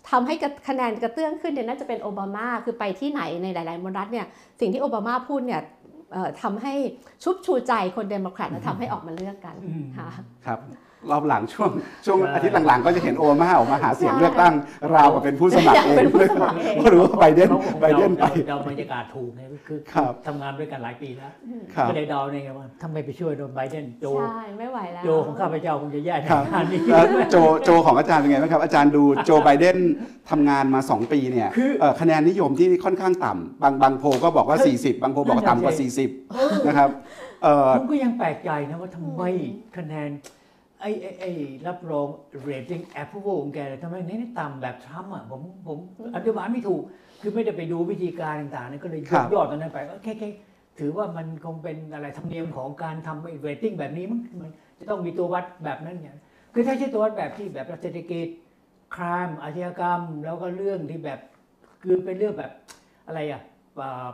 [0.10, 0.36] ทำให้
[0.68, 4.26] คะแนนกระเตื้องขึ้นเนี่ยน่าจะเป็นโอบามาคือไปที่ไหนในหลายๆมณรัฐเนี่ย
[4.60, 5.62] สิ่งที่โอบามาพูดเนี่ย
[6.14, 6.74] เอ่อทำให้
[7.24, 10.10] ชุบชูใจคนเดโมแครตและทำให้ออกมาเลือกกันอืมค่ะ
[10.46, 10.60] ครับ
[11.12, 11.70] รอบหลังช่วง
[12.06, 14.54] ช่วงใช่อาทิตย์หลังๆ ก็จะเห็นโอมาออกมาหาเสียงใช่เลือกตั้ง
[14.96, 21.32] ราวกับเป็นผู้สมัครเองเป็นผู้สมัครเองก็รู้ว่าไบเดนเขาคงไบเดนไปเดาเดาบรรยากาศถูกไงคือครับทำงานด้วยกันหลายปีแล้ว
[21.76, 29.78] ครับก็เลยเดาเนี่ยไงว่าทำไมไปช่วยโดนไบเดนโจใช่ไม่ไหวแล้วโจของข้าพเจ้าคงจะแย่ในครับงานนี้แล้วโจโจของอาจารย์เป็นไงบ้างครับ อาจารย์ดูโจไบเดน
[30.30, 35.74] ทำงานมา 2 ปีเนี่ยคือเอ่อคะแนนนิยมที่ค่อนข้างต่ำบางบางโพลก็บอกว่า 40 บางโพลบอกว่าต่ำกว่า
[36.20, 36.90] 40 นะครับ
[37.44, 39.22] เอ่อผมก็ยังแปลกใจนะว่าทำไม
[39.78, 40.10] คะแนน
[40.82, 41.32] ไอ้ไอ้ไอ้
[41.68, 42.08] รับรอง
[42.48, 45.78] rating approval ของแกเนี่ยทำไมเน้นต่ำแบบทรัมป์อะผมผม
[46.16, 46.82] อธิบายไม่ถูก
[47.22, 50.30] คือไม่ได้ไปดูวิธีการต่างๆเนี่ยก็เลยยครักบยอดตรงนั้นไปก็แค่แค่
[50.80, 54.50] ถือว่ามันคงเป็นอะไรธรรมเนียมของการทำไอ้ rating แบบนี้มั้งมัน
[54.80, 56.16] จะต้องมีตัววัดแบบนั้นเนี่ย
[56.54, 58.28] คือถ้าใช่ตัววัดแบบที่แบบเศรษฐกิจ
[58.96, 61.20] ครามอาชญากรรม แล้วก็เรื่องที่แบบ
[61.82, 62.52] คือเป็นเรื่องแบบ
[63.08, 63.42] อะไรอะ
[63.80, 64.08] อ่า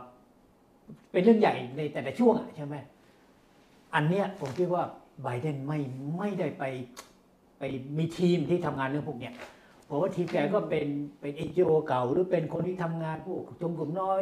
[1.12, 2.76] เป็นเรื่องใหญ่ในแต่ละช่วงอะใช่ไหม
[3.94, 4.82] อันเนี้ยผมคิดว่า
[5.22, 5.78] ไบเดนไม่
[6.18, 6.64] ไม่ได้ไป
[7.58, 9.34] ไปไปมีทีมที่ทำงานเรื่องพวกเนี้ย
[9.88, 10.86] ผมว่าทีมแกก็เป็น
[11.20, 14.20] เป็นเอ็นจีโอเก่า หรือเป็นคนที่ทำงานพวกชนกลุ่มน้อย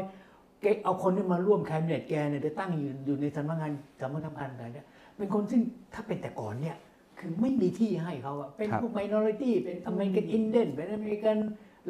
[0.60, 4.86] แกเอาคนที่มาร่วม cabinet แกเนี่ยจะตั้งอยู่อยู่ในสำนักงานสำนักงานอะไรเนี่ย
[5.16, 5.60] เป็นคนซึ่ง
[5.94, 6.76] ถ้าเป็นแต่ก่อนเนี่ย
[7.18, 11.36] คือไม่มีที่ให้เขาอะเป็นครับพวก minority เป็นอเมริกันอินเดียนเป็นอเมริกัน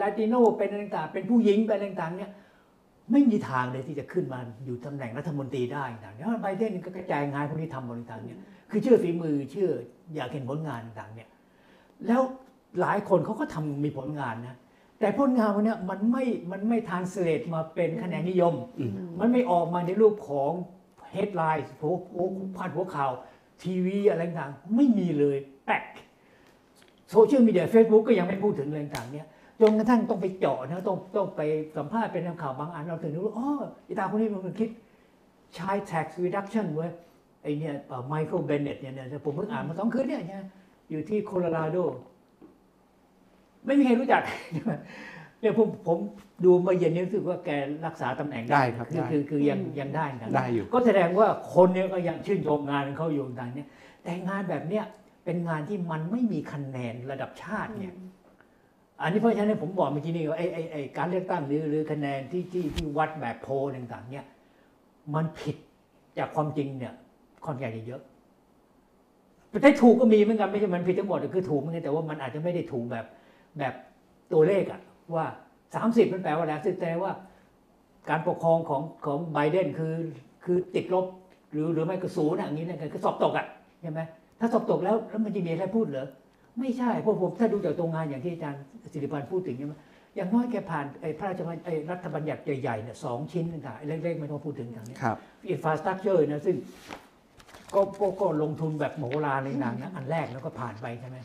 [0.01, 2.31] ลาติโนเป็นอะไรต่างๆเป็นผู้หญิงเป็นอะไรต่างๆเนี่ย
[3.13, 8.39] ไม่มีทางเลยที่จะขึ้นมาอยู่ตำแหน่งรัฐมนตรีได้ต่างๆเนี่ยไบเดนก็กระจายงานพวกนี้ทำบริต่างๆเนี่ย
[8.71, 9.71] คือเชื่อฝีมือเชื่อ
[10.15, 11.29] อยากเห็นผลงานต่างๆเนี่ย
[12.07, 12.23] แล้ว
[12.81, 14.57] หลายคนเขาก็ทำมีผลงานนะ
[14.99, 20.53] แต่ผลงานพวกเนี้ยมันไม่มันไม่ทานสเลตมาเป็นคะแนนนิยมอืมมันไม่ออกมาในรูปของ
[21.15, 23.11] headline หัวหัวพาดหัวข่าว
[23.63, 25.37] ทีวีอะไรต่างๆไม่มีเลย
[25.67, 25.83] แปลก
[27.11, 29.27] โซเชียลมีเดีย Facebook ก็ยังไม่พูดถึงอะไรต่างๆเนี่ย
[29.61, 31.41] จนกระทั่งต้องไปเจาะนะต้องต้องไป
[31.77, 33.49] สัมภาษณ์เป็นข่าวบางอันเราถึงรู้ว่าอ๋อ
[33.87, 34.69] อีตาคนนี้มันคิด
[35.55, 36.93] ใช้ tax reduction เว้ย
[37.43, 37.75] ไอเนี่ย
[38.09, 40.45] ไมเคิลเบนเน็ตเนี่ยเนี่ยผมเพิ่งอ่านมาสองคืนเนี่ยเนี่ย
[40.91, 41.77] อยู่ที่โคโลราโด
[43.67, 44.23] ไม่มีใครรู้จัก
[45.41, 45.99] เนี่ยผมผม
[46.45, 47.51] ดูมาเย็นนี้รู้สึกว่าแก
[47.87, 53.69] รักษาตำแหน่งได้ครับคือได้คือคือยังยังได้นะได้อยู่ ก็แสดงว่าคนเนี้ยก็ยังชื่นชมงานของเขาอยู่ต่างๆเนี่ย
[54.03, 54.85] แต่งานแบบเนี้ย
[55.25, 57.95] เป็นงานที่มันไม่มีคะแนนระดับชาติเนี่ย
[59.03, 64.27] อันนี้เพราะฉะนั้นผมบอกเมื่อกี้นี่ว่าไอ้ไอ้ไอ้การเลือกตั้งหรือหรือคะแนนที่ที่ที่วัดแบบโพลต่างๆ เนี่ย
[65.15, 65.57] มันผิด
[66.19, 66.93] จากความจริงเนี่ย
[67.45, 68.03] ค่อนข้างเยอะ
[69.51, 73.07] แต่ถ้าถูกก็มีเหมือนกันไม่ใช่มันผิดทั้งหมดคือถูกเหมือนกันแต่ว่ามันอาจจะไม่ได้ถูกแบบ
[73.59, 73.75] แบบ
[74.33, 74.81] ตัวเลขอะ
[75.15, 75.25] ว่า
[75.69, 77.13] 30 มันแปลว่าอะไรซึ่งแปลว่า
[78.11, 79.95] การปกครองของของไบเดนคือ
[80.45, 81.07] คือติดลบ
[81.51, 83.47] หรือหรือไม่ก็ศูนย์อย่างนี้นะคือสอบตกอะ
[83.83, 84.01] ใช่ไหม
[84.41, 86.07] ถ้าสอบตกแล้วแล้วมันจะมีอะไรพูดเหรอ
[86.59, 89.75] ไม่ใช่เพราะผมถ้าดูจากตรงงานอย่างที่อาจารย์สิริพันธ์พูดถึงใช่ไหม
[90.17, 95.17] อย่างน้อยแกผ่านไอ้พระราชบัญไอ้รัฐบัญญัติใหญ่ๆเนี่ยสองชิ้นต่างๆไอ้เล็กๆไม่ต้องพูดถึงอย่างนี้ครับ
[95.51, 96.57] infrastructure นะซึ่ง
[97.75, 101.19] ก็ก็ก็ลงทุนแบบมโหฬารในนางนะอันแรกแล้วก็ผ่านไปใช่ไหม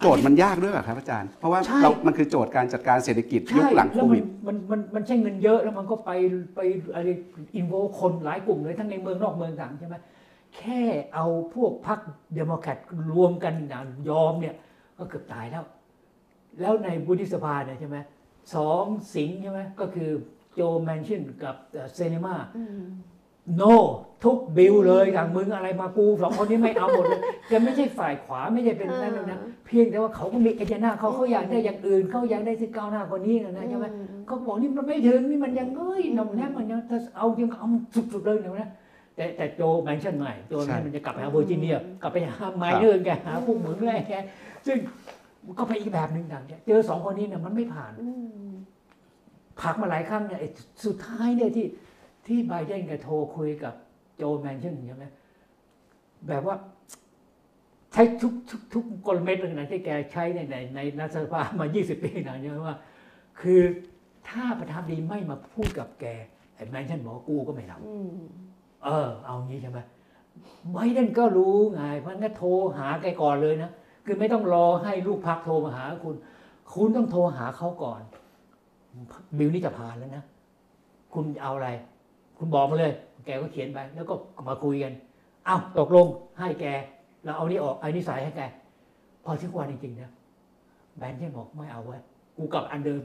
[0.00, 6.10] โจทย์มันยากด้วยเหรอครับอาจารย์ เพราะว่าใช่เรามันคือโจทย์การจัดการเศรษฐกิจยุคใช่แล้วมันหลังโควิดมันมันมันใช้เงินเยอะแล้วมันก็ไป
[6.56, 6.60] ไป
[6.94, 7.08] อะไร
[7.56, 9.94] อินโวคนหลายกลุ่มเลยทั้งในเมืองนอกเมืองต่างใช่ไหม
[10.56, 10.82] แค่
[11.14, 11.98] เอาพวกพรรค
[12.34, 12.78] เดโมแครต
[13.12, 14.54] รวมกันนะยอมเนี่ย
[14.98, 15.64] ก็เกือบตายแล้ว
[16.60, 17.96] แล้วในวุฒิสภาเนี่ยใช่ไหม
[18.54, 18.84] สอง
[19.14, 20.10] สิงห์ใช่ไหมก็คือ
[20.54, 21.54] โจแมนชินกับ
[21.94, 22.80] ซิเนมาอืม
[23.56, 23.62] no
[24.24, 33.86] ทุกบิลเลยทางมึงอะไรมากูสองคนนี้ไม่เอาหมดเลยแกไม่ใช่ฝ่ายขวาไม่ใช่เป็นนั่นนะ เพียงแต่ว่าเขาก็มี agenda เขาเขาอยากได้อย่างอื่นเขาอยากได้ที่ก้าวหน้ากว่านี้นะนะใช่ไหม
[34.26, 37.68] เขาบอกนี่มันไม่ถึงนี่มันยังเอ้ยนมแนบมันยังถ้าเอายังเอา
[38.12, 38.70] สุดๆเลยนะนะ
[39.16, 44.12] แต่แต่โจแมนชินไม่โจแมนชินมันจะกลับไปหาเวอร์จิเนียกลับไปหา miner แกหาพวกเหมืองแร่แก
[44.68, 44.78] ซึ่ง
[45.58, 48.08] ก็ไปอีกแบบหนึ่งต่างเนี่ยเจอสองคนนี้เนี่ยมันไม่ผ่านอื
[48.48, 48.50] ม
[49.60, 50.48] ผลักมาหลายครั้งเนี่ยไอ้
[50.84, 51.66] สุดท้ายเนี่ยที่
[52.26, 53.74] ที่ไบเดนแกโทรคุยกับ
[54.16, 55.06] โจแมนชินใช่ไหม
[56.28, 56.56] แบบว่า
[57.92, 62.76] ใช้ทุกทุกทุกกลเม็ดเลยนะที่แกใช้ในในในรัฐสภามา 20 ปีนะใช่ไหมว่า
[63.40, 63.60] คือ
[64.28, 66.04] ถ้าประธานดีไม่มาพูดกับแก
[66.54, 69.78] ไอ้แมนชั่นบอกว่ากูก็ไม่ทอืมำเออ เอางี้ใช่ไหม
[70.72, 73.70] ไบเดนก็รู้ไงเพราะงั้นโทรหาแกก่อนเลยนะ
[74.08, 76.16] คือไม่ต้องรอให้ลูกพักโทรมาหาคุณ
[76.74, 78.00] คุณต้องโทรหาเขาก่อน
[79.38, 80.24] บิลนี่จะผ่านแล้วนะ
[81.14, 81.68] คุณเอาอะไร
[82.38, 82.92] คุณบอกมาเลย
[83.24, 84.14] แกก็เขียนไป แล้วก็
[84.48, 84.92] มาคุยกัน
[85.46, 86.06] เอ้าตกลง
[86.38, 86.66] ให้แก
[87.24, 88.42] เราเอานี่ออกไอ้นี่ใส่ให้แก
[89.24, 90.10] พอถึงวันจริงๆนะ
[90.96, 91.98] แบนเช่นบอกไม่เอาไว้
[92.36, 93.00] กูกลับอันเดิม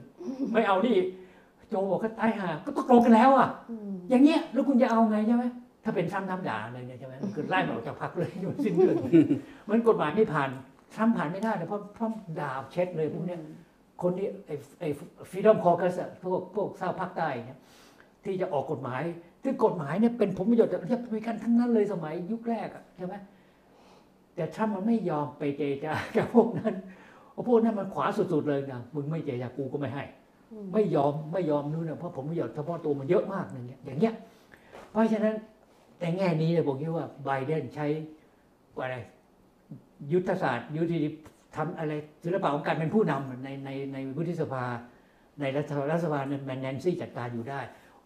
[0.53, 0.95] ไม่เอานี่
[1.69, 3.49] โจบอกก็ตายหาก็ตกลงกันแล้วอะ
[4.09, 5.43] อย่างเงี้ยแล้วคุณจะเอาไงใช่ไหม
[5.83, 8.95] ถ้าเป็นทรัมป์น้ำด่าเลยเนี่ยใช่ไหมคือไล่มันออกจากพรรคเลยโดสิ้นเดือน
[9.69, 10.49] มันกฎหมายไม่ผ่าน
[10.95, 13.39] ทรัมป์ผ่านไม่ได้เลยเพราะเพราะด่าเช็ดเลยพวกเนี้ย
[14.01, 14.89] คนที่ไอ้ไอ้
[15.29, 17.59] ฟรีดอมคอร์กัสพวกพวกเศร้าภาคใต้เนี่ย
[18.23, 19.01] ที่จะออกกฎหมาย
[19.43, 23.15] ซึ่งกฎหมายเนี่ยเป็นผลประโยชน์จากที่มีกันทั้งนั้นเลยสมัยยุคแรกอะใช่ไหม
[24.35, 26.73] แต่ทรัมป์มันไม่ยอมไปเจรจากับพวกนั้น
[27.31, 30.03] เพราะพวกนั้นมันขวาสุดๆเลยนะมึงไม่เจรจากูก็ไม่ให้
[30.73, 34.13] ไม่ยอมไม่ยอมนู่นนะเพราะผมประโยชน์เฉพาะตัวมันเยอะมากอย่างเงี้ยอย่างเงี้ย
[34.91, 35.35] เพราะฉะนั้น
[35.99, 37.85] แต่แง่นี้เนี่ยผมคิดว่าไบเดนใช้
[38.75, 38.95] อะไร
[40.11, 40.93] ยุทธศาสตร์ ยุทธ
[41.55, 41.93] ทำอะไร
[42.23, 44.63] ศิลปะของการเป็นผู้นำในในในวุฒิสภา
[45.39, 47.59] ในรัฐรัฐสภาเนี่ยแมนแนนซี่จัดการอยู่ได้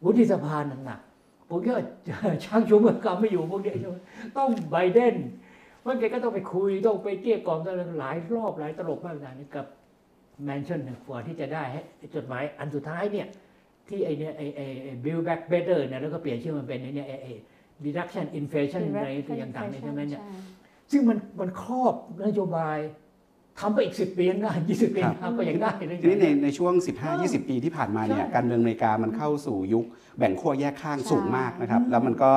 [0.05, 1.85] วุฒิสภาหนักๆผมคิดว่า
[2.45, 3.95] ช่างชูเมืองกำไม่อยู่พวกเนี้ยใช่ไหม
[4.37, 5.15] ต้องไบเดน
[5.81, 9.65] เพราะแกก็ต้องไปคุยต้องไปเกลี้ยกล่อมต้องหลายรอบหลายตลบมากนะนี่กับ
[10.43, 11.81] แมนชั่นกว่าที่จะได้ให้
[12.15, 13.27] จดหมายอันสุดท้ายเนี่ย
[13.89, 17.27] ที่ไอเนี่ยไอไอไอ้ build back better เนี่ยแล้วก็เปลี่ยนชื่อมันเป็นไอเนี่ยไอไอ
[17.85, 20.21] reduction inflation ในตัวอย่างต่างๆใช่ไหมเนี่ย
[20.91, 21.93] ซึ่งมันมันครอบ
[22.25, 22.77] นโยบาย
[23.59, 26.73] ทำไปอีกสิบปียังได้ยี่สิบปีครับทำก็ยังได้เลยทีนี้ในในช่วง
[27.11, 29.85] 15-20 ปีที่ผ่านมาเนี่ยใช่การเมืองอเมริกามันเข้าสู่ยุค
[30.17, 32.31] แบ่งขั้วแยกข้างใช่สูงมากนะครับ แล้วมันก็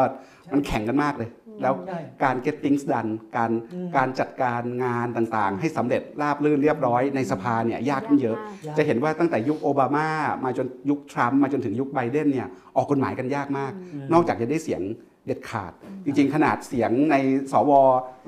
[0.52, 1.30] มันแข่งกันมากเลย
[1.62, 8.36] แล้วใช่การ get things done การอืมการจัดการงานต่างๆ ให้สำเร็จราบรื่นเรียบร้อยในสภาเนี่ยยากขึ้นเยอะ
[8.68, 10.08] มากจะเห็นว่าตั้งแต่ยุคโอบามา
[10.44, 14.82] มาจนยุคทรัมป์มาจนถึงยุคไบเดนเนี่ยออกกฎหมายกันยากมากอืมนอกจากจะได้เสียง
[15.26, 15.72] เด็ดขาด
[16.04, 17.16] จริง ๆ ขนาดเสียงใน
[17.52, 17.70] สว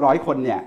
[0.05, 0.61] ร้อยคนเนี่ย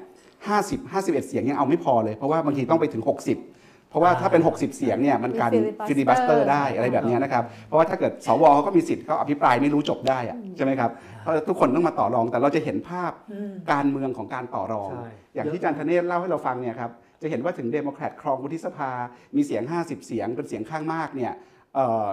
[0.43, 18.91] 50 51 เสียงยังเอาไม่พอเลย เพราะว่าบางทีต้องไปถึง 60 เพราะว่าถ้าเป็น 60 เสียงเนี่ยมันการมีฟิลิบัสเตอ filibuster ร์ได้อะไรแบบเนี้ยนะครับ เพราะว่าถ้าเกิดสวเขาก็มีสิทธิ์เขาอภิปรายไม่รู้จบได้อะใช่ไหมครับเพราะทุกคนต้องมาต่อรอง แต่เราจะเห็นภาพอืมการเมืองของการต่อรองใช่อย่างที่อาจารย์ธเนศเล่าให้เราฟังเนี่ยครับจะเห็นว่าถึงเดโมแครตครองวุฒิสภา
[19.35, 21.33] มีเสียง 50 เสียงเป็นเสียงข้างมากเนี่ย
[21.75, 22.07] เอ่อ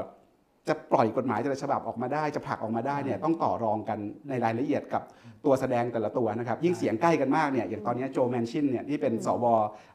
[0.69, 3.99] จะปล่อยกฎหมายแต่ละฉบับออกมาได้จะผลักออกมาได้เนี่ยต้องต่อรองกัน
[4.29, 5.03] ในรายละเอียดกับ
[5.45, 9.45] ตัวแสดงแต่ละตัวนะครับ ยิ่งเสียงใกล้กันมากเนี่ยอย่างตอนนี้โจแมนชินเนี่ยที่เป็นสว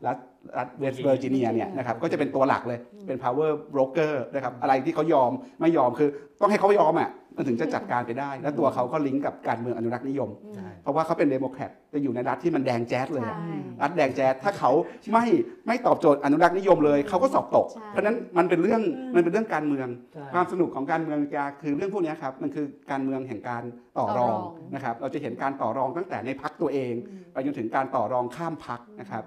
[0.06, 0.18] รัฐ
[0.58, 6.10] รัฐเวสต์เวอร์จิเนียเนี่ยนะครับก็จะเป็นตัวหลักเลยเป็น power broker นะครับอะไรที่เขายอมไม่ยอมคือ
[6.42, 14.72] ต้องให้เขายอมอะ มันถึงจะจัดการไปได้ แล้วตัวเขาก็ลิงก์กับการเมืองอนุรักษ์นิยมใช่เพราะว่าเขาเป็นเดโมแครตจะอยู่ในรัฐที่มันแดงแจ๊ดเลยอะใช่รัฐแดงแจ๊ดถ้าเขา
[15.14, 15.26] ไม่
[15.68, 18.82] ไม่ตอบโจทย์อนุรักษ์นิยมเลยเขาก็สอบตกใช่เพราะฉะนั้นมันเป็นเรื่อง
[19.16, 23.64] มันเป็นเรื่องการเมืองใช่ความสนุกของการเมืองจะคือเรื่องพวกนี้ครับมันคือการเมืองแห่งการ
[23.98, 26.94] ต่อรองต่อรองนะครับ เราจะเห็นการต่อรองตั้งแต่ในพักตัวเอง
[27.34, 29.24] ไปจนถึงการต่อรองข้ามพักนะครับ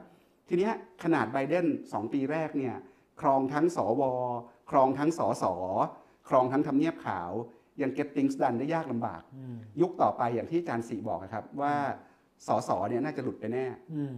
[0.49, 2.75] ทีเนี้ยขนาดไบเดน2 ปีแรกเนี่ย
[3.21, 4.03] ครองทั้งสว
[4.71, 5.45] ครองทั้งสส
[6.29, 7.31] ครองทั้งทำเนียบขาว
[7.83, 11.75] ยัง get things done ได้ยากลำบาก อืมยุคต่อไปอย่างที่อาจารย์สีบอกนะครับว่า
[12.47, 13.65] สสเนี่ยน่าจะหลุดไปแน่
[13.95, 14.15] อืม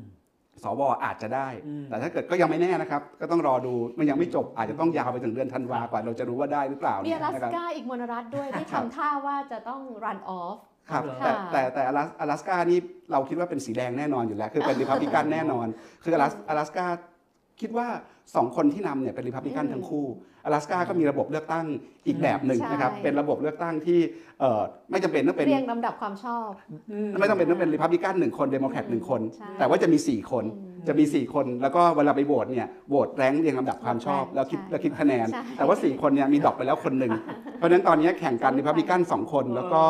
[0.62, 10.57] สวอาจจะได้ อืม แต่ถ้าเกิดก็ยังไม่แน่นะครับ ก็ต้องรอดูมันยังไม่จบอาจจะต้องยาวไปถึงเดือนธันวากว่าเราจะรู้ว่าได้หรือเปล่ามีเนี่ยอลาสนะครับกาอีกมลรัฐด้วยที่ทำท่าว่าจะต้อง run off
[10.90, 12.78] ครับค่ะ แต่แต่แต่อลาสอลาสกานี่
[13.12, 15.66] เราคิดว่าเป็นสีแดงแน่นอนอยู่แล้ว คือเป็นริพับลิกันแน่นอน
[16.03, 16.86] คืออลาสอลาสกา
[17.61, 17.86] คิดว่า
[18.34, 20.07] สองคนที่นำเนี่ยเป็นริพับลิกันทั้งคู่
[20.44, 21.66] อลาสกาก็มีระบบเลือกตั้ง
[22.07, 23.98] อีกแบบหนึ่งใช่นะครับเป็นระบบเลือกตั้งที่
[24.40, 26.50] เอ่อไม่จำเป็นต้องเป็น เรียงลำดับความชอบ
[26.90, 37.12] อืมไม่ต้องเป็นต้องเป็นริพับลิกันหนึ่งคนเดโมแครตหนึ่งคน ใช่ แต่ว่าจะมี 4 คน อืม จะมี 4 คนแล้วก็เวลาไปโหวตเนี่ยโหวต rank เรียงลำดับความชอบแล้วคิดใช่แล้วคิดคะแนน ใช่แต่ว่า 4 คนเนี่ยมี drop ไปแล้วคนหนึ่ง
[37.57, 39.82] เพราะฉะนั้นตอนนี้แข่งกันริพับลิกันสองคน แล้วก็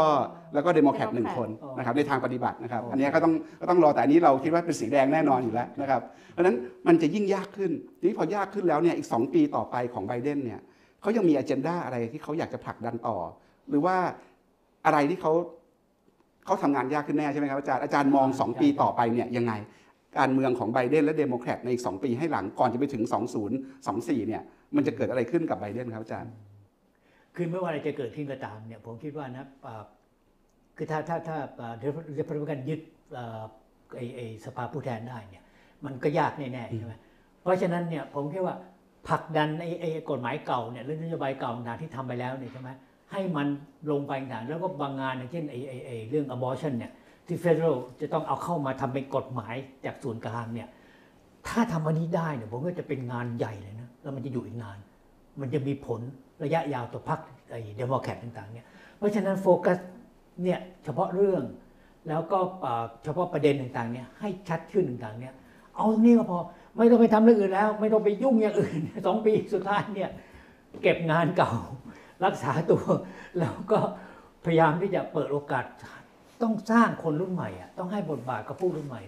[0.55, 1.49] แล้วก็เดโมแครตหนึ่งคน
[1.79, 6.01] นะครับในทางปฏิบัตินะครับอันนี้ก็ต้องก็ต้องรอแต่อันนี้เราคิดว่าเป็นสีแดงแน่นอนอยู่แล้วนะครับ
[6.33, 10.61] เพราะฉะนั้นมันจะยิ่งยากขึ้นทีนี้พอยากขึ้นแล้วเนี่ยอีก 2 ปีต่อไปของไบเดนเนี่ย
[11.01, 13.17] เขายังมี agenda อะไรที่เขาอยากจะผลักดันต่อ
[13.69, 13.97] หรือว่า
[14.87, 15.33] อะไรที่เขา
[16.47, 19.53] เขาทำงานยากขึ้นแน่ใช่ไหมครับอาจารย์อาจารย์มอง 2 ปีต่อไปเนี่ยยังไง
[20.19, 23.03] การเมืองของไบเดนและเดโมแครตในอีก 2 ปีให้หลังก่อนจะไปถึง
[23.65, 24.43] 2024 เนี่ย
[24.77, 26.33] มันจะเกิดอะไรขึ้นกับไบเดนครับอาจารย์
[27.37, 29.83] คือไม่ว่าอะไรจะเกิดขึ้นก็ตามเนี่ย ผมคิดว่านะอ่า
[30.77, 31.37] คือถ้าถ้าถ้า
[31.79, 31.85] เด
[32.39, 32.81] โมแครตยึด
[33.15, 33.43] เอ่อ
[33.97, 35.45] ไอ้ไอ้สภาผู้แทนได้เนี่ย
[35.85, 36.95] มันก็ยากแน่ๆใช่ไหม
[37.43, 38.57] เพราะฉะนั้นเนี่ยผมคิดว่า
[39.09, 42.71] ผลักดันไอ้ไอ้กฎหมายเก่าเนี่ยหรือนโยบายเก่าต่างๆที่ทำไปแล้วเนี่ยใช่ไหม
[43.13, 43.47] ให้มัน
[43.91, 46.93] ลงไปต่างๆแล้วก็บางงานอย่างเช่นไอ้ไอ้ไอ้เรื่อง abortion เนี่ย
[47.27, 49.55] ที่ federal จะต้องเอาเข้ามาทำเป็นกฎหมาย
[49.85, 50.69] จากส่วนกลางเนี่ย
[51.49, 54.79] ถ้าทำอันนี้ได้เนี่ยผมก็จะเป็นงานใหญ่เลยนะแล้วมันจะอยู่อีกนาน
[55.41, 56.01] มันจะมีผล
[56.45, 57.21] ระยะยาวต่อพรรค
[57.51, 58.67] ไอ้เดโมแครตต่างๆเนี่ย
[58.99, 59.79] เพราะฉะนั้นโฟกัส
[60.43, 61.43] เนี่ยเฉพาะเรื่อง
[62.09, 65.35] แล้วก็อ่าเฉพาะประเด็นต่างๆเนี่ยให้ชัดขึ้นต่างๆเนี่ย
[65.77, 66.39] เอานี่ก็พอ
[66.77, 70.11] ไม่ต้องไปทำเรื่องอื่นแล้ว ไม่ต้องไปยุ่งอย่างอื่นสองปีสุดท้ายเนี่ย
[70.83, 71.53] เก็บงานเก่า
[72.25, 72.83] รักษาตัว
[73.39, 73.79] แล้วก็
[74.45, 75.65] พยายามที่จะเปิดโอกาส
[76.43, 79.03] ต้องสร้างคนรุ่นใหม่อะต้องให้บทบาทกับผู้รุ่นใหม่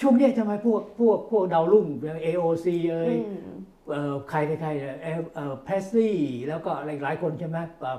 [0.00, 3.56] ช่วงเนี้ยทำไมพวกพวกพวกดาวรุ่งอย่าง AOC เอ่ยอืม
[3.90, 7.98] เอ่อใครใครๆเอ่อเอ่อเพรสลีย์แล้วก็อะไรหลายคนใช่ไหมเอ่อ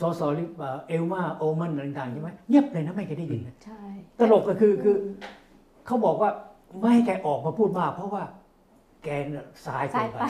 [0.00, 3.80] สอสอลิเอ่อเอลมาโอมันต่างๆใช่ไหมเงียบเลยนะไม่เคยได้ยินนะใช่
[4.18, 4.96] ตลกก็คือคือ
[5.86, 6.30] เขาบอกว่า
[6.80, 8.24] ไม่ให้แกออกมาพูดมากเพราะว่า
[9.04, 10.24] แกน่ะสายสายเกินไปไป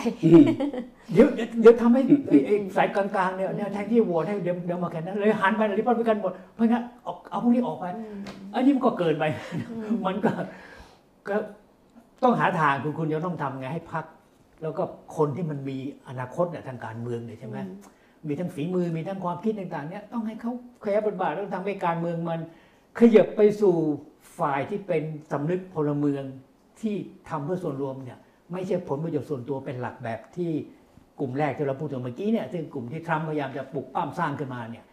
[1.13, 8.19] เดี๋ยวเดี๋ยวเดี๋ยวทำให้ไอ้ไอ้สายกลางๆเนี่ยเนี่ยแทนที่โหวตให้เดี๋ยวเดี๋ยวมาแค่นั้นเลยหันไปริพับลิกันหมดเพราะงั้นเอาเอาพวกนี้ออกไปอืม
[8.55, 9.25] อันนี้มันก็เกินไป
[9.71, 10.33] อืมมันก็
[11.29, 11.37] ก็
[12.23, 14.05] ต้องหาทางคุณคุณจะต้องทำไงให้พัก
[14.63, 14.83] แล้วก็
[15.17, 15.77] คนที่มันมี
[16.09, 17.59] อนาคตเนี่ยทางการเมืองเนี่ยใช่ไหม
[18.29, 20.53] มีทั้งฝีมือมีทั้งความคิดต่างๆเนี่ยต้องให้เขา
[20.85, 22.41] ขยายบทบาทแล้วทำให้การเมืองมัน
[22.99, 23.75] ขยับไปสู่
[24.39, 25.03] ฝ่ายที่เป็น
[25.33, 26.25] สำนึกพลเมือง
[26.81, 26.95] ที่
[27.29, 28.19] ทำเพื่อส่วนรวมเนี่ย
[28.53, 30.51] ไม่ใช่ผลประโยชน์ส่วนตัวเป็นหลักแบบที่
[31.21, 34.85] กลุ่มแรกที่เราพูดถึงเมื่อกี้เนี่ยซึ่งกลุ่มที่ทรัมป์พยายามจะปลุกปั้มสร้างขึ้นมาเนี่ย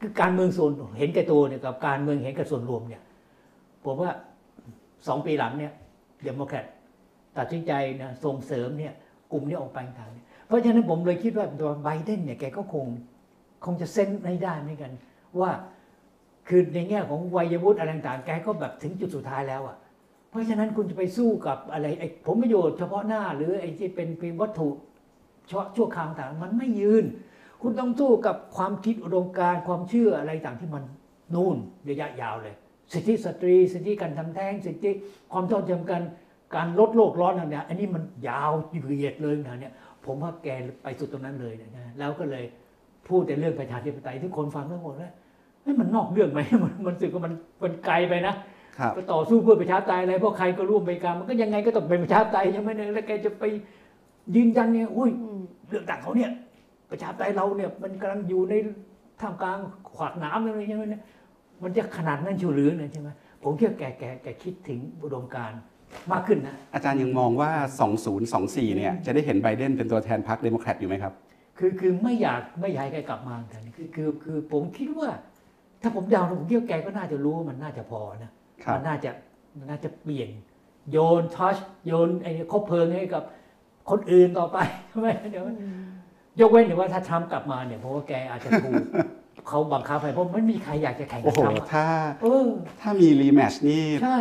[0.00, 3.02] คือการเมืองส่วนเห็นแก่ตัวเนี่ยกับการเมืองเห็นแก่ส่วนรวมเนี่ย
[3.84, 4.10] ผมว่า
[5.06, 5.72] สองปีหลังเนี่ย
[6.24, 6.64] เดโมแครต
[7.38, 8.92] ตัดสินใจนะส่งเสริมเนี่ย
[9.32, 10.10] กลุ่มนี้ออกไปทาง
[10.46, 12.86] เพราะฉะนั้นผมเลยคิดว่าตัวไบเดนเนี่ยแกก็คง
[13.64, 14.92] คงจะเซ็นให้ได้เหมือนกัน
[15.40, 15.50] ว่า
[16.48, 19.76] คือในแง่ของวัยวุฒิอะไรต่างๆแกก็แบบถึงจุดสุดท้ายแล้วอะ
[20.30, 24.68] เพราะฉะนั้นคุณจะไปสู้กับอะไรไอ้ผลประโยชน์เฉพาะหน้า หรือไอ้ที่เป็นเพียงวัตถุ
[25.50, 27.04] ชั่วชั่วคราวต่างๆมันไม่ยืน
[27.62, 30.84] คุณต้องสู้กับความคิดอุดมการความเชื่ออะไรต่างที่มัน
[31.34, 31.56] นู่น
[31.88, 32.54] ระยะยาวเลย
[32.92, 34.90] สิทธิสตรี สิทธิการทำแท้ง สิทธิ
[35.32, 36.02] ความเท่าเทียมกัน
[36.54, 39.74] การลดโลกร้อนอะไรเนี่ยอันนี้มันยาวเหยียดเลยนะเนี่ย
[40.06, 40.48] ผมว่าแก
[40.82, 42.44] ไปสุดตรงนั้นเลยนะแล้วก็เลย
[43.08, 45.10] พูดแต่เรื่องประชาธิปไตยที่คนฟังทั้งหมดว่า
[45.62, 47.32] เฮ้ยมันนอกเรื่องไหมมันมันรู้สึกว่ามัน
[47.62, 48.34] มันไกลไปนะ
[48.78, 53.44] ครับก็ต่อสู้เพื่อประชาธิปไตยอะไรเพราะใครก็ร่วมอเมริกามันก็ยังไงก็ต้องเป็นประชาธิปไตยใช่ไหมเนี่ยแล้วแกจะไป
[54.36, 56.30] ยืนยันเนี่ยอุ้ยอืมเรื่องต่างเขาเนี่ย
[56.90, 58.54] ประชาธิปไตยเราเนี่ย มันกำลังอยู่ใน
[59.20, 59.58] ท่ามกลาง
[59.96, 61.02] ขวากหน้ำอะไรใช่ไหมเนี่ย
[61.62, 63.08] มันจะขนาดนั้นชิวหรือเนี่ยใช่ไหม
[63.42, 65.60] ผมเชื่อแกแกแกคิดถึงอุดมการณ์
[66.12, 67.50] มากขึ้นนะ อาจารย์ยังมองว่า
[68.14, 71.12] 2024 เนี่ย จะได้เห็นไบเดนเป็นตัวแทนพรรคเดโมแครตอยู่ไหมครับ
[71.58, 75.08] คือคือไม่อยากไม่อยากให้แกกลับมาแต่นี่คือคือคือผมคิดว่า
[75.82, 78.30] ถ้าผมเดานะผมคิดว่าแกก็น่าจะรู้ว่ามันน่าจะพอนะ
[78.64, 79.10] ครับมันน่าจะ
[79.58, 80.30] มันน่าจะเปลี่ยน
[80.92, 81.56] โยนทัช
[81.86, 83.22] โยนไอ้คบเพลิงให้กับ
[83.90, 84.58] คนอื่นต่อไป
[84.88, 85.44] ใช่ไหมเดี๋ยว
[86.40, 88.82] ยกเว้นแต่ว่าถ้าทรัมป์กลับมาเนี่ยเพราะว่าแกอาจจะถูก
[89.48, 91.86] เขาบังคับไปเพราะไม่มีใครอยากจะแข่งโอ้กับโหทรัมป์อะถ้า
[92.22, 92.48] เออ
[92.80, 94.18] ถ้ามีรีแมชนี่ใช่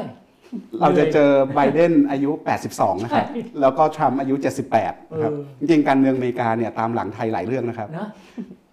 [0.81, 2.31] เราจะเจอไบเดนอายุ
[2.67, 4.35] 82 นะครับใช่แล้วก็ทรัมป์อายุ
[4.73, 8.09] 78 นะครับเออจริงๆ การเมืองอเมริกาเนี่ยตามหลังไทยหลายเรื่องนะครับนะ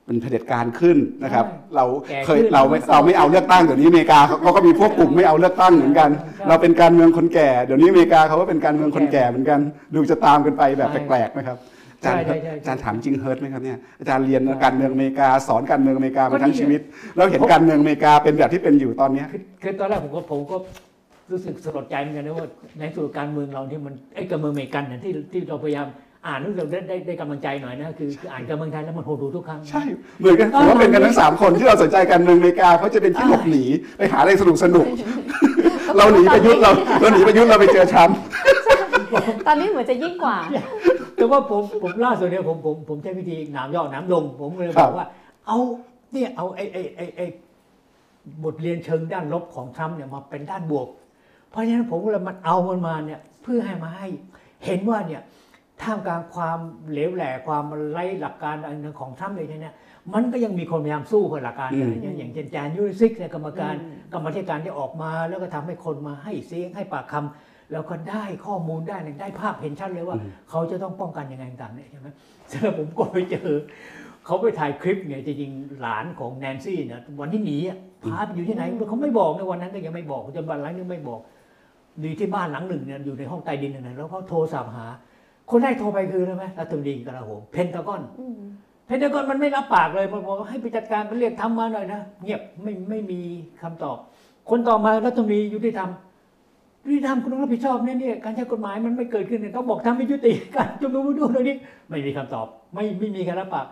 [0.07, 9.61] เป็นเผด็จการขึ้นนะครับใช่เราแก่เคยขึ้นเราไม่เราไม่เอาเลือกตั้งเดี๋ยวนี้อเมริกาเขาเขาก็มีพวกกลุ่มไม่เอาเลือกตั้งเหมือนกันใช่เราเป็นการเมืองคนแก่เดี๋ยวนี้อเมริกาเขาก็เป็นการเมืองคนแก่เหมือนกัน
[9.95, 11.59] ดูจะตามกันไปแบบใช่แปลกๆนะครับ
[11.99, 16.81] อาจารย์ใช่ใช่ใช่อาจารย์ถามจริงเฮิร์ตไหมครับเนี่ยอาจารย์เรียนใช่การเมืองอเมริกาสอนการเมืองอเมริกาก็มาทั้งนี่ชีวิต
[17.17, 20.57] เราเห็นการเมืองอเมริกาเป็นแบบที่เป็นอยู่ตอนเนี้ยคือคือตอนแรกผมก็ผมก็
[21.31, 22.49] รู้สึกสลดใจเหมือนกันนะว่า
[22.81, 25.87] ในส่วนการเมืองเราที่มันไอ้การเมืองอเมริกันเนี่ยที่ที่เราพยายาม
[26.27, 29.83] อ่านรู้สึกได้ได้ได้กำลังใจหน่อยนะคือคืออ่านการเมืองไทยแล้วมันโหดหูทุกครั้ง ใช่
[30.21, 33.65] เหมือนกันผมว่าเป็นกันทั้งสามคนที่เราสนใจการเมืองอเมริกาเขาจะเป็นที่หลบหนี
[33.97, 36.71] ไปหาอะไรสนุกสนุกๆเราหนีประยุทธ์เรา
[37.01, 38.17] เราหนีประยุทธ์เราไปเจอทรัมป์
[39.47, 40.37] ตอนนี้เหมือนจะยิ่งกว่า
[41.17, 45.09] แต่ว่าผมผมล่าสุดเนี่ยผมผมผมใช้วิธีหนามยอกหนามบ่ง ครับ ผมเลยบอบกว่า
[45.47, 45.59] เอา
[46.13, 47.27] เนี่ยเอาไอ้ไอ้ไอ้ไอ้
[48.45, 50.87] บทเรียนเชิงด้านลบของทรัมป์เนี่ยมาเป็นด้านบวก
[51.53, 54.09] เพราะฉะนั้นผมก็เลยมันเอามันมาเนี่ยเพื่อให้มาให้
[54.65, 55.23] เห็นว่าเนี่ย
[55.83, 56.59] ท่ามกลางความ
[56.91, 59.75] เหลวแหลกความไร้หลักการอันหนึ่งของทรัมป์เลยเนี่ย
[60.15, 70.17] มันก็ยังมีคนพยายามสู้เพื่อหลักการอืมอะไรเนี่ยอย่างเช่น January 6เนี่ยกรรมการอืมกรรมาธิการที่ออกมา แล้วก็ทำให้คนมาให้เสียงให้ปากคำแล้วก็ได้ข้อมูลได้เนี่ยได้ภาพเห็นชัดเลยว่า
[70.51, 72.09] เขาจะต้องป้องกันยังไงต่างๆเนี่ยใช่ไหม
[72.49, 73.51] เสร็จแล้วผมก็ไปเจอ
[74.27, 81.21] เขาไปถ่ายคลิปเนี่ยจริงๆหลานของแนนซี่เนี่ยวันที่หนีอะพาไปอยู่ที่ไหนเขาไม่บอกในวันนั้นก็ยังไม่บอกจนวันหลังยังไม่บอก
[82.01, 84.87] อยู่ที่บ้านหลังหนึ่งเนี่ยอยู่ในห้องใต้ดินนั่นนะแล้วเขาโทรศัพท์หา
[85.51, 88.39] คนแรกโทรไปคืออะไรไหมรัฐมนตรีกลาโหมเพนทากอนอืม
[88.87, 93.21] เพนทากอนมันไม่รับปากเลยมันบอกว่าให้ไปจัดการมันเรียกทำมาหน่อยนะเงียบไม่ไม่มี
[93.63, 93.97] คำตอบ
[94.51, 95.91] คนต่อมารัฐมนตรียุติธรรม
[96.87, 101.57] ยุติธรรมคุณต้องรับผิดชอบเนี่ยเนี่ยการใช้กฎหมายมันไม่เกิดขึ้นเนี่ยต้องบอกทำให้ยุติการชุมนุมดูตรงนี้
[101.89, 103.67] ไม่มีคำตอบ ไม่ไม่มีการรับปาก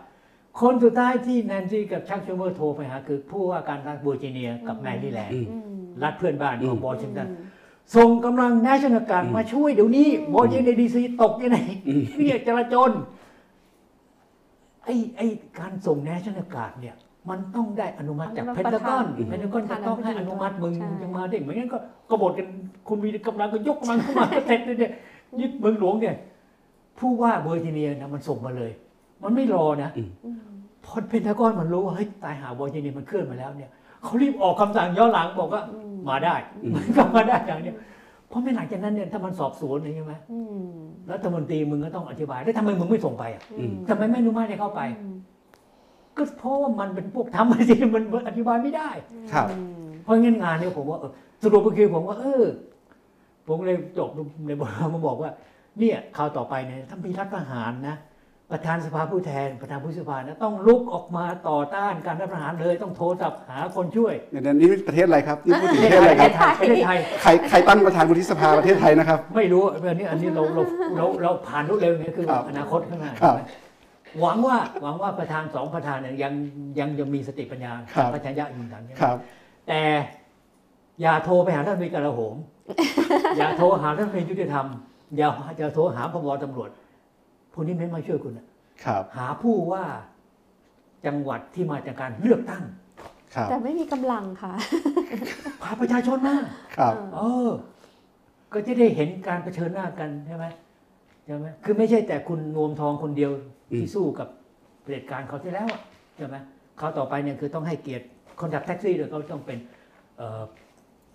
[0.61, 7.39] คนสุดท้ายที่แนนซี่กับชักชูเมอร์โทรไปหาคือผู้ว่าการรัฐเวอร์จิเนียกับแมรี่แลนด์อืมอืมรัฐเพื่อนบ้านของวอชิงตันอืม
[7.97, 11.59] ส่งกำลัง National Guard มาช่วยเดี๋ยวนี้วอชิงตันดีซีตกยังไง
[11.89, 12.91] อืมเรียกจลาจล
[14.85, 15.27] ไอ้ไอ้
[15.59, 16.97] การส่ง National Guard เนี่ย
[17.31, 21.79] มันต้องได้อนุมัติจากอนุมัเพนทากอนประธานเพนทากอนจะต้องให้อนุมัติมึงใช่ยังมาได้เหมือนงั้นก็
[22.11, 22.47] กบฏกัน
[22.89, 24.93] คุณมีกำลังก็ยกกำลังเข้ามาก็เสร็จเลยเนี่ย
[25.41, 26.17] ยึดเมืองหลวงเนี่ย
[26.99, 28.71] ผู้ว่าเวอร์จิเนียนะมันส่งมาเลย
[29.23, 30.11] มันไม่รอนะอืม
[30.85, 33.71] พอเพนทากอนมันรู้ว่าเฮ้ยตายหาเวอร์จิเนียมันเคลื่อนมาแล้วเนี่ย
[34.03, 36.35] เขารีบออกคำสั่งย้อนหลังบอกว่าอื มมาได้
[36.75, 37.77] มันก็มาได้อย่างเนี้ย
[38.29, 40.67] เพราะไม่หลังจากนั้นเนี่ยถ้ามันสอบสวนเนี่ยใช่ไหมอืม
[41.13, 45.17] รัฐมนตรีมึงก็ต้องอธิบายแล้วทำไมมึงไม่ส่งไปอะอืมทำไมไม่อนุมัติให้เข้าไปอืม
[46.17, 48.91] ก็เพราะว่ามันเป็นพวกทำอะไรที่มันอธิบายไม่ได้
[49.33, 52.45] ครับอืมเพราะงั้นงานเนี่ยผมว่าเออสรุปก็คือผมว่า เออ
[53.47, 54.09] ผมเลยจบ
[54.47, 55.31] ในบทความมาบอกว่า
[55.79, 57.97] เนี่ยคราวต่อไปเนี่ยถ้ามีรัฐประหารนะ
[58.53, 66.31] ประธานสภาผู้แทนประธานผู้สภานะต้องลุกออกมาต่อต้านการรัฐประหารเลยต้องโทรศัพท์หาคนช่วยเดี๋ยวนี้ประเทศอะไรครับนี่พูดถึงประเทศอะไรครับ
[66.61, 70.63] ประเทศไทยใครใครตั้งประธานวุฒิสภาประเทศไทยนะครับ ไม่รู้อันนี้อันนี้เราเรา
[70.97, 73.35] เราเราผ่านรวดเร็วเนี่ยคือครับอนาคตข้างหน้าครับ
[74.21, 76.33] หวังว่าหวังว่าประธานสองประธานเนี่ยยัง
[76.79, 79.17] ยังยังมีสติปัญญาครับปัญญาอยู่ทันครับ
[79.69, 79.81] แต่
[81.03, 82.37] อย่าโทรไปหาท่านมีกระโหม
[83.39, 84.67] อย่าโทรหาท่านมียุติธรรม
[85.17, 85.29] อย่า
[85.59, 86.71] อย่าโทรหาพบตำรวจ
[87.53, 88.47] พวกนี้ไม่มาช่วยคุณอะ
[88.85, 89.85] ครับหาผู้ว่า
[91.07, 92.65] จังหวัดที่มาจากการเลือกตั้ง
[93.35, 94.53] ครับแต่ไม่มีกำลังค่ะ
[95.63, 96.37] พาประชาชนมา
[96.79, 97.51] ครับเออ
[98.53, 100.47] ก็จะได้เห็นการเผชิญหน้ากันใช่ไหม
[101.27, 103.31] ใช่ไหมคือไม่ใช่แต่คุณนวมทองคนเดียว
[103.71, 104.29] ที่สู้กับ
[104.83, 105.83] เผด็จการเขาที่แล้วอะ
[106.17, 106.37] ใช่ไหม
[106.79, 108.07] เขาวต่อไปเนี่ยคือต้องให้เกียรติ
[108.41, 109.59] คนขับแท็กซี่ด้วยเขาต้องเป็น
[110.17, 110.43] เอ่อ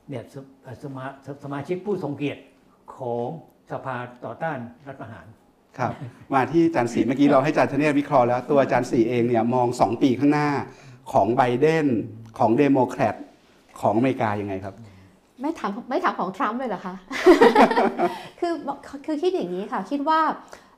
[0.09, 2.41] เนี่ยสเอ่อสมาสสมาชิกผู้ทรงเกียรติ
[2.97, 3.27] ของ
[3.71, 4.57] สภาต่อต้าน
[4.87, 5.25] รัฐประหาร
[5.79, 5.93] ครับ
[6.33, 10.49] มาที่อาจารย์สีเมื่อกี้เราให้อาจารย์ธเนศวิเคราะห์แล้วตัวอาจารย์สีเองเนี่ยมอง 2 ปีข้างหน้า
[11.11, 11.85] ของไบเดน
[12.39, 13.15] ของเดโมแครต
[13.81, 14.75] ของอเมริกายังไงครับ
[15.41, 16.95] ไม่ถามไม่ถามของทรัมป์เลยเหรอคะ
[18.39, 18.53] คือ
[19.05, 20.19] คือคิดอย่างนี้ค่ะ คิดว่า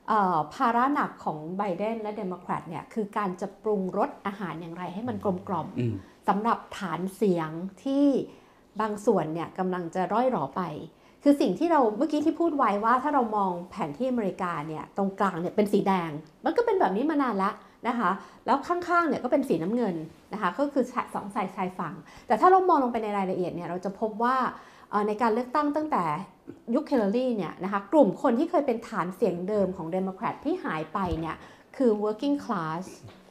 [0.08, 5.94] เอ่อภาระหนักของไบเดนและเดโมแครตเนี่ยคือการจะปรุงรสอาหารอย่างไรให้มันกลมกล่อมอืม
[6.28, 7.50] สำหรับฐานเสียง
[7.84, 8.06] ที่
[8.80, 10.62] บางส่วนเนี่ยกำลังจะร่อยหรอไป
[11.22, 16.10] คือสิ่งที่เราเมื่อกี้ที่พูดไว้ว่าถ้าเรามองแผนที่อเมริกาเนี่ยตรงกลางเนี่ยเป็นสีแดง
[16.44, 17.54] มันก็เป็นแบบนี้มานานแล้ว
[17.88, 18.10] นะคะ
[18.46, 19.94] แล้วข้างๆเนี่ยก็เป็นสีน้ำเงิน
[20.32, 21.94] นะคะก็คือสองสายชายฝั่ง
[22.26, 24.36] แต่ถ้าเรามองลงไปในรายละเอียดเนี่ยเราจะพบว่า
[25.08, 26.04] ในการเลือกตั้งตั้งแต่
[26.74, 31.36] ยุคฮิลลารีเนี่ยนะคะกลุ่มคนที่เคยเป็นฐานเสียงเดิมของเดโมแครตที่หายไปเนี่ย
[31.76, 32.84] คือ working class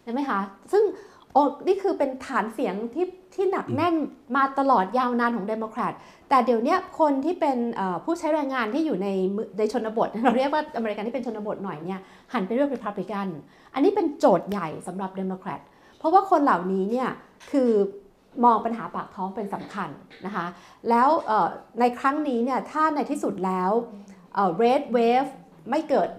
[0.04, 0.40] ใช่ไหมคะ
[0.72, 0.84] ซึ่ง
[1.32, 3.06] โอ้นี่คือเป็นฐานเสียงที่
[3.38, 3.96] ที่หนักแน่น
[4.36, 5.94] มาตลอดยาวนานของเดโมแครต
[6.30, 7.58] แต่เดี๋ยวนี้คนที่เป็น
[8.04, 9.08] ผู้ใช้แรงงานที่อยู่ใน
[9.58, 12.00] ในชนบท เราเรียกว่าอเมริกันที่เป็นชนบทหน่อยเนี่ย
[12.34, 13.28] หันไปเลือก Republican
[13.74, 15.62] อันนี้เป็นโจทย์ใหญ่สำหรับเดโมแครต
[15.98, 17.10] เพราะว่าคนเหล่านี้เนี่ย
[17.52, 17.72] คือ
[18.46, 19.90] มองปัญหาปากท้องเป็นสำคัญ
[20.26, 20.46] นะคะ
[20.90, 21.10] แล้ว
[21.80, 23.72] ในครั้งนี้เนี่ยถ้าในที่สุดแล้ว
[24.34, 25.30] เอ่อ red wave
[25.70, 26.10] ไม่เกิด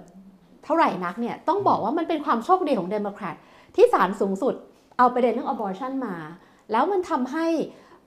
[0.64, 3.34] เท่าไหร่นักเนี่ยต้องบอกว่ามันเป็นความโชคดีของเดโมแครต
[3.74, 4.54] ที่ศาลสูงสุด
[4.98, 6.16] เอาประเด็นเรื่อง abortion มา
[6.72, 7.46] แล้วมันทำให้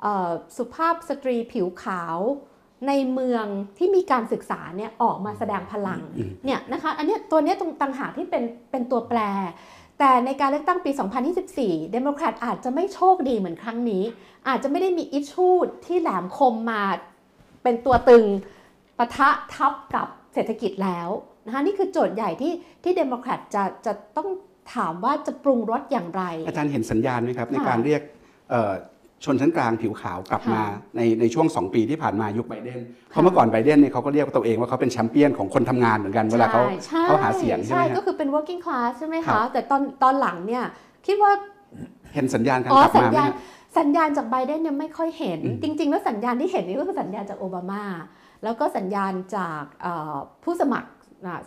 [0.01, 2.17] เอ่อสุภาพสตรีผิวขาว
[2.87, 3.45] ในเมือง
[3.77, 9.19] ที่มีการศึกษาเนี่ยออกมาแสดงพลังอืมเนี่ยนะคะอันเนี้ยตัวเนี้ยตรงต่างหากที่เป็นเป็นตัวแปร
[9.99, 10.91] แต่ในการเลือกตั้งปี
[11.41, 14.03] 2024 เดโมแครตอาจจะไม่โชคดีเหมือนครั้งนี้
[14.47, 15.49] อาจจะไม่ได้มี issue
[15.85, 16.83] ที่แหลมคมมา
[17.63, 18.25] เป็นตัวตึง
[18.97, 21.09] ปะทะทับกับเศรษฐกิจแล้ว
[21.45, 22.53] นะคะนี่คือโจทย์ใหญ่ที่
[22.83, 24.29] ที่เดโมแครตจะจะต้อง
[24.75, 28.19] ถามว่าจะปรุงรสอย่างไร อาจารย์เห็นสัญญาณไหมครับ ในค่ะการเรียกเอ่อ
[29.25, 32.79] ชนชั้นกลางผิวขาวกลับมาค่ะในในช่วง 2 ปีที่ผ่านมายุคไบเดน
[33.09, 40.63] เพราะเมื่อก่อนไบเดนเนี่ยเขาก็เรียกตัวเองว่าเขาเป็นแชมเปี้ยนของคนทำงานเหมือนกันเวลาเขาใช่เขาหาเสียงใช่ไหมใช่ฮะก็คือเป็น working class ใช่ไหมครัคะบแต่ตอนตอนหลังเนี่ย
[41.07, 41.31] คิดว่า
[42.13, 43.35] เห็นสัญญาณการอ๋อกลับสัญมาไหมญาณฮะ
[43.79, 47.83] สัญญาณจากไบเดนเนี่ยไม่ค่อยเห็นอืมจริง ๆ แล้วสัญญาณที่เห็นนี่ก็คือสัญญาณจากโอบามา
[48.43, 50.97] แล้วก็สัญญาณจากเอ่อผู้สมัครอะ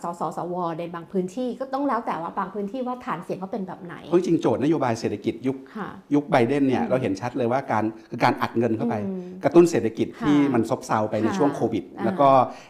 [0.03, 12.29] สสสวในบางพื้นที่ก็ต้องแล้วแต่ว่าบางพื้นที่ว่าฐานเสียงเขาเป็นแบบไหน เพราะจริงๆโจทย์นโยบายเศรษฐกิจยุคค่ะยุคไบเดนเนี่ยอืมเราเห็นชัดเลยว่าการคือการอัดเงินเข้าไปอืมกระตุ้นเศรษฐกิจค่ะที่มันซบเซาไปในค่ะช่วงโควิดอ่าแล้วก็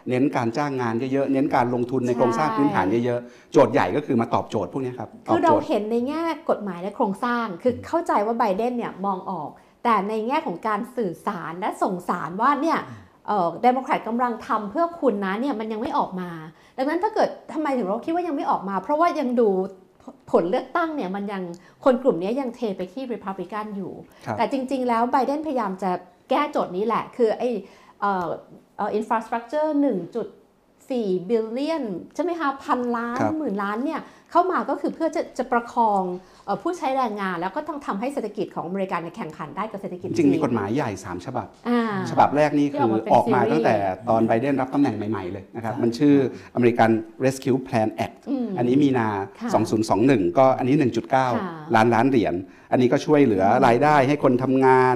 [0.09, 9.49] เน้นการจ้างงานเยอะๆเน้นการลงทุนในใช่โครงสร้างพื้นฐานเยอะๆโจทย์ใหญ่ก็คือมาตอบโจทย์พวกนี้ครับ ตอบโจทย์ คือเราเห็นในแง่กฎหมายและโครงสร้าง คือเข้าใจว่าไบเดนเนี่ยมองออก
[9.83, 12.79] แต่ในแง่ของการสื่อสารและส่งสารว่าเนี่ย
[13.27, 16.29] เอ่อเดโมแครตกำลังทำเพื่อคุณนะเนี่ยมันยังไม่ออกมา
[16.77, 19.49] ดังนั้นถ้าเกิดทำไมถึงเราคิดว่ายังไม่ออกมา เพราะว่ายังดู
[20.31, 21.43] ผลเลือกตั้งเนี่ยมันยัง
[21.83, 23.93] คนกลุ่มนี้ยังเทไปที่ Republican อยู่
[24.25, 25.91] ครับแต่จริง ๆ แล้วไบเดนพยายามจะ
[26.29, 27.49] แก้โจทย์นี้แหละ คือไอ้
[28.01, 28.27] เอ่อ
[28.77, 29.69] เอ่อ infrastructure
[30.49, 31.83] 1.4 billion
[32.15, 34.01] ใช่ไหมคะพันล้านครับหมื่นล้านเนี่ย
[34.31, 41.81] เข้ามาก็คือเพื่อจะจะประคองเอ่อ ผู้ใช้แรงงานแล้วก็ต้องทำให้เศรษฐกิจของอเมริกันเนี่ยแข่งขันได้กับเศรษฐกิจจริงๆมีจีนกฎหมายใหญ่ 3 ฉบับอ่า
[42.11, 43.75] ฉบับแรกนี่ที่คืออออกมาเป็นออกมาซีรีส์ตั้งแต่
[44.09, 46.15] ตอนไบเดนรับตำแหน่งใหม่ ๆ เลยนะครับ มันชื่อ
[46.57, 46.91] American
[47.25, 49.07] Rescue Plan Act อืมอันนี้มีนา
[49.39, 49.49] ค่ะ
[49.93, 51.33] 2021 ก็อันนี้ค่ะ
[51.71, 52.33] 1.9 ล้านล้านเหรียญ
[52.71, 54.95] อันนี้ก็ช่วยเหลือรายได้ให้คนทำงาน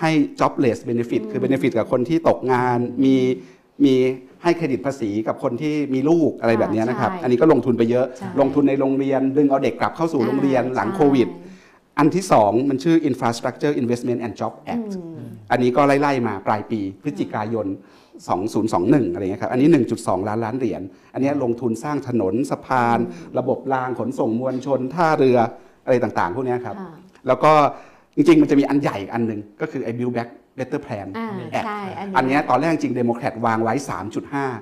[0.00, 3.16] ให้ jobless benefit คือ benefit กับคนที่ตกงานมี
[3.84, 3.96] มี
[4.42, 11.28] ให้เครดิตภาษีกับคนที่มีลูกอะไรแบบเนี้ยนะครับใช่อันนี้ก็ลงทุนไปเยอะใช่ลงทุนในโรงเรียน ดึงเอาเด็กกลับเข้าสู่โรงเรียนหลังโควิด
[11.98, 17.66] อันที่สองมันชื่อ Infrastructure Investment and Job ใช่ Act อืมอันนี้ก็ไล่ๆมาปลายปีพฤศจิกายน
[18.20, 19.68] 2021 อะไรเงี้ยครับ อันนี้
[19.98, 20.82] 1.2 ล้านล้านเหรียญ
[21.12, 22.98] อันนี้ลงทุนสร้างถนนสะพาน
[23.38, 25.38] ระบบรางขนส่งมวลชน ท่าเรือ
[25.84, 26.90] อะไรต่างๆ พวกเนี้ยครับค่ะ
[27.26, 27.52] แล้วก็
[28.16, 30.28] จริงๆ มันจะมีอันใหญ่อีกอันหนึ่งก็คือไอ้ Build Back
[30.58, 31.28] Better Plan อ่า
[31.58, 33.98] Act ใช่อันนี้อันเนี้ยตอนแรกจริงเดโมแครตวางไว้ค่ะ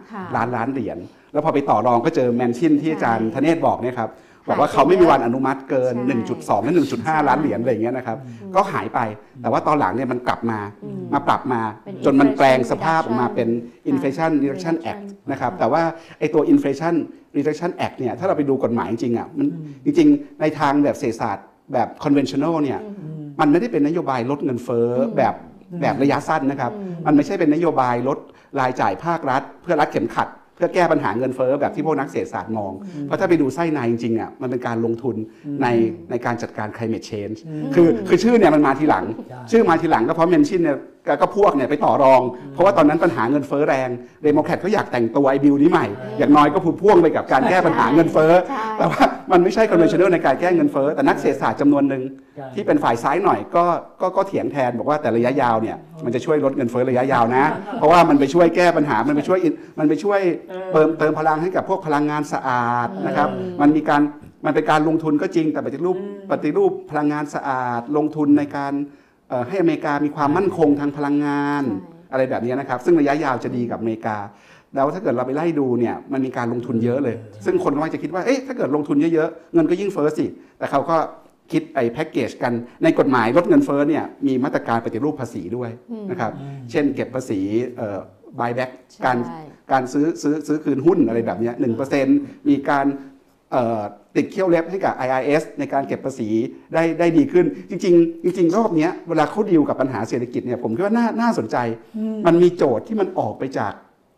[0.07, 0.99] 3.5 ล้านล้านเหรียญ
[1.33, 4.11] แล้วพอไปต่อรองก็เจอแมนชินที่อาจารย์ใช่ธเนศบอกเนี่ยครับ
[4.49, 6.17] บอกว่าหายไปเขาไม่มีเยอะวันอนุมัติเกินใช่
[6.61, 8.19] 1.2 และ 1.5 ล้านเหรียญอะไรอย่างเงี้ยนะครับ
[8.55, 9.01] ก็หายไป
[9.43, 13.49] แต่ว่าตอนหลังเนี่ยมันกลับมาอืมมาปรับมาเป็นจนมันแปลง Inflation สภาพออกมาเป็น
[13.91, 15.83] Inflation Reduction Act นะครับ แต่ว่า
[16.19, 16.95] ไอ้ตัว Inflation
[17.37, 19.47] Reduction Act เนี่ย ถ้าเราไปดูกฎหมายจริงๆอะ มัน
[19.85, 22.81] จริงๆ ในทางแบบเศรษฐศาสตร์แบบ conventional เนี่ย
[23.41, 25.35] มันไม่ได้เป็นนโยบายลดเงินเฟ้ออมแบบ
[25.83, 28.19] แบบระยะสั้นนะครับอืมมันไม่ใช่เป็นนโยบายลด
[28.61, 32.73] รายจ่ายภาครัฐ เพื่อรัดเข็มขัด เพื่อแก้ปัญหาเงินเฟ้อแบบที่พวกนักเศรษฐศาสตร์มอง
[33.05, 35.17] เพราะถ้าไปดูไส้ในจริงๆอะมันเป็นการลงทุน
[35.63, 35.67] ใน
[36.11, 37.39] ในการจัดการ climate change
[37.75, 40.79] คือคือชื่อเนี่ยมันมาทีหลังใช่ชื่อมาทีหลังก็เพราะแมนชินเนี่ย
[41.09, 43.89] ก็ก็พวกเนี่ยไปต่อรอง เพราะว่าตอนนั้นปัญหาเงินเฟ้อแรง
[44.25, 45.87] เดโมแครตก็อยากแต่งตัวไอบิลนี้ใหม่
[46.19, 49.03] อย่างน้อยก็พูดพ่วงไปกับการแก้ปัญหาเงินเฟ้อใช่แต่ว่า
[49.33, 52.03] มันไม่ใช่ conventional ในการแก้เงินเฟ้อแต่นักเศรษฐศาสตร์จำนวนหนึ่ง
[52.37, 53.65] ใช่ที่เป็นฝ่ายซ้ายหน่อยก็
[54.01, 57.45] ก็ก็เถียงแทนบอกว่าแต่ระยะยาวเนี่ยมันจะช่วยลดเงินเฟ้อระยะยาวนะ
[57.79, 59.39] เพราะว่ามันไปช่วยแก้ปัญหามันไปช่วย
[59.79, 60.21] มันไปช่วย
[60.73, 63.29] เติมเติมพลังให้กับพวกพลังงานสะอาดนะครับ
[63.61, 64.03] มันมีการ
[64.47, 65.97] มันเป็นการลงทุนก็จริงแต่ปฏิรูป
[66.31, 68.98] ปฏิรูปพลังงานสะอาดลงทุนในการเอ่อ
[69.49, 74.17] ให้อเมริกามีความมั่นคงทางพลังงานใช่อะไรแบบนี้นะครับ ซึ่งระยะยาวจะดีกับอเมริกา
[74.75, 80.27] แล้วถ้าเกิดเราไปไล่ดูเนี่ยมันมีการลงทุนเยอะเลย ซึ่งคนก็มักจะคิดว่าเอ๊ะถ้าเกิดลงทุนเยอะๆเงินก็ยิ่งเฟ้อสิ
[80.59, 80.97] แต่เขาก็
[81.53, 82.53] คิดไอ้แพ็กเกจกัน
[82.83, 85.71] ในกฎหมายลดเงินเฟ้อเนี่ยมีมาตรการปฏิรูปภาษีด้วย
[86.11, 87.41] นะครับอืมเช่นเก็บภาษี
[87.77, 87.99] เอ่อ
[88.41, 88.71] buyback
[89.05, 89.41] การใช่
[89.73, 92.19] การซื้อซื้อซื้อคืนหุ้นอะไรแบบเนี้หนึ่งเปอร์เซ็นต์
[92.49, 93.08] มีการเอ่อ
[94.17, 96.29] ติดเขี้ยวเล็บให้กับ IRS ในการเก็บภาษี
[96.75, 101.57] ได้ได้ดีขึ้น จริง ๆ จริง ๆ รอบเนี้ยเวลาเขาดีลกับปัญหาเศรษฐกิจเนี่ยผมคิดว่าน่าน่าสนใจ
[102.27, 103.73] มันมีโจทย์ที่มันออกไปจาก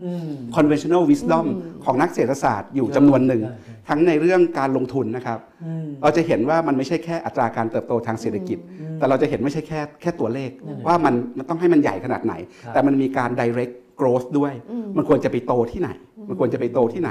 [0.04, 8.58] อืม conventional wisdom อืมของนักเศรษฐศาสตร์อยู่จำนวนหนึ่งใช่ใช่ทั้งในเรื่องการลงทุนนะครับอืมเราจะเห็นว่ามันไม่ใช่แค่อัตราการเติบโตทางเศรษฐกิจ
[8.98, 15.90] แต่เราจะเห็นไม่ใช่แค่แค่ตัวเลขนั่นแหละว่ามันมันต้องให้มันใหญ่ขนาดไหนครับแต่มันมีการ direct growth ด้วยอืมมันควรจะไปโตที่ไหน
[16.28, 17.10] มันควรจะไปโตที่ไหน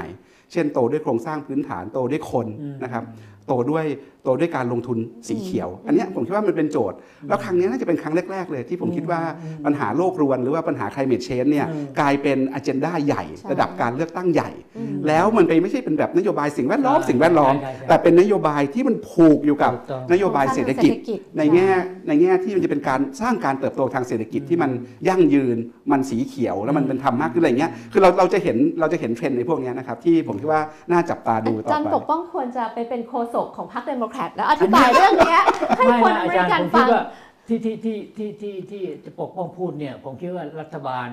[0.52, 3.04] เช่นโตด้วยโครงสร้างพื้นฐานโตด้วยคนอืมนะครับ
[3.46, 3.84] โตด้วย
[4.24, 4.98] โตด้วยการลงทุน
[5.28, 6.96] สีเขียว อันเนี้ยผมคิดว่ามันเป็นโจทย์
[7.28, 9.20] แล้วครั้งเนี้ยน่าจะเป็นครั้งแรก ๆ เลย ที่ผมคิดว่า
[9.64, 21.68] ปัญหาโลกรวนหรือว่าปัญหา climate change เนี่ยอืมกลายเป็นอ g e n d a ใหญ่ใช่ระดับการเลือกตั้งใหญ่อืมแล้วมันไปไม่ใช่เป็นแบบนโยบายสิ่งแวดล้อมใช่สิ่งแวดล้อมใช่ใช่แต่เป็นนโยบายที่มันผูกอยู่กับถูกต้องนโยบายเศรษฐกิจเศรษฐกิจ ในแง่
[22.08, 24.70] ในแง่ที่มันจะเป็นการสร้างการเติบโตทางเศรษฐกิจที่มัน
[25.08, 25.56] ยั่งยืน
[25.92, 35.42] มันสีเขียวแล้วมันเป็นธรรมมากขึ้นอะไรเงี้ยคือเราเราจะเห็นเราจะเห็นเทรนด์ในพวกเนี้ยนะครับที่ผมคิดว่าน่าจับตาดูต่ออาจารย์ไปปกป้องควรจะไปเป็นโฆษกของพรรคเดโมแครตแล้วอธิบายเรื่องเนี้ย
[35.76, 37.04] ให้คนออาเมริจารย์ ผมคิดว่า
[37.48, 41.08] ที่ที่ที่ที่ที่ที่จะปกป้องพูดเนี่ยผมคิดว่ารัฐบาล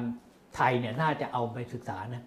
[0.55, 2.23] ไทยเนี่ยน่าจะเอาไปศึกษานะ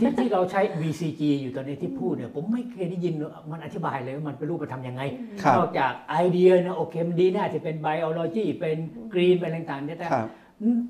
[0.00, 3.14] ที่ที่เราใช้ VCG อยู่ตอนนี้ที่พูดเนี่ยผมไม่เคยได้ยิน
[3.50, 5.02] มันอธิบายเลยว่ามันเป็นรูปธรรมยังไง
[5.42, 8.76] ครับนอกจากไอเดียนะโอเคมันดีน่าจะเป็นไบโอโลจีเป็น
[9.12, 10.28] กรีนเป็นอะไรต่างๆเนี่ยแต่ครับ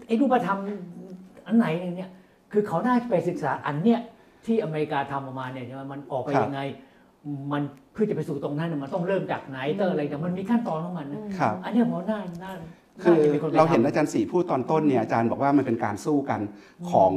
[0.06, 0.58] ไอ้รูปธรรม
[1.46, 1.66] อันไหน
[1.96, 2.10] เนี่ย
[2.52, 4.00] คือเขาน่าจะไปศึกษาอันเนี้ย
[4.46, 6.60] ที่อเมริกาทำออกมาเนี่ยใช่ไหมมันออกไปครับยังไง
[7.52, 12.53] มันเพื่อจะไปสู่ตรงนั้นน่ะมันต้องเริ่มจากไหนเตอร์อะไรแต่มันมีขั้นตอนของมันนะครับอันเนี้ยผมน่าน่า
[13.03, 16.40] คือน่าจะเป็นคนไปเราเห็นทำอาจารย์สีพูดตอนต้นเนี่ยอาจารย์บอกว่ามันเป็นการสู้กัน
[16.90, 17.12] ของ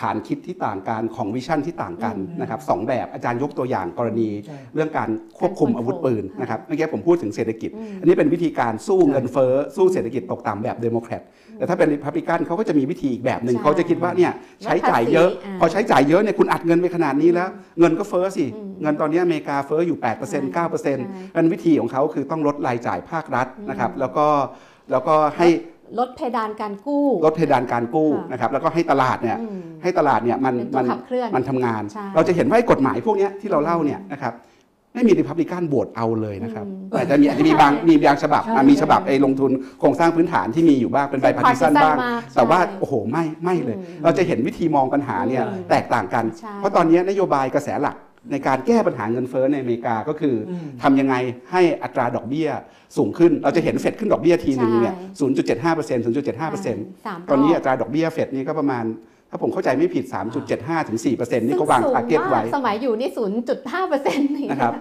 [0.00, 5.08] ฐานคิดที่ต่างกันของ vision ที่ต่างกันอืมนะครับสองแบบอาจารย์ยกตัวอย่างกรณีใช่เรื่องการ
[5.38, 11.22] ควบคุมการอาวุธปืน control นะครับเมื่อกี้ผมพูดถึงเศรษฐกิจอืมอันนี้เป็นวิธีการสู้เงินเฟ้อสู้เศรษฐกิจตกต่ำแบบเดโมแครต
[11.58, 14.32] แต่ถ้าเป็นริพับลิกันเขาก็จะมีวิธีอีกแบบหนึ่งใช่เขาจะคิดว่าเนี่ย
[14.64, 17.48] ใช้จ่ายเยอะภาษีอ่าพอใช้จ่ายเยอะเนี่ยคุณอัดเงินไปขนาดนี้แล้ว
[17.78, 24.26] เงินก็เฟ้อสิ อืมเงินตอนนี้อเมริกาเฟ้ออยู่ 8% 9%อันวิธีของเขาคือต้องลดรายจ่ายภาครัฐนะครับแล้วก็
[24.90, 25.48] แล้วก็ให้
[25.98, 34.32] ลดเพดานการกู้ ลดเพดานการกู้ค่ะ นะครับแล้วก็ให้ตลาดเนี่ยอืมให้ตลาดเนี่ยมันเป็นตัวมันขับเคลื่อน มันทำงาน ใช่ เราจะเห็นว่าไอ้กฎหมายพวกเนี้ยที่เราเล่าเนี่ยนะครับ
[34.94, 47.96] ไม่มีริพับลิกันโหวตเอาเลยนะครับอืมแต่จะมีอาจจะมีบางมีบางฉบับใช่อะมีฉบับใช่ไอ้ลงทุนโครงสร้างพื้นฐานที่มีอยู่บ้างเป็นใบพาร์ติซัน partisan บ้างมากแต่ว่าใช่โอ้โหไม่ไม่เลยอืมเราจะเห็นวิธีมองปัญหาเนี่ยอืมแตกต่างกันใช่เพราะตอนนี้นโยบายกระแสหลัก
[48.32, 51.14] ในการแก้ปัญหาเงินเฟ้อในอเมริกาก็คืออมทำยังไง
[51.52, 52.48] ให้อัตราดอกเบี้ย
[52.96, 58.84] สูงขึ้น เราจะเห็นเฟดขึ้นดอกเบี้ยทีหนึ่งเนี่ยใช่0.75% 0.75%สามรอบ ตอนนี้อัตราดอกเบี้ยเฟดนี่ก็ประมาณ
[59.34, 60.04] ถ้าผมเข้าใจไม่ผิด
[60.46, 63.10] 3.75 ถึง 4%นี่ก็วาง target ไว้ ซึ่งสูงมา สมัยอยู่นี่
[63.50, 64.74] 0.5เปอร์เซ็นต์นะครับ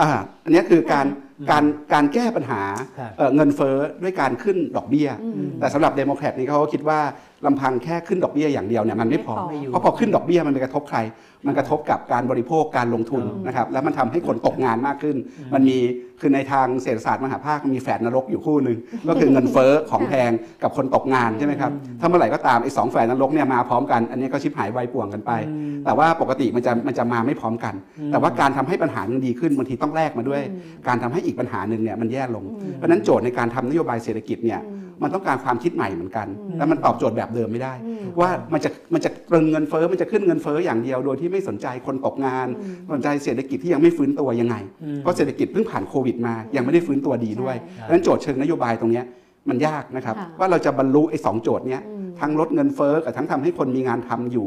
[0.00, 0.10] อ่า
[0.44, 1.06] อันนี้คือการ
[1.50, 2.62] การการแก้ปัญหา
[2.98, 7.00] ครับเอ่อเงินเฟ้อด้วยการขึ้นดอกเบี้ยอืมแต่สำหรับเดโมแครตนี่เขาก็คิดว่า
[7.46, 10.98] ลำพังแค่ขึ้นดอกเบี้ยอย่างเดียวเนี่ยมันไม่พอไม่พอ เพราะพอขึ้นดอกเบี้ยมันไปกระทบใคร
[11.46, 15.16] มันกระทบกับการบริโภคการลงทุนอืมนะครับ แล้วมันทำให้คนตกงานมากขึ้น
[15.54, 15.78] มันมี
[16.20, 18.78] คือในทางเศรษฐศาสตร์มหาภาคมีแฝดนรกอยู่คู่หนึ่ง
[19.08, 20.30] ก็คือเงินเฟ้อของแพง
[20.62, 21.70] กับคนตกงานใช่ไหมครับ
[22.00, 49.04] ถ้าเมื่อไหร่ก็ตามไอ้สองแฝดนรกเนี่ยมาพร้อมกัน อันนี้ก็ชิบหายไวายป่วงกันไปอืมแต่ว่าปกติมันจะมันจะมาไม่พร้อมกันอืมแต่ว่าการทำให้ปัญหามันดีขึ้นบางทีต้องแลกมาด้วยอืมการทำให้อีกปัญหาหนึ่งเนี่ยมันแย่ลงอืมเพราะฉะนั้นโจทย์ในการทำนโยบายเศรษฐกิจเนี่ยอื มมันต้องการความคิดใหม่เหมือนกันอืมแล้วมันตอบโจทย์แบบเดิมไม่ได้อืมว่ามันจะมันจะตรึงเงินเฟ้อมันจะขึ้นเงินเฟ้ออย่างเดียวโดยที่ไม่สนใจคนตกงานอืมสนใจเศรษฐกิจที่ยังไม่ฟื้นตัวยังไงอืมเพราะเศรษฐกิจเพิ่งผ่านโควิดมายังไม่ได้ฟื้นตัวดีด้วยใช่เพราะฉะนั้นโจทย์เชิงนโยบายตรงเนี้ย
[49.48, 54.46] มันยากนะครับค่ะว่าเราจะบรรลุไอ้สองโจทย์เนี้ยอืมทั้งลดเงินเฟ้อกับทั้งทำให้คนมีงานทำอยู่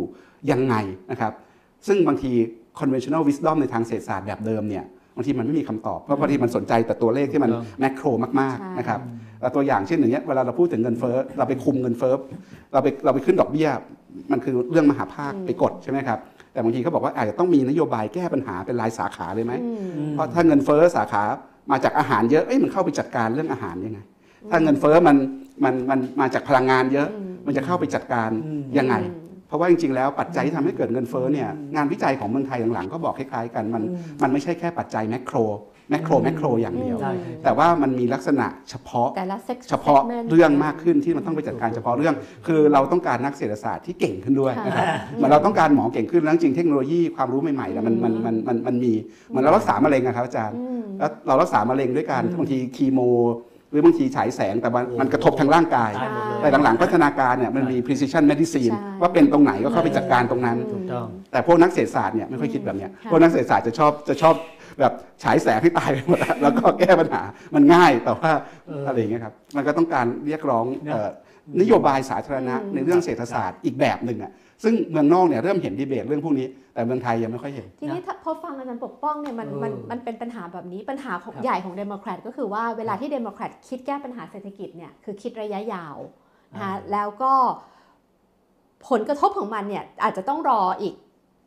[0.52, 0.76] ยังไง
[1.12, 1.34] นะครับ
[1.88, 2.32] ซึ่งบางที
[2.80, 8.08] conventional wisdom ในทางเศรษฐศาสตร์แบบเดิมเนี่ยบางทีมันไม่มีคำตอบเพราะบางทีมันสนใจแต่ตัวเลขที่มันถูกต้องแมกโคร
[8.40, 9.00] มากใช่ๆนะครับ
[9.40, 12.16] แต่ตัวอย่างเช่นอย่างเงี้ยเวลาเราพูดถึงเงินเฟ้อเราไปคุมเงินเฟ้อ
[12.74, 13.70] เราไปเราไปขึ้นดอกเบี้ย
[14.32, 16.20] มันคือเรื่องมหาภาคไปกดใช่ไหมครับ
[16.54, 21.24] แต่บางทีเขาบอกว่าอาจจะต้องมีนโยบายแก้ปัญหาเป็นรายสาขาเลยไหมอืมเพราะถ้าเงินเฟ้อสาขา
[21.72, 24.00] มาจากอาหารเยอะเอ้ยมันเข้าไปจัดการเรื่องอาหารยังไง
[24.52, 25.18] ถ้าเงินเฟ้อมัน
[25.64, 29.21] มันมันมาจากพลังงานเยอะอืมมันจะเข้าไปจัดการอืมยังไงอืม
[29.52, 33.84] เพราะว่าจริงๆ แล้วปัจจัยที่ทำให้เกิดเงินเฟ้อเนี่ยงานวิจัยของเมืองไทยหลังๆก็บอกคล้ายๆกันมัน
[34.22, 35.38] มันไม่ใช่แค่ปัจจัยแมกโคร
[35.90, 42.16] แมกโครแมกโครอย่างเดียวใช่ใช่แต่ว่ามันมีลักษณะเฉพาะแต่ละเซ็กเฉพาะเรื่องมากขึ้นที่มันต้องไปจัดการเฉพาะเรื่อง
[42.48, 44.86] คือเราต้องการนักเศรษฐศาสตร์ที่เก่งขึ้นด้วยนะครับ
[45.16, 48.94] เหมือนเราต้องการหมอเก่งขึ้นแล้วจริงๆเทคโนโลยีความรู้ใหม่ๆเนี่ยมันมันมันมันมันมี
[49.28, 53.00] เหมือนเรารักษามะเร็งอะครับอาจารย์อืมแล้วเรารักษามะเร็งด้วยการอืมบางทีคีโม
[53.72, 64.36] หรือบางทีฉายแสงแต่มันมันกระทบทางร่างกายตายหมดเลยแต่หลังๆพัฒนาการเนี่ยมันมี precision medicine ใช่ ว่าเป็นตรงไหนก็เข้าไปจัดการตรงนั้น ถูกต้อง แต่พวกนักเศรษฐศาสตร์เนี่ยไม่ค่อยคิดแบบเนี้ยค่ะ พวกนักเศรษฐศาสตร์จะชอบจะชอบ
[64.80, 64.94] แบบ
[65.24, 67.22] ฉายแสงให้ตายไปหมดอะแล้วก็แก้ปัญหา
[67.56, 68.32] มันง่ายแต่ว่า
[68.68, 71.10] เออออะไรอย่างเงี้ยครับมันก็ต้องการเรียกร้องนะ เอ่อ
[71.62, 74.32] นโยบายสาธารณะอืมในเรื่องเศรษฐศาสตร์อีกแบบหนึ่งอะ
[74.64, 85.96] ซึ่งเมืองนอกเนี่ยเริ่มเห็นดีเบตเรื่องพวกนี้ แต่เมืองไทยยังไม่ค่อยเห็น ทีนี้ถ้าพอฟังอาจารย์ปกป้องเนี่ยมันเออมันมันเป็นปัญหาแบบนี้ปัญหาของครับใหญ่ของเดโมแครตก็คือว่าเวลาที่เดโมแครตคิดแก้ปัญหาเศรษฐกิจเนี่ยคือคิดระยะยาว
[86.54, 87.34] นะคะแล้วก็
[88.90, 90.94] ผลกระทบของมันเนี่ยอาจจะต้องรออีก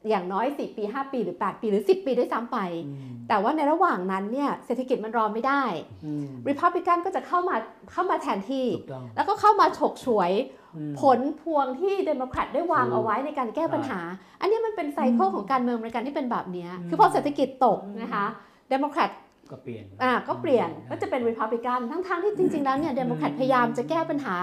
[0.08, 5.62] อย่างน้อย 4 ปี 5 ปีหรือ 8 ปีหรือ 10 ปีด้วยซ้ำไปอืมแต่ว่าในระหว่างนั้นเนี่ยเศรษฐกิจมันรอไม่ได้
[6.04, 7.56] อืมริพับลิกันก็จะเข้ามา
[7.92, 10.32] เข้ามาแทนที่ถูกต้องแล้วก็เข้ามาฉกฉวย
[10.76, 14.00] อืมผลพวงที่เดโมแครตได้วางถูกเอาไว้ในการแก้ปัญหา
[14.40, 18.24] อันนี้มันเป็น cycle ของการเมืองอเมริกันที่เป็นแบบเนี้ยอืมคือพอเศรษฐกิจตกนะคะ
[18.70, 19.10] เดโมแครต
[19.50, 24.36] ก็เปลี่ยนอ่าก็เปลี่ยนก็จะเป็นริพับลิกันทั้งๆที่จริง ๆ แล้วเนี่ยเดโมแครตพยายามจะแก้ปัญหา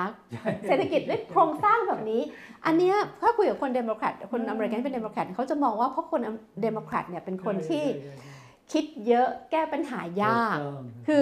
[0.67, 2.21] เศรษฐกิจด้วยโครงสร้างแบบนี้
[2.65, 6.21] อันเนี้ยถ้าคุยกับคนเดโมแครตคนอเมริกันที่เป็นเดโมแครตเขาจะมองว่าเพราะคน
[6.61, 7.85] เดโมแครตเนี่ยเป็นคนที่
[8.71, 11.21] คิดเยอะแก้ปัญหายากถูกต้องคือ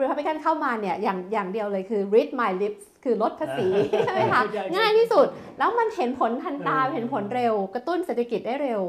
[0.00, 3.66] รีพับลิกันเข้ามาเนี่ยอย่างอย่างเดียวเลยคือ read my lips คือลดภาษี
[4.04, 5.26] ใช่ไหมคะใช่ใช่ง่ายที่สุด
[5.58, 8.80] แล้วมันเห็นผลทันตาเออเห็นผลเร็ว กระตุ้นเศรษฐกิจได้เร็ว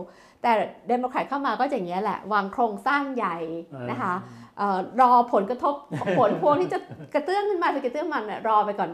[0.41, 0.51] แต่
[0.87, 3.37] เดโมแครตเข้ามาก็อย่างเนี้ยแหละ วางโครงสร้างใหญ่
[3.91, 4.13] นะคะ
[4.57, 5.75] เอ่อรอผลกระทบ
[6.19, 6.79] ผลพวงที่จะ
[7.13, 8.89] กระเตื้องขึ้นมาจะกระเตื้องมันเนี่ยรอไปก่อน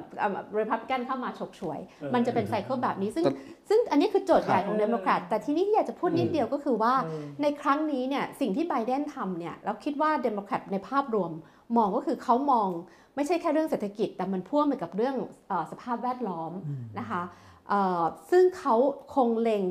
[0.57, 3.31] รีพับลิกันเข้ามาฉกฉวยเออมันจะเป็น cycle แบบนี้ซึ่งแต่
[3.69, 11.31] ซึ่งอันนี้คือโจทย์ใหญ่ของครับเดโมแครตแต่ทีนี้ที่อยากจะพูดนิดเดียวก็คือว่าเออในครั้งนี้เนี่ยสิ่งที่ไบเดนทำเนี่ยเราคิดว่าเดโมแครตในภาพรวม
[11.77, 12.69] มองก็คือเขามอง
[13.15, 15.15] ไม่ใช่แค่เรื่องเศรษฐกิจ แต่มันพ่วงไปกับเรื่อง
[15.47, 17.21] เออสภาพแวดล้อมอืมนะคะ
[17.69, 18.75] เอ่อซึ่งเขา
[19.15, 19.63] คงเล็ง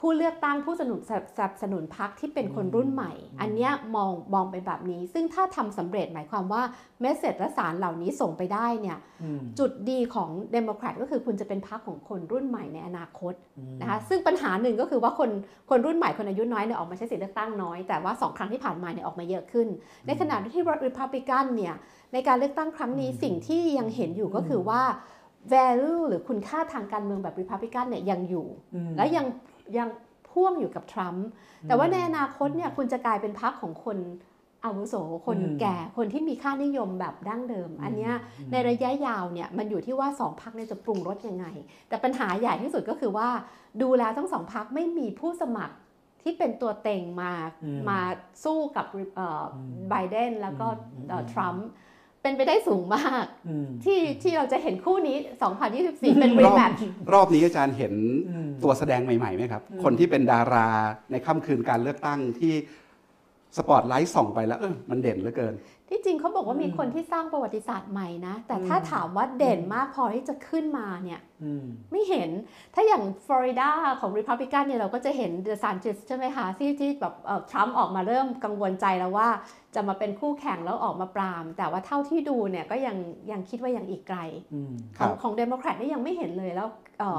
[0.00, 1.12] ผู้เลือกตั้งผู้สนับสนุนส
[1.44, 6.62] นับสนุนพรรคที่เป็นคนรุ่นใหม่ อันเนี้ยมองมองไปแบบนี้ ซึ่งถ้าทำสำเร็จหมายความว่า
[7.00, 15.30] message และสารเหล่านี้ส่งไปได้เนี่ยอืมจุดดีของเดโมแครตก็คือคุณจะเป็นพรรคของคนรุ่นใหม่ในอนาคตอืมนะคะซึ่งปัญหาหนึ่งก็คือว่าคน
[15.70, 19.68] คนรุ่นใหม่คนอายุน้อยเนี่ยออกมาใช้สิทธิเลือกตั้งน้อย แต่ว่าสองครั้งที่ผ่านมาเนี่ยออกมาเยอะขึ้น
[20.06, 21.74] ในขณะที่ริพับลิกันเนี่ย
[22.12, 24.82] ในการเลือกตั้งครั้งนี้อืมสิ่งที่ยังเห็นอยู่ก็คือว่า
[25.52, 29.26] value หรือคุณค่าทางการเมืองแบบริพับลิกันเนี่ยยังอยู่อืมและยัง
[29.78, 29.88] ยัง
[30.30, 31.26] พ่วงอยู่กับทรัมป์
[31.64, 33.98] แต่ว่าในอนาคตเนี่ยคุณจะกลายเป็นพรรคของคน
[34.64, 34.94] อาวุโส
[35.26, 38.14] คนอืมแก่คนที่มีค่านิยมแบบดั้งเดิม อันเนี้ย
[38.52, 41.46] ในระยะยาวเนี่ยมันอยู่ที่ว่าสองพักเนี่ยจะปรุงรสยังไง
[41.88, 43.28] แต่ปัญหาใหญ่ที่สุดก็คือว่า
[43.82, 45.74] ดูแล้วทั้งสองพักไม่มีผู้สมัคร
[46.22, 47.32] ที่เป็นตัวเต็งมา
[47.64, 48.00] อืมมา
[48.44, 48.86] สู้กับ
[49.16, 51.66] เอ่ออมไบเดนแล้วก็อืมเอ่ออมทรัมป์
[52.26, 55.16] เป็นไปได้สูงมากอืมที่ที่เราจะเห็นคู่นี้
[55.66, 57.94] 2024 เป็นรีแมตช์รอบนี้อาจารย์เห็น
[58.30, 60.68] อืมตัวแสดงใหม่ๆไหมครับอืมคนที่เป็นดารา
[61.10, 62.54] ในค่ำคืนการเลือกตั้งที่
[63.56, 65.54] สปอตไลท์ส่องไปแล้วเออมันเด่นเหลือเกิน
[65.90, 72.30] ที่จริงเขาบอกว่ามีอืมคนที่สร้างประวัติศาสตร์ใหม่นะ แต่อืมถ้าถามว่าเด่นมากพอที่จะขึ้นมาเนี่ยอืมไม่เห็น
[72.74, 73.68] ถ้าอย่างฟลอริดา
[74.00, 77.14] ของ Republican เนี่ยเราก็จะเห็นเด s ซ n น i s ใช่ไหมคะที่ที่แบบ
[77.50, 79.28] ทรัมป์ออกมาเริ่มกังวลใจแล้วว่า
[79.74, 82.96] จะมาเป็นคู่แข่งแล้วออกมาปราม แต่ว่าเท่าที่ดูเนี่ยก็ยัง
[83.30, 84.18] ยังคิดว่ายังอีกไกล
[84.54, 86.68] อืมคขรัองบของเดโมแครตนี่ยังไม่เห็นเลยแล้ว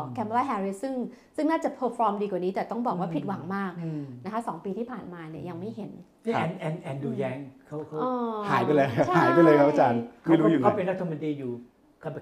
[0.01, 0.93] มแคมเบล a แฮร์ริสซึ่ง
[1.35, 5.91] ซึ่งน่าจะเพอร์ฟอร์มดีกว่านี้แต่ต้องบอกว่าอืมผิดหวังมากอืมนะคะสองปีที่ผ่านมาเนี่ยยังไม่เห็น
[6.27, 8.11] นี่ครัแอบนแอนแอนดูแยงเขาเขาอ๋อ
[8.49, 11.51] หายไปเลยใช่หายไปเลยครับอาจารย์เขาไม่รู้อยู่ไหเขานเป็นรัฐมนตรีอยู่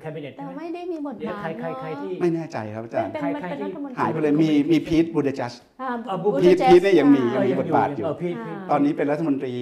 [0.01, 9.53] แคบิเนตแต่ใช่ไหมไม่ได้มีบทเดี๋ยวบาทใครใครใครที่ไม่แน่ใจครับอาจารย์เป็นใครเป็นใครเป็นที่รัฐมนตรีหายไปเลยมีมีพีทบูเดจัสอ่าอ่าบูพีทเจสพีทเนี่ยยังมีเออมีบทบาทอยู่เออพีทอ่าพีทตอนนี้เป็นรัฐมนตรี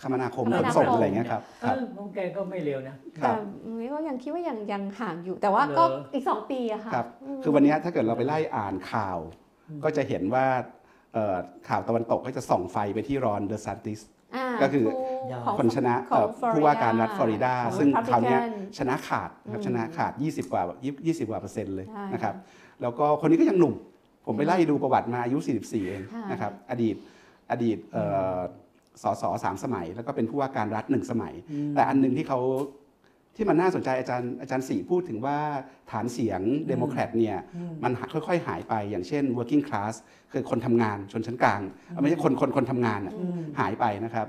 [0.00, 3.36] คมนาคมคขมนนาคมส่งอะไรเงี้ยครับเอครับอของแกก็ไม่เร็วนะครัแต่บ
[3.80, 7.06] นี่ก็ยังคิดว่ายังยังห่างอยู่ แต่ว่าก็เหรออีอีกสองปีอะค่ะครับ
[7.38, 9.18] มคือวันนี้ถ้าเกิดเราไปไล่อ่านข่าว
[9.68, 10.79] อืมก็จะเห็นว่าเอ่อ
[11.68, 14.04] ข่าวตะวันตกก็จะส่องไฟไปที่รอนเดอะซันติสา
[14.62, 14.84] ก็คือ
[15.44, 20.62] ของคนชนะของเอ่อ Florida ผู้ว่าการรัฐฟลอริดาของซึ่งคราวเนี้ย Republican ชนะขาดนะครับอืมชนะขาด 20 กว่า
[21.00, 22.34] 20 กว่าเปอร์เซ็นต์เลยใช่นะครับ
[22.82, 23.74] แล้วก็คนนี้ก็ยังหนุ่ม
[24.26, 26.96] ผมไปไล่ดูประวัติมาอายุ 44 เองค่ะนะครับอดีต
[27.50, 28.04] อดีตเอ่
[28.36, 28.38] อ
[29.02, 31.34] สสสามสมัย แล้วก็เป็นผู้ว่าการรัฐหนึ่งสมัย
[31.70, 32.40] มแต่อันหนึ่งที่เขา
[33.36, 35.38] ที่มันน่าสนใจอาจารย์อาจารย์สีพูดถึงว่า
[35.90, 39.94] ฐานเสียงเดโมแครตเนี่ยอืมมันค่อยๆ หายไปอย่างเช่น working class
[40.32, 44.26] คือคนทำงานชนชั้นกลางเอาไม่ใช่คนคนคนทำงานอะอืมหายไปนะครับ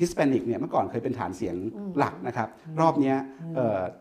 [0.00, 2.48] Hispanic เนี่ยเมื่อก่อนเคยเป็นฐานเสียงอืมหลักนะครับ
[2.80, 3.12] รอบเนี้ย
[3.54, 3.56] เ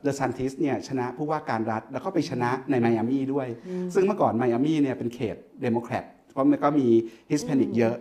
[0.05, 3.47] ดอซานติสเนี่ยชนะผู้ว่าการรัฐ แล้วก็ไปชนะในไมอามี่ด้วย
[3.93, 6.87] ซึ่งเมื่อก่อนไมอามี่เนี่ยเป็นเขตเดโมแครตเพราะมันก็มี
[7.31, 7.95] Hispanic อืมเยอะ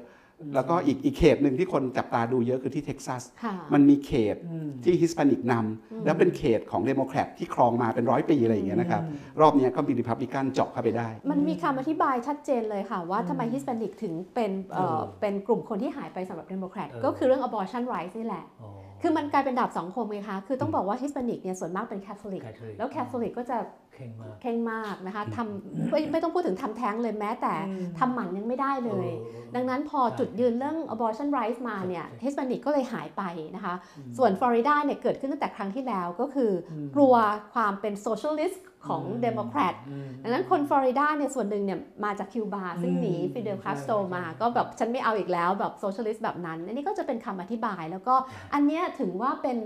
[0.55, 9.03] แล้วก็อีกอีกเขตหนึ่งที่คนจับตาดูเยอะคือที่เท็กซัสค่ะมันมีเขตอืมที่ Hispanic นำอืมแล้วเป็นเขตของเดโมแครตที่ครองมาเป็นร้อยปีอะไรอย่างเงี้ยนะครับ
[9.41, 18.71] รอบเนี้ยก็มีริพับลิกันเจาะเข้าไปได้ มันมีคำอธิบายชัดเจนเลยค่ะ ว่าทำไม Hispanic ถึงเป็นเอ่อเออเป็นกลุ่มคนที่หายไปสำหรับเดโมแครตเออก็คือเรื่อง abortion rights นี่แหละอ๋อ
[19.07, 23.59] คือมันกลายเป็นดาบสองคมไงคะ คือต้องบอกว่า Hispanic เนี่ยส่วนมากเป็นแคทอลิก Catholic แล้วแคทอลิกก็จะ
[23.95, 33.23] เคร่งมากเคร่งมากนะคะทำไม่ไม่ต้องพูดถึงทำแท้งเลยแม้แต่อืมทำหมันยังไม่ได้เลยออดังนั้นพอใช่จุดยืนเรื่อง abortion rights มาเนี่ยใช่ Hispanic ก็เลยหายไป
[33.57, 37.15] นะคะอืมส่วนฟลอริดาเนี่ยเกิดขึ้นตั้งแต่ครั้งที่แล้วก็คืออืมกลัว
[37.55, 48.15] ความเป็น socialist ของอืมเดโมแครตอืมดังนั้นคนฟลอริดาเนี่ยส่วนหนึ่งเนี่ยมาจากคิวบาซึ่งหนีอืมฟิเดลใช่คาสโตรใช่มาใช่ก็แบบฉันไม่เอาอีกแล้วแบบ socialist แบบนั้น อันนี้ก็จะเป็นคำอธิบาย แล้วก็
[48.55, 49.57] อันเนี้ยถึงว่าเป็น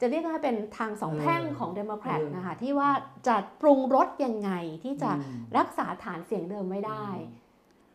[0.00, 2.90] จะเรียกว่าเป็นทางสองแพร่งของเดโมแครตเออนะคะที่ว่า
[3.26, 4.50] จะปรุงรสยังไง
[4.84, 7.06] ที่จะอืมรักษาฐานเสียงเดิมไม่ได้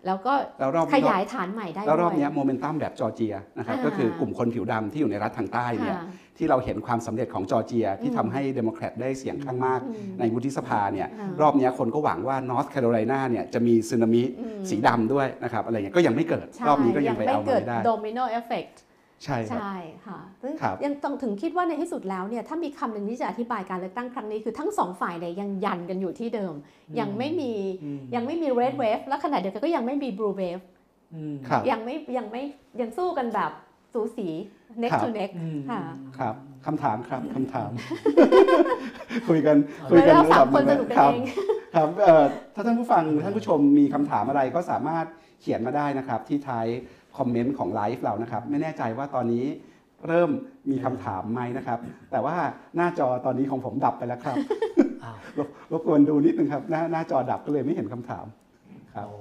[0.07, 6.05] แล้วก็แล้วรอบขยายฐานใหม่ได้แล้วรอบด้วยเนี้โมเมนตัมแบบจอร์เจียนะครับอ่าก็คือกลุ่มคนผิวดำที่อยู่ในรัฐทางใต้เนี่ยค่ะ
[6.41, 18.79] ที่เราเห็นความสำเร็จของจอร์เจีย ที่อืมทำให้เดโมแครตได้เสียงข้างมากอืมในวุฒิสภาเนี่ยอ่ารอบเนี้ยคนก็หวังว่านอร์ทแคโรไลนาเนี่ยจะมีสึนามิอืมสีดำด้วยนะครับอะไรเงี้ยก็ยังไม่เกิดใช่รอบนี้ก็ยังไปเอามาเกิดไม่ได้โดมิโนเอฟเฟกต์
[19.25, 26.53] ใช่ครับใช่ค่ะซึ่งครับยังต้องถึงคิดว่าในที่สุดแล้วเนี่ยถ้ามีคำหนึ่งที่จะอธิบายการเลือกตั้งครั้งนี้คือทั้งสองฝ่ายเนี่ยยังยันกันอยู่ที่เดิม
[26.99, 27.53] ยังไม่มี
[27.83, 30.63] อืมยังไม่มี red wave และขณะเดียวกันก็ยังไม่มี blue wave
[31.13, 32.43] อืมครับยังไม่ยังไม่
[32.81, 33.51] ยังสู้กันแบบ
[33.93, 34.27] สูสี
[34.81, 35.81] neck ครับ to neck อืมค่ะ
[36.19, 36.35] ครับ
[36.65, 37.71] คำถามครับคำถาม
[39.29, 41.23] คุยกันเอาคุยกันเราสามระดับคนสนุกกันครับเอง
[41.75, 42.23] ครับเอ่อ
[42.55, 45.05] ถ้าท่านผู้ฟังท่านผู้ชมมีคำถามอะไรก็สามารถ
[45.41, 46.65] เขียนมาได้นะครับ ที่ท้าย
[47.17, 49.45] คอมเมนต์ของไลฟ์เรานะครับ ไม่แน่ใจว่าตอนนี้
[50.07, 50.29] เริ่ม
[50.71, 51.79] มีคำถามไหมนะครับ
[52.11, 52.35] แต่ว่า
[52.75, 54.37] หน้าจอตอนนี้ของผมดับไปแล้วครับ
[55.03, 58.25] อ้าวรบรบกวนดูนิดนึงครับ หน้าหน้าจอดับก็เลยไม่เห็นคำถาม
[58.95, 59.20] ครับโอ้ค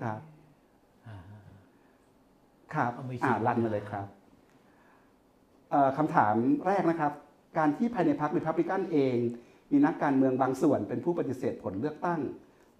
[0.00, 0.20] ครับ
[1.06, 1.16] อ่า
[2.74, 4.06] ครับเอาไม่อ่าสิลั่นมาเลยครับ
[5.70, 6.34] เอ่อคำถาม
[6.66, 7.12] แรกนะครับ
[7.58, 9.16] การที่ภายในพรรคริพับลิกันเอง
[9.72, 12.20] มีนักการเมืองบางส่วนเป็นผู้ปฏิเสธผลเลือกตั้ง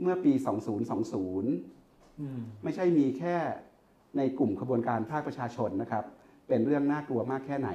[0.01, 0.33] เมื่อปี
[1.27, 3.37] 2020อืมไม่ใช่มีแค่
[4.17, 6.05] ในกลุ่มขบวนการภาคประชาชนนะครับ
[6.49, 7.71] เป็นเรื่องน่ากลัวมากแค่ไหน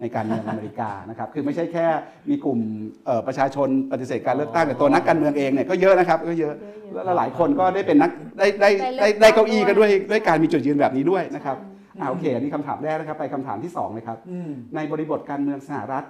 [0.00, 1.86] ในการเมืองอเมริกานะครับคือไม่ใช่แค่
[2.30, 2.58] มีกลุ่ม
[3.06, 6.54] เอ่อประชาชนปฏิเสธการเลือกตั้งแต่ตัวนักการเมืองเองเนี่ยก็เยอะนะครับก็เยอะ
[6.92, 8.70] แล้วหลายคนก็ได้เป็นนักได้ได้
[9.00, 11.56] ได้ได้เก้าอี้กันด้วยด้วยการมีจุดยืนแบบนี้ด้วยนะครับ
[12.00, 16.04] อ่าโอเคอันนี้คำถามแรกนะครับไปคำถามที่สองเลยครับอืมในบริบทการเมืองสหรัฐ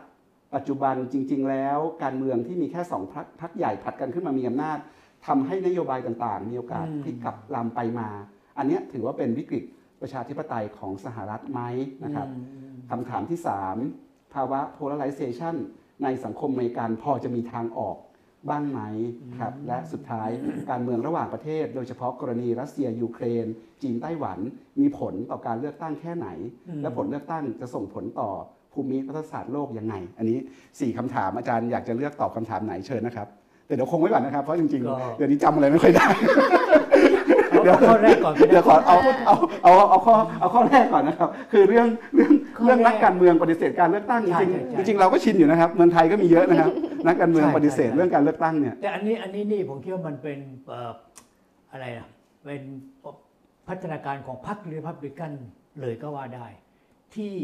[0.55, 4.79] ปัจจุบันจริง ๆ แล้วการเมืองที่มีแค่สองพรรคพรรคใหญ่ผลัดกันขึ้นมามีอำนาจ
[5.27, 8.09] ทำให้นโยบายต่างๆ มีโอกาสอืมพลิกกลับลำไปมา
[8.59, 9.65] อันเนี้ยถือว่าเป็นวิกฤต
[10.03, 11.61] ประชาธิปไตยของสหรัฐไหม
[12.05, 12.41] นะครับอื
[12.73, 13.39] มคำถามที่
[13.87, 15.55] 3 ภาวะ polarization
[16.03, 17.97] ในสังคมอเมริกันพอจะมีทางออก
[18.49, 18.81] บ้างไหม
[19.39, 20.29] ครับและสุดท้าย
[20.71, 23.47] การเมืองระหว่างประเทศ โดยเฉพาะกรณีรัสเซียยูเครน
[23.83, 24.39] จีนไต้หวัน
[24.81, 26.29] มีผลต่อการเลือกตั้งแค่ไหน
[26.69, 28.31] อืมและผลเลือกตั้งจะส่งผลต่อ
[28.73, 30.39] ภูมิรัฐศาสตร์โลกยังไง อันนี้
[30.69, 33.29] 4คำถามอาจารย์อยากจะเลือกตอบคำถามไหนเชิญนะครับ
[33.67, 36.09] แต่เดี๋ยวคงไว้ก่อนนะครับ เพราะจริงก็ๆเดี๋ยวนี้จำอะไรไม่ค่อยได้
[37.65, 46.71] เอาเอาข้อแรกก่อนก็ได้เดี๋ยวขอเอาเอาเอาเอาข้อเอาข้อแรกก่อนนะครับ คือเรื่องเรื่องข้อแรกเรื่องนักการเมืองปฏิเสธการเลือกตั้งจใช่ริงใช่ใช่ๆจริงๆเราก็ชินอยู่นะครับเมืองไทยก็มีเยอะนะครับ
[47.07, 50.93] นักการเมืองใช่ปฏิเสธใช่เรื่องการเลือกตั้งเนี่ยแต่อันนี้อันนี้นี่ผมคิดว่ามันเป็นเอ่อ
[51.73, 52.09] อะไรนะ
[52.45, 52.63] เป็น
[53.69, 55.33] พัฒนาการของพรรครีพับลิกัน
[55.81, 56.47] เลยก็ว่าได้
[57.15, 57.35] ที่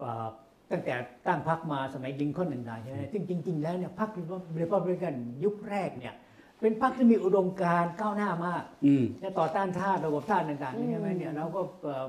[0.00, 0.28] เอ่อ
[0.70, 0.94] ตั้งแต่
[1.26, 5.14] ตั้งพรรคมาสมัยลิงคอล์นต่างๆใช่ไหมซึ่งจริง ๆ แล้วเนี่ยพรรครีพับลิกัน
[5.44, 6.14] ยุคแรกเนี่ย
[6.60, 12.04] เป็นพรรคที่มีอุดมการณ์ก้าวหน้ามากอืมจะต่อต้านทาสระบบทาสต่างๆนี่ใช่ไหมอืมเนี่ยเราก็เอ่อ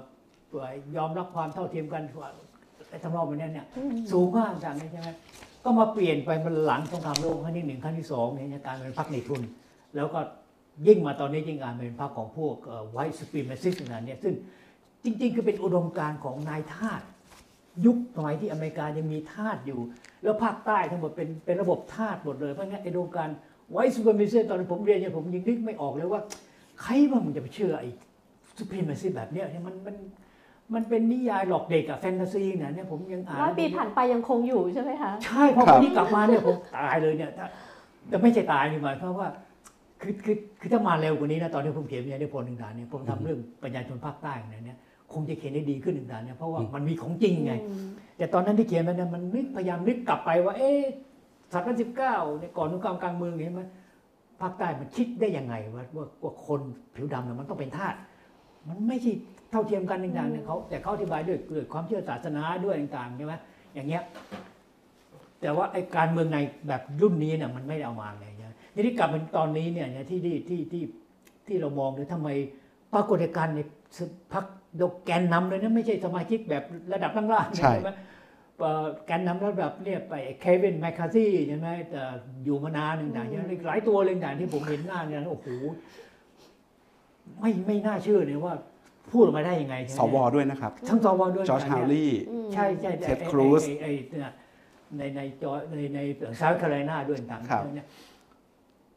[0.49, 2.03] เอ่อยอมรับความเท่าเทียมกัน
[2.89, 5.09] ไอ้ทำนองแบบนี้เนี่ยอืมสูงมากต่างๆใช่ไหม
[5.63, 9.41] ก็มาเปลี่ยนไปมันหลังสงครามโลกครั้งที่หนึ่งครั้งที่สองเนี่ยการเป็นพรรคในทุน
[9.95, 10.19] แล้วก็
[10.87, 12.55] ยิ่งมาตอนนี้ยิ่งการเป็นพรรคของพวก
[12.91, 14.33] ไวท์สปรีมาซิสต์นั่นเนี่ยซึ่ง
[15.03, 17.01] จริง ๆ คือเป็นอุดมการณ์ของนายทาส
[17.85, 19.79] ยุคสมัยที่อเมริกายังมีทาสอยู่
[20.23, 23.29] แล้วภาคใต้ทั้งหมดเป็นเป็นระบบทาสหมดเลยเพราะงั้นไอ้อุดมการ
[23.71, 26.21] ณ์ white supremacist ตอนผมเรียนเนี่ยผมยังนึกไม่ออกเลยว่า
[26.81, 27.89] ใครบ้างมันจะไปเชื่อไอ้
[28.57, 29.95] supremacist แบบเนี้ยเนี่ยมันมัน
[30.73, 37.47] มันเป็นนิยายหลอกเด็กอะแฟนตาซีเนี่ยเนี่ยผมยังอ่านร้อยปีผ่านไปยังคงอยู่ใช่ไหมคะ ใช่ครัวับนนี้กลับมาเนี่ยผมตายเลยเนี่ยถ้า
[38.09, 39.29] แต่ไม่ใช่ตายนี่หมายความว่า
[40.01, 44.77] คือคือคือถ้ามาเร็วกว่านี้นะตอนที่ผมเขียนวิทยานิพนธ์หนึ่งด่านเนี่ยผมทำเรื่องปัญญาชนภาคใต้เนี่ยเนี่ย
[45.13, 47.53] คงจะเขียนได้ดีขึ้นหนึ่งด่านเนี่ยเพราะว่ามันมีของจริงไง
[48.17, 50.81] แต่ตอนนั้นที่เขียนมันเนี่ยมันนึกพยายามนึกกลับไปว่า เอ๊ะ
[51.53, 53.67] ศตวรรษที่สิบเก้าเนี่ยก่อนสงครามกลางเมืองเนี่ยมัน
[54.41, 56.61] ภาคใต้มันคิดได้ยังไงว่าว่าว่าคน
[56.95, 57.95] ผิวดำเนี่ยมันต้องเป็นทาส
[58.67, 59.11] มันไม่ใช่
[59.51, 63.33] เท่าเทียมกันต่างๆเนี่ยเขาแต่เขาอธิบายด้วยด้วยความเชื่อศาสนาด้วยต่างๆใช่ไหม
[63.73, 64.03] อย่างเงี้ย
[65.41, 70.83] แต่ว่าไอ้การเมืองในแบบรุ่นนี้เนี่ยมันไม่ได้เอามาไงเนี่ยทีนี้กลับมาตอนนี้เนี่ยเนี่ยที่ที่ที่ที่
[71.47, 72.29] ที่เรามองเลยทำไม
[72.93, 73.59] ปรากฏการณ์ใน
[74.33, 74.45] พัก
[74.81, 76.63] ดกแกนนำเลยนะไม่ใช่สมาชิกแบบ
[76.93, 77.91] ระดับล่างๆใช่ไหม
[78.59, 82.01] เอ่อแกนนำระดับเนี่ยไปเควินแมคคาซี่ใช่ไหมแต่
[82.45, 85.47] อยู่มานานหนึ่งต่างๆเนี่ยหลายตัวเลยต่างๆที่ผมเห็นหน้าเนี่ยโอ้โห
[87.39, 88.53] ไม่ไม่น่าเชื่อเลยว่า
[89.11, 94.31] พูดออกมาได้ยังไงใช่ไหมสวด้วยนะครับ ทั้งสวด้วยจอร์จฮาวลีย์อืมใช่ใช่เท็ดไอ้ครูซไอ้ไอ้ไอ้เนี่ย
[94.97, 95.99] ในในจอในใน
[96.37, 97.87] เซาท์แคโรไลนาด้วยต่างครับๆเนี่ย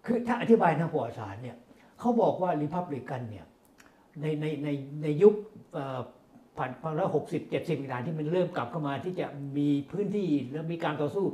[0.06, 1.56] คือถ้าอธิบายทางประวัติศาสตร์เนี่ย
[1.98, 3.46] เขาบอกว่าริพับลิกันเนี่ย
[4.20, 4.68] ในในใน
[5.02, 5.34] ในยุค
[5.72, 6.00] เอ่อ
[6.56, 9.26] ผ่านพันร้อยหกสิบเจ็ดสิบต่างๆที่มันเริ่มกลับเข้ามาที่จะ
[9.56, 11.24] มีพื้นที่แล้วมีการต่อสู้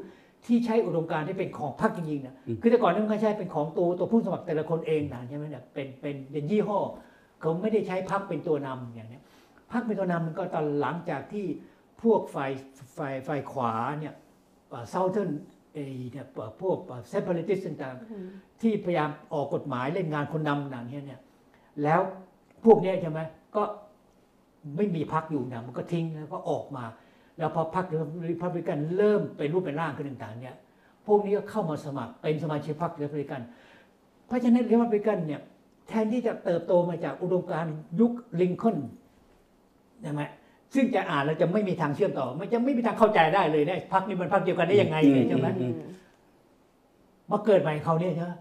[0.47, 6.79] ที่ใช้อุดมการณ์ที่เป็นของพรรคจริงๆเนี่ยอืมคือแต่ก่อนนั้นมันก็ใช้เป็นของตัวตัวผู้สมัครแต่ละคนเองนะใช่ไหมเนี่ยเป็นเป็นเป็นยี่ห้อ
[7.41, 9.23] เขาไม่ได้ใช้พรรคเป็นตัวนำอย่างเนี้ย
[9.73, 11.47] พรรคเป็นตัวนำมันก็ตอนหลังจากที่
[12.03, 12.51] พวกฝ่าย
[12.99, 14.15] ฝ่ายฝ่ายขวาเนี่ย
[14.91, 15.31] Southern
[15.75, 15.79] เอ
[16.13, 16.77] เนี่ยเอ่อพวก
[17.09, 18.27] separatist ต่างๆอืม
[18.61, 21.21] ที่พยายามออกกฎหมายเล่นงานคนดำอย่างเงี้ยเนี่ย
[21.83, 22.01] แล้ว
[22.65, 23.21] พวกเนี้ยใช่ไหม
[23.57, 23.63] ก็
[24.77, 26.85] ไม่มีพรรคอยู่นะมันก็ทิ้งแล้วก็ออกมา
[27.39, 27.87] แล้วพอพรรค
[28.31, 30.57] ริพับลิกันเริ่มเป็นรูปเป็นร่างขึ้นต่างๆเนี่ย
[31.07, 33.41] พวกนี้ก็เข้ามาสมัครเป็นสมาชิกพรรคริพับลิกัน
[34.27, 35.41] เพราะฉะนั้นริพับลิกันเนี่ย
[35.89, 38.77] แทนที่จะเติบโตมาจากอุดมการณ์ยุคลิงคอล์น
[40.03, 40.23] ใช่ไหม
[40.75, 44.97] ซึ่งจะอ่านแล้วจะไม่มีทางเชื่อมต่อ มันจะไม่มีทางเข้าใจได้เลยเนี่ยพรรคนี้มันพรรคเดียวกันได้ยังไง
[45.29, 45.49] ใช่ไหม
[47.31, 48.33] มาเกิดใหม่เขาเนี่ยใช่ไหม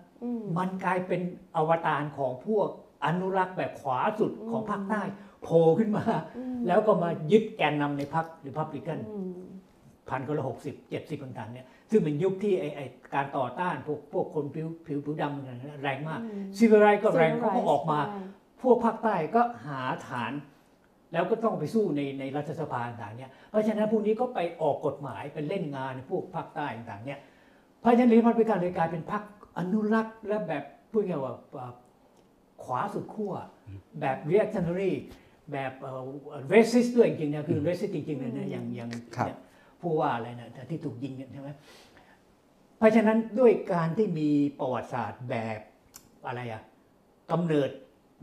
[0.57, 1.22] มันกลายเป็น
[1.56, 2.68] อวตารของพวก
[3.06, 5.02] อนุรักษ์แบบขวาสุดของภาคใต้
[5.47, 6.05] โผล่ขึ้นมา
[6.37, 9.31] อืมแล้วก็มายึดแกนนำในพรรคหรือพับลิกันอืม
[10.09, 18.21] พันก็ละหกสิบเจ็ดสิบต่างๆเนี่ยซึ่งเป็นยุคที่ไอ้ไอ้การต่อต้านพวกพวกคนผิวผิวผิวดำเนี่ยแรงมากอืมซีเวอร์ไรก็แรงเขาก็ออกมาใช่
[18.61, 20.33] พวกภาคใต้ก็หาฐาน
[21.13, 27.19] แล้วก็ต้องไปสู้ในในรัฐสภาต่างๆเนี่ยเพราะฉะนั้นพวกนี้ก็ไปออกกฎหมายเป็นเล่นงานพวกภาคใต้ต่างๆเนี่ย
[27.79, 29.23] เพราะฉะนั้นริพับลิกันเลยกลายเป็นพรรค
[29.57, 31.73] อนุรักษ์และแบบพูดง่ายๆว่าอ่า
[32.63, 33.33] ขวาสุดขั้ว
[33.99, 34.93] แบบ reactionary
[35.51, 35.91] แบบเอ่
[36.39, 39.37] อ racist ด้วยจริงๆนะคือ racist จริงๆเลยนะอย่างอย่างครับเนี่ย
[39.81, 41.49] ผู้ว่าอะไรนะที่ถูกยิงเนี่ยใช่ไหม
[42.77, 44.29] เพราะฉะนั้นด้วยการที่มี
[44.59, 45.59] ประวัติศาสตร์แบบ
[46.27, 46.61] อะไรอะ
[47.31, 47.69] กำเนิด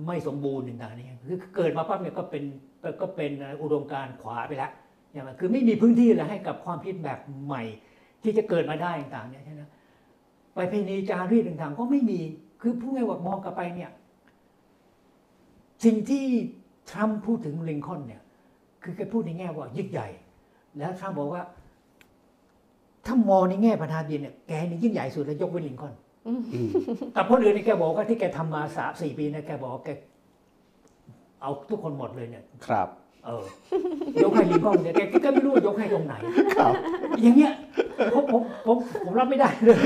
[0.07, 1.07] ไม่สมบูรณ์ต่างๆนี่
[1.43, 2.45] คือเกิดมาปั๊บเนี่ยก็เป็น
[3.01, 3.33] ก็เป็น
[3.63, 4.73] อุดมการณ์ขวาไปแล้ว
[5.13, 7.63] ใช่ไหมคือไม่มีพื้นที่เลยให้กับความคิดแบบใหม่
[8.23, 9.63] ที่จะเกิดมาได้ต่างๆเนี่ยใช่ไหม
[10.55, 12.21] ไปเพณีจารีตต่างๆ ก็ไม่มี
[12.63, 13.91] คือผู้ง่ายว่ามองกลับไปเนี่ย
[15.85, 16.27] สิ่งที่
[16.91, 18.23] ทรัมป์พูดถึงลิงคอล์นเนี่ย
[18.83, 20.09] คือแกพูดในแง่ว่ายิ่งใหญ่
[20.79, 21.43] แล้วทรัมป์บอกว่า
[23.07, 25.95] ถ้ามองในแง่ประธานดินเนี่ยแกนี่ยิ่งใหญ่สุดแล้วยกเว้นลิงคอล์น
[26.27, 26.41] อืม
[27.13, 29.91] แต่คนอื่นนี่แกบอกว่าที่แกทำมาสามสี่ปีเนี่ยแกบอกว่าแก
[31.43, 32.89] เอาทุกคนหมดเลยเนี่ย ครับ
[33.25, 33.45] เออ
[34.23, 36.15] ยกให้ลิงคอล์นเนี่ยแกแกก็ไม่รู้ว่ายกให้ตรงไหน
[36.57, 36.73] ครับ
[37.23, 37.53] อย่างเงี้ย
[38.15, 39.79] ผมผมผมผมรับไม่ได้เลย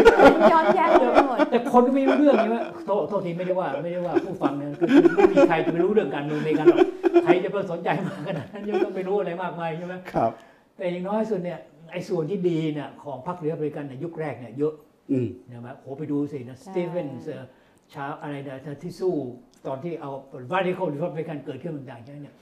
[0.53, 6.79] ย้อนแย้งไปหมดแต่คนก็ไม่รู้เรื่องนี่ว่าโทษโทษทีไม่ได้ว่าไม่ได้ว่าผู้ฟังเนี่ยคือคือไม่มีใครจะไปรู้เรื่องการเมืองในกันหรอก
[7.25, 10.31] ใครจะไปสนใจมากขนาดนั้นยังต้องไปรู้อะไรมากมายใช่ไหมครับ
[10.77, 11.59] แต่อย่างน้อยสุดเนี่ย
[11.93, 14.75] ไอ้ส่วนที่ดีเนี่ยของพรรคเรืออเมริกันในยยุคแรกเนี่ยเยอะ
[15.13, 17.49] อืมนะครโหไปดูสินะใช่สตีเวนส์
[17.95, 19.15] ชาวอะไรนะที่สู้
[19.67, 20.11] ตอนที่เอา
[20.53, 22.35] radical republican เกิดขึ้นต่างๆใช่ไหมเนี่ย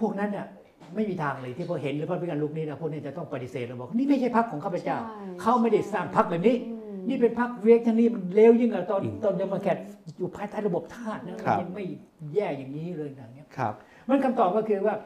[0.00, 0.46] พวกนั้นเนี่ย
[0.94, 9.78] ไม่มีทางเลยที่พอเห็น republican ลุกนี้นะพวกนี้จะต้องปฏิเสธแล้วบอกนี่ไม่ใช่พรรคของข้าพเจ้าใช่เขาไม่ได้สร้างพรรคแบบนี้อืมนี่เป็นพรรค reactionary มันเลวยิ่งกว่าตอนอืมตอนเดโมแครต
[10.16, 11.84] อยู่ภายใต้ระบบทาสนะครับมันยังไม่
[12.34, 13.72] แย่อย่างนี้เลยอย่างเงี้ยครับ
[14.08, 14.96] มันคำตอบก็คือว่า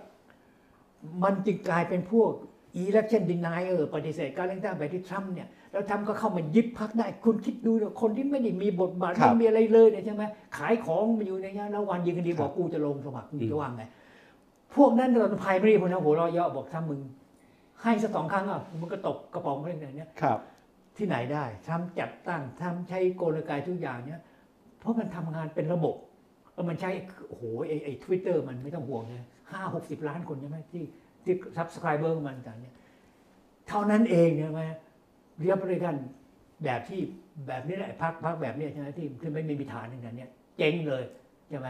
[1.25, 2.31] มันจึงกลายเป็นพวก
[2.85, 10.23] election denier ปฏิเสธการเลือกตั้งแบบที่ทรัมป์เนี่ยแล้วทรัมป์ก็เข้ามายึดพรรคได้ คุณคิดดูเนี่ยคนที่ไม่ได้มีบทบาทครัไม่บมีอะไรเลยเนี่ยใช่ไหม
[10.57, 13.83] ขายของมาอยู่ในนี้แล้ววันยืนคดีครับบอกกูจะลงสมัครมึงอืมจะว่าไง
[14.77, 17.01] พวกนั้นตอนไพรมารีพวกนั้นหัวเราะเยาะบอกถ้ามึง
[17.83, 20.39] ให้สักสองครั้งอะมึงก็ตกกระป๋องไปอย่างเนี้ยครับ
[20.97, 24.21] ที่ไหนได้ทำจัดตั้งทำใช้กลไกทุกอย่างเนี่ย
[24.81, 25.97] เพราะมันทำงานเป็นระบบ
[26.55, 26.91] แล้วมันใช้
[27.29, 30.85] โอ้โหไอ้ไอ้ทวิตเตอร์มันไม่ต้องห่วงเลยห้าหกสิบล้านคนใช่ไหมที่
[31.25, 32.75] ที่ subscriber มันต่างเนี่ย
[33.69, 34.63] เท่านั้นเองใช่ไหม
[35.41, 35.95] รีพับลิกัน
[36.65, 37.01] แบบที่
[37.47, 41.03] แบบนี้แหละพรรคพรรคแบบเนี้ยใช่ไหมที่ที่ไม่มีฐานอย่างเนี้ยเจ๊งเลย
[41.49, 41.69] ใช่ไหม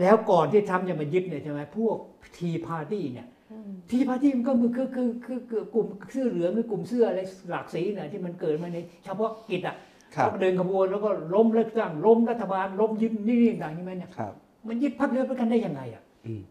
[0.00, 1.96] แล้วก่อนที่ทรัมป์จะมายึดเนี่ยใช่ไหมพวก
[2.36, 9.76] ทีพาร์ตี้เนี่ยอืมทีพาร์ตี้มันก็คือคือคือคือคือกลุ่มเสื้อเหลืองหรือกลุ่มเสื้ออะไรหลากสีนะที่มันเกิดมาในเฉพาะกิจอะ
[10.16, 14.32] ครับก็เดินขบวนแล้วก็ล้มเลือกตั้งล้มรัฐบาลล้มยึดนี่นี่ต่างๆใช่ไหมเนี่ยครับ
[14.68, 16.42] มันยึดพรรคเดียวกันได้ยังไงอะอืม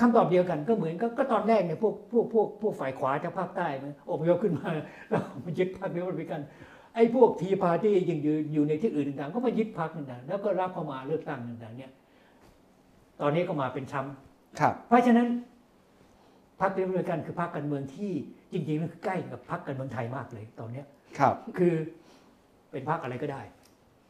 [0.00, 6.42] คำตอบเดียวกันก็เหมือนก็ก็ตอนแรกเนี่ยพวกพวกพวกพวกฝ่ายขวาจากภาคใต้มันอพยพขึ้นมาแล้วมันยึดพรรคเดียวกัน
[6.94, 11.90] ไอ้พวกทีพาร์ตี้ยังอยู่อยู่ในที่อื่นต่างๆก็มายึดพรรคต่างๆแล้วก็รับเข้ามาเลือกตั้งต่างๆเนี่ย
[13.20, 15.28] ตอนนี้ก็มาเป็นช้ำครับเพราะฉะนั้น
[16.60, 18.12] พรรคเดียวกันคือพรรคการเมืองที่
[18.52, 20.86] จริงๆแล้วคือใกล้กับพรรคการเมืองไทยมากเลยตอนเนี้ย
[21.18, 21.74] ครับ คือ
[22.70, 23.42] เป็นพรรคอะไรก็ได้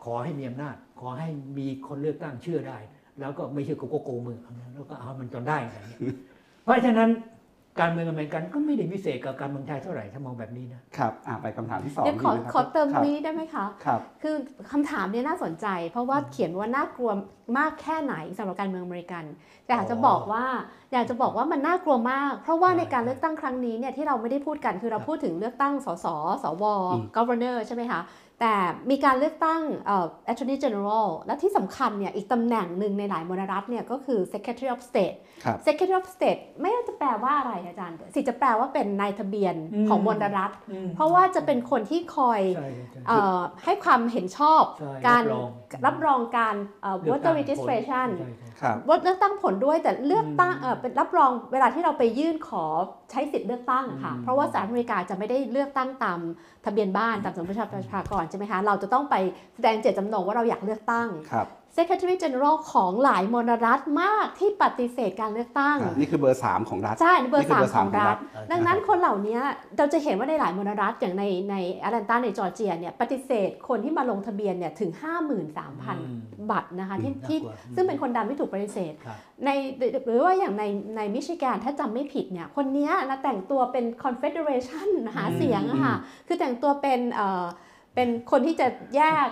[0.05, 1.29] ขอให้มีอำนาจ ขอให้
[1.59, 2.79] มีคนเลือกตั้งเชื่อได้
[3.21, 6.17] แล้วก็ไม่เชื่อก็โกงมือเอานะแล้วก็เอามันจนได้อะไรเงี้ย
[6.65, 7.09] เพราะฉะนั้น
[7.81, 14.35] การเมืองอเมริกันก็ไม่ได้พิเศษกับการเมืองไทยเท่าไหร่ถ้ามองแบบนี้นะครับอ่าไปคำถามที่สองเดี๋ยวขอดีไหมครับขอเติมครับนี้ได้ไหมคะครับคือ
[14.73, 17.13] คำถามเนี้น่าสนใจ เพราะว่าเขียนว่าน่ากลัว
[17.59, 19.25] มากแค่ไหนสำหรับการเมืองอเมริกัน
[19.67, 20.45] แต่อยากจะบอกว่า
[20.93, 26.07] อยากจะบอกว่ามันน่ากลัวมาก เพราะว่าในการเลือกตั้งครั้งนี้เนี่ยที่เราไม่ได้พูดกันคือเราพูดถึงเลือกตั้งสส
[26.43, 28.01] สวอืม governor ใช่ไหมคะ
[28.41, 28.55] แต่
[28.91, 39.55] มีการเลือกตั้งเอ่อ attorney general และที่สำคัญเนี่ยอีกตำแหน่งหนึ่งในหลายมลรัฐเนี่ยก็คือ secretary of state ครับ secretary of state ไม่ว่าจะแปลว่าอะไรอาจารย์ สิจะแปลว่าเป็นนายทะเบียน
[39.89, 45.49] ของมลรัฐอืมเพราะว่าจะเป็นคนที่คอยใช่ใช่เอ่อให้ความเห็นชอบใช่การรับรอง
[45.87, 48.09] รับรองการเอ่อเลือกตั้ voter ง registration
[48.59, 52.65] ใช่ใช่ครับวเลือกตั้งผลด้วยแต่เลือกตั้งอืมเออเป็นรับรองเวลาที่เราไปยื่นขอ
[53.11, 56.19] ใช้สิทธิ์เลือกตั้งอะค่ะอืมเพราะว่าสหรัฐอเมริกาจะไม่ได้เลือกตั้งตาม
[56.65, 59.15] ทะเบียนบ้านตามจำนวนประชาประชากรใช่ไหมคะเราจะต้องไป
[59.55, 61.47] แสดงเจตจำนงว่าเราอยากเลือกตั้งครับ
[61.77, 68.19] Secretary General ของหลายมลรัฐมากที่ปฏิเสธการเลือกตั้งอ่านี่คือเบอร์สามของรัฐ ใช่เบอร์นี่คือสามเบอร์ขสาอมงของรัรัฐฐ
[68.53, 69.39] ดังนั้นคนเหล่านี้
[69.77, 74.91] เราจะเห็นว่าในหลายมลรัฐอย่างในในแอตแลนตาในจอร์เจียเนี่ยปฏิเสธคนที่มาลงทะเบียนเนี่ยถึง
[75.71, 79.51] 53,000 บัตรนะคะที่อืมที่น่ากลัวซึ่งเป็นคนดำที่ถูกปฏิเสธครับใน
[80.07, 80.65] หรือว่าอย่างใน
[80.97, 85.97] ในมิชิแกนถ้าจำไม่ผิดเนี่ยคนเนี้ยนะแต่งตัวเป็น Confederation หาเสียงอะค่ะ
[86.27, 87.45] คือแต่งตัวเป็นเอ่อ
[87.97, 88.67] เป็นคนที่จะ
[88.97, 89.29] แยก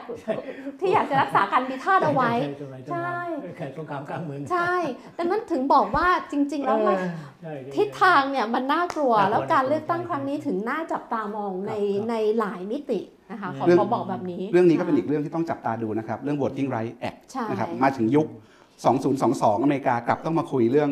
[0.81, 2.31] ที่อยากจะรักษาการมีทาสเอาไว้
[2.93, 4.75] ใช่ใช่แข่งสงครามกลางเมืองใช่
[5.19, 7.11] ดังนั้นถึงบอกว่าจริง ๆ แล้วมันเออ
[7.43, 13.01] ใช่ใช่ทิศทางเนี่ยมันน่ากลัวน่ากลัวแล้วการน่ากลัวเลือกตั้งใช่ครั้งนี้ถึงน่าจับตามองในครับในหลายมิติ
[13.31, 18.27] นะคะขอเรื่องขอบอกแบบนี้ เรื่องนี้ก็เป็นอีกเรื่องที่ต้องจับตาดูนะครับ เรื่อง voting right act ใช่นะครับมาถึงยุค
[18.95, 20.91] 2022 อเมริกากลับต้องมาคุยเรื่อง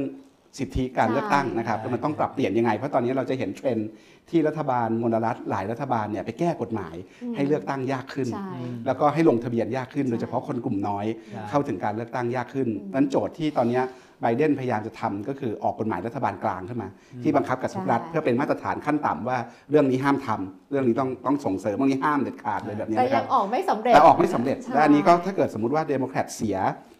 [0.58, 3.88] สิทธิการเลือกตั้งนะครับแล้วมันต้องปรับเปลี่ยนยังไง เพราะตอนนี้เราจะเห็นเทรนด์
[4.30, 6.94] ที่รัฐบาลมลรัฐหลายรัฐบาลเนี่ยไปแก้กฎหมาย
[7.36, 8.52] ให้เลือกตั้งยากขึ้นใช่
[8.86, 13.84] แล้วก็ให้ลงทะเบียนยากขึ้นใช่โดยเฉพาะคนกลุ่มน้อยใช่เข้าถึงการเลือกตั้งยากขึ้นนั้นโจทย์ที่ตอนเนี้ย
[14.24, 16.88] ไบเดนพยายามจะทำก็คือออกกฎหมายรัฐบาลกลางขึ้นมา
[17.22, 19.38] ที่บังคับกับทุกรัฐใช่เพื่อเป็นมาตรฐานขั้นต่ำว่า
[19.70, 26.91] เรื่องนี้ห้ามทำเรื่องนี้ต้องต้องส่งเสริมเรื่องนี้ห้ามเด็ดขาดเลยแบบเนี้ยแต่นะครับยังออกไม่สำเร็จแต่ออกไม่สำเร็จใช่และอันนี้ก็ถ้าเกิดสมมติว่าเดโมแครตเสียเอ่อ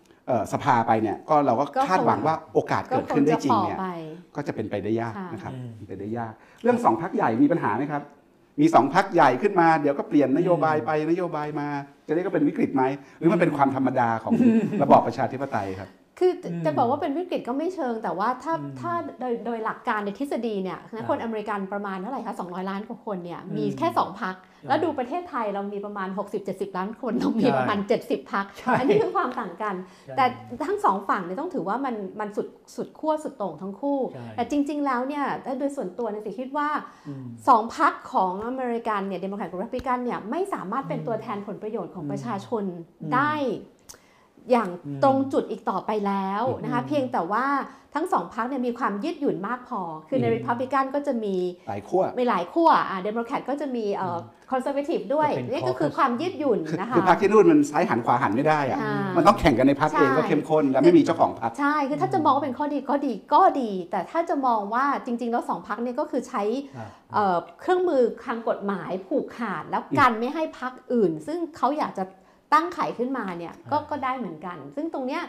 [0.53, 3.89] สภาไปเนี่ยก็เราก็ก็คงคาดหวังว่าโอกาสก็เกิดคขึ้งนได้จะจริฝ่งอเนี่ยไป
[4.37, 6.33] ก็จะเป็นไปได้ยากค่ะนะครับอืมเป็นไปได้ยาก
[6.63, 8.03] เรื่องสองพรรคใหญ่มีปัญหาไหมครับ
[8.61, 11.69] มีสองพรรคใหญ่ขึ้นมาเดี๋ยวก็เปลี่ยนนโยบายไปนโยบายมา
[12.07, 12.83] จะเรียกว่าเป็นวิกฤตไหม
[13.19, 14.33] หรือมันเป็นความธรรมดาของ
[14.83, 15.89] ระบอบประชาธิปไตยครับ
[16.24, 24.35] คือจะอืมจะบอกว่าเป็นวิกฤตก็ไม่เชิง แต่ว่าถ้าอืมถ้าโดยโดยหลักการในทฤษฎีเนี่ยครับคนอเมริกันประมาณเท่าไหร่คะ200 ล้านกว่าคนเนี่ยมีอืมแค่ 2พัก
[24.69, 26.09] แล้วดูประเทศไทยเรามีประมาณ
[26.43, 29.74] 60-70 ล้านคนเรามีใช่ประมาณ 70พักใช่อันนี้คือความต่างกัน
[30.07, 30.24] ใช่แต่
[30.66, 35.24] ทั้งสองฝั่งเนี่ยต้องถือว่ามันมันสุดสุดขั้วสุดโต่งทั้งคู่ใช่แต่จริง ๆ แล้วเนี่ย
[35.59, 36.69] โดยส่วนตัวเนี่ยสิคิดว่า
[37.09, 42.65] อืมสองพรรคของอเมริกันเนี่ยเดโมแครตกับรีพับลิกันเนี่ยไม่สามารถเป็นตัวแทนผลประโยชน์ของประชาชน
[43.03, 43.32] อืมได้
[44.51, 47.47] อย่างอืมตรงจุดอีกต่อไปแล้วนะคะอืมเพียงแต่ว่า
[47.94, 51.35] ทั้งสองพรรคเนี่ยมีความยืดหยุ่นมากพอ คือในอืมรีพับลิกันก็จะมี
[51.69, 54.19] หลายขั้วมีหลายขั้วอ่าเดโมแครตก็จะมีเอ่อ
[54.51, 66.43] conservative ด้วยจะเป็นนี่ก็คือ caucus ความยืดหยุ่นคือนะคะคือพรรคที่นู่นมันซ้ายหันขวาหันไม่ได้อะอ่ามันต้องแข่งกันในพรรคใช่เองก็เข้มข้นและไม่มีเจ้าของพรรคใช่คือถ้าจะมองว่าเป็นข้อดีก็ดีก็ดี แต่ถ้าจะมองว่าจริง ๆ แล้วสองพรรคเนี่ยก็คือใช้
[66.77, 72.05] ครับเอ่อเครื่องมือทางกฎหมายผูกขาดแล้วกันไม่ให้พักอื่น ซึ่งเขาอยากจะ
[72.53, 75.24] ตั้งไข่ขึ้นมาเนี่ยก็อ่าก็ได้เหมือนกัน ซึ่งตรงเนี้ย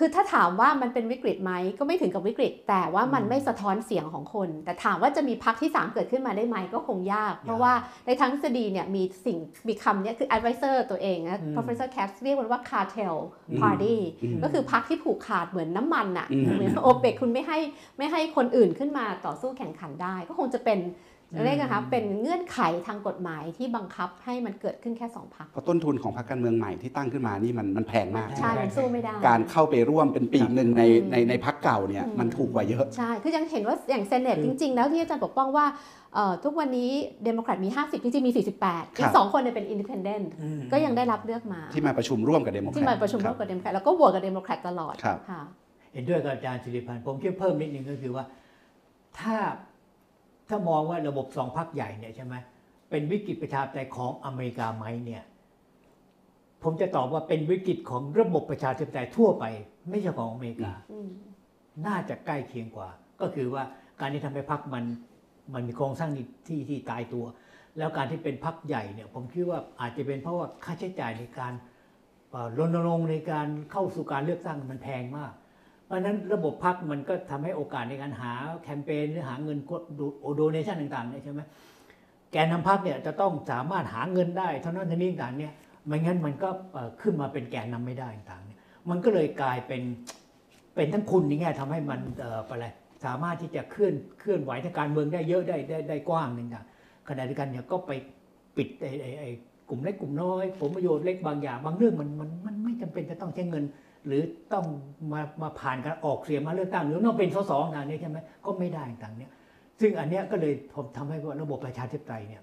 [0.00, 7.72] คือถ้าถามว่ามันเป็นวิกฤตไหมก็ไม่ถึงกับวิกฤต แต่ว่ามันไม่สะท้อนเสียงของคน แต่ถามว่าจะมีพักที่ 3 เกิดขึ้นมาได้ไหมก็คงยาก เพราะว่า
[8.06, 9.38] ในทางทฤษฎีเนี่ยมีสิ่ง
[9.68, 13.14] มีคำเนี้ยคือ advisor ตัวเองนะอืม professor Katz เรียกมันว่า cartel
[13.50, 17.58] อืม party อืมก็คือพักที่ผูกขาดเหมือนน้ำมันอะอืมเหมือนโอเปกคุณไม่ให้
[17.98, 20.78] ไม่ให้คนอื่นขึ้นมาต่อสู้แข่งขันได้ ก็คงจะเป็น
[21.44, 35.66] เรียกนะคะเป็นเงื่อนไขทางกฎหมายที่บังคับให้มันเกิดขึ้นแค่สองพรรคเพราะต้นทุนของพรรคการเมืองใหม่ที่ตั้งขึ้นมานี่มันมันแพงมากใช่มันสู้ไม่ได้ การเข้าไปร่วมเป็นปีกหนึ่งในอืมในในพรรคเก่าเนี่ยอืมมันถูกกว่าเยอะ ใช่ คือยังเห็นว่าอย่าง Senate คือจริง ๆ แล้วที่อาจารย์ปกป้องว่า
[36.14, 36.90] เอ่อทุกวันนี้
[37.24, 38.42] เดโมแครตมี 50 จริงๆมี 48 อีก 2 คน
[38.96, 45.42] ครับเนี่ยเป็น independent อืมก็ยังได้รับเลือกมา ที่มาประชุมร่วมกับเดโมแครตที่มาประชุมร่วมกับเดโมแครตแล้วก็โหวตกับเดโมแครตตลอดครับค่ะ
[45.94, 48.24] เห็นด้วยกับอาจารย์สิริพันธ์ผมคิดเพิ่มนิดนึงก็คือว่า
[49.18, 49.36] ถ้า
[50.48, 52.34] ถ้ามองว่าระบบสองพรรคใหญ่เนี่ยใช่ไหม
[52.90, 55.22] เป็นวิกฤตประชาธิปไตยของอเมริกาไหมเนี่ย
[56.62, 59.44] ผมจะตอบว่าเป็นวิกฤตของระบบประชาธิปไตยทั่วไป
[59.90, 61.10] ไม่ใช่ของอเมริกาอืม
[61.86, 62.88] น่าจะใกล้เคียงกว่า
[63.20, 63.62] ก็คือว่า
[64.00, 64.84] การที่ทำให้พรรคมัน
[65.54, 67.24] มันมีโครงสร้างที่ที่ที่ตายตัว
[67.78, 71.52] แล้วการที่เป็นพรรคใหญ่เนี่ย ผมคิดว่าอาจจะเป็นเพราะว่าค่าใช้จ่ายในการ
[72.30, 75.32] เอ่อรณรงค์ในการเข้าสู่การเลือกตั้งมันแพงมาก
[75.86, 78.32] เพราะฉะนั้นระบบพักมันก็ทำให้โอกาสในการหา
[78.62, 79.58] แคมเปญหรือหาเงิน
[80.36, 81.40] โดเนชั่นต่างๆเนี่ยใช่ไหม
[82.32, 85.52] แกนนำพักเนี่ยจะต้องสามารถหาเงินได้เท่านั้นเท่านี้ต่างเนี่ย
[85.86, 86.48] ไม่งั้นมันก็
[87.02, 88.58] ขึ้นมาเป็นแกนนำไม่ได้ต่างๆเนี่ย
[88.90, 89.82] มันก็เลยกลายเป็น
[90.74, 92.66] เป็นทั้งคุณในแง่ทำให้มันเอ่ออะไร
[93.04, 96.64] สามารถที่จะเคลื่อนเคลื่อนไหวทางการเมืองได้เยอะได้ได้ได้กว้างหนึ่งนะ
[97.08, 97.90] ขณะเดียวกันเนี่ยก็ไป
[98.56, 99.30] ปิดไอ้ไอ้ไอ้
[99.68, 103.64] กลุ่มเล็กกลุ่มน้อย ผลประโยชน์เล็กบางอย่าง บางเรื่องมันมันมันไม่จำเป็นจะต้องใช้เงิน
[104.06, 104.22] หรือ
[104.52, 104.64] ต้อง
[105.12, 109.32] มามาผ่านการออกเสียงมาเลือกตั้งหรือต้องเป็นสสต่างนี่ยใช่ไหมก็ไม่ได้ต่างเนี่ย
[109.80, 112.42] ซึ่งอันเนี้ยก็เลยผมทำให้ว่าระบบประชาธิปไตยเนี่ย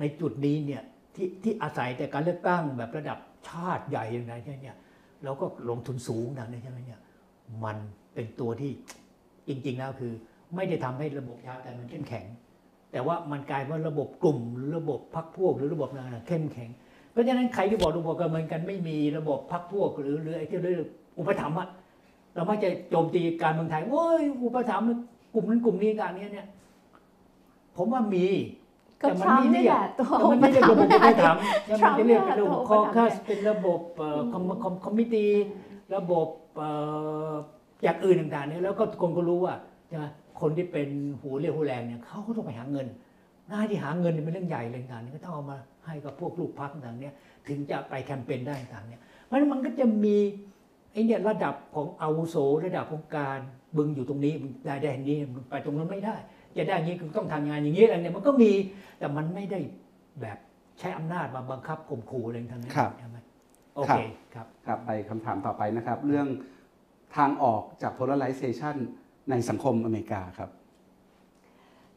[0.00, 0.82] ในจุดนี้เนี่ย
[1.14, 3.18] ที่ที่อาศัยแต่การเลือกตั้งแบบระดับ
[3.48, 4.76] ชาติใหญ่อย่างไรเนี่ย
[5.24, 7.00] เราก็ลงทุนสูงดังนี้ใช่ไหมเนี่ย
[7.64, 7.76] มัน
[8.14, 8.72] เป็นตัวที่
[9.48, 10.12] จริงๆแล้วคือ
[10.54, 12.26] ไม่ได้ทำให้ระบบชาธิปไตยมันเข้มแข็ง
[12.92, 14.38] แต่ว่ามันกลายว่าระบบกลุ่ม
[14.76, 16.70] ระบบพรรคพวกหรือระบบอะไรเข้มแข็ง
[17.16, 20.86] เพราะฉะนั้นใครที่บอกระบบการเมืองกันไม่มีระบบพรรคพวกหรือหรือไอ้ที่เรียก
[21.18, 21.68] อุปถัมภ์อะ
[22.34, 24.86] เรามักจะโจมตีการเมืองไทยโอ้ยอุปถัมภ์
[25.34, 26.46] กลุ่มนั้นกลุ่มนี้การนี้เนี่ย
[27.76, 28.26] ผมว่ามี
[29.00, 31.42] ก็แต่มัทรัมป์ไม่นี่เรียแหกละตัวแต่มันไม่เรียกระบบอุปถัมภ์
[31.82, 35.30] ทรัมันมป์จะเรียกเป็นระบบเนี่ยคอคัสตัวอุปถัมภ์เป็นระบบเอ่อคอมคอมคอมมิตี้
[35.96, 36.68] ระบบเอ่
[37.30, 37.32] อ
[37.82, 39.54] อย่างอื่นต่างๆเนี่ยแล้วก็คนก็รู้ว่า
[39.88, 40.04] ใช่ไหม
[40.40, 40.88] คนที่เป็น
[41.20, 42.86] หูเรียวหูแรงเนี่ยเขาก็ต้องไปหาเงิน
[43.48, 47.14] หน้าที่หาเงินเนี่ยเป็นเรื่องใหญ่เลยต่างๆเนี่ยก็ต้องเอามา ให้กับพวกลูกพักต่างๆเนี่ย
[47.48, 50.16] ถึงจะไปแคมเปญได้ต่างๆเนี่ยเพราะฉะนั้นมันก็จะมี
[50.92, 53.38] ไอ้เนี่ยระดับของอาวุโสระดับของการ
[53.76, 56.16] บึงอยู่ตรงนี้มึงได้ได้อย่างนี้มึงไปตรงนั้นไม่ได้
[56.56, 58.50] จะได้อย่างนี้คือต้องทำงานอย่างนี้อะไรเนี่ยมันก็มี
[58.98, 59.58] แต่มันไม่ได้
[60.20, 60.38] แบบ
[60.78, 63.18] ใช้อำนาจมาบังคับข่มขู่อะไรทั้งนั้นครับใช่ไหม
[63.76, 63.98] โอเค
[64.34, 66.28] ครับครับไปคำถามต่อไปนะครับ เรื่อง
[67.16, 68.76] ทางออกจาก polarization
[69.30, 70.50] ในสังคมอเมริกาครับ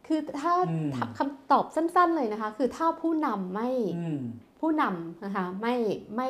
[0.10, 4.20] คือถ้าอืมถ้าคำตอบสั้น ๆเลยนะคะ คือถ้าผู้นำไม่อืม
[4.60, 5.76] ผู้นำนะคะไม่
[6.16, 6.30] ไม่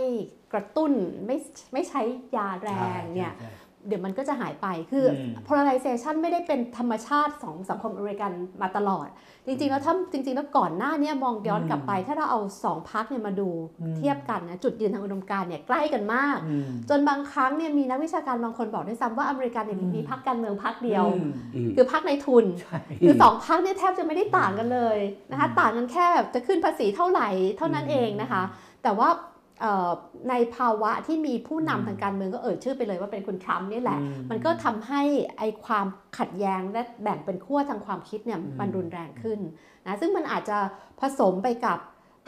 [0.53, 0.91] กระตุ้น
[1.25, 1.37] ไม่
[1.73, 2.01] ไม่ใช้
[2.35, 2.69] ยาแร
[2.99, 8.31] งเนี่ยใช่ใช่ เดี๋ยวมันก็จะหายไป คืออม polarization ไม่ได้เป็นธรรมชาติของสังคมอเมริกัน
[8.61, 9.07] มาตลอด
[9.45, 13.49] จริงๆ แล้วถ้าจริง ๆ แล้วก่อนหน้าเนี้มองย้อนกลับไป ถ้าเราเอาสองพักเนี่ยมาดู
[13.81, 24.97] อืมเทียบกันนะ จุดยืนทางอุดมการณ์เนี่ยใกล้กันมากอืมจนบางครั้งเนี่ยมีนักวิชาการบางคนบอกด้วยซ้ำว่าอเมริกันเนี่ยอืมมีพรรคการเมืองพรรคเดียวอืมอืมคือพรรคในทุนใช่คือสองพักเนี่ยแทบจะไม่ได้ต่างกันเลย
[25.31, 28.43] นะคะอืมต่างกันแค่แบบจะขึ้นภาษีเท่าไหร่เท่านั้นเองนะคะ
[28.83, 29.28] แต่ว่าเอ่อ
[30.29, 35.01] ในภาวะที่มีผู้นำอืมทางการเมืองก็เอ่ยชื่อไปเลยว่าเป็นคุณทรัมป์นี่แหละอืมมันก็ทำให้
[35.37, 35.85] ไอความ
[36.17, 39.39] ขัดแย้งและแบ่งเป็นขั้วทางความคิดเนี่ยอืมมันรุนแรงขึ้น
[39.85, 40.57] นะซึ่งมันอาจจะ
[40.99, 41.79] ผสมไปกับ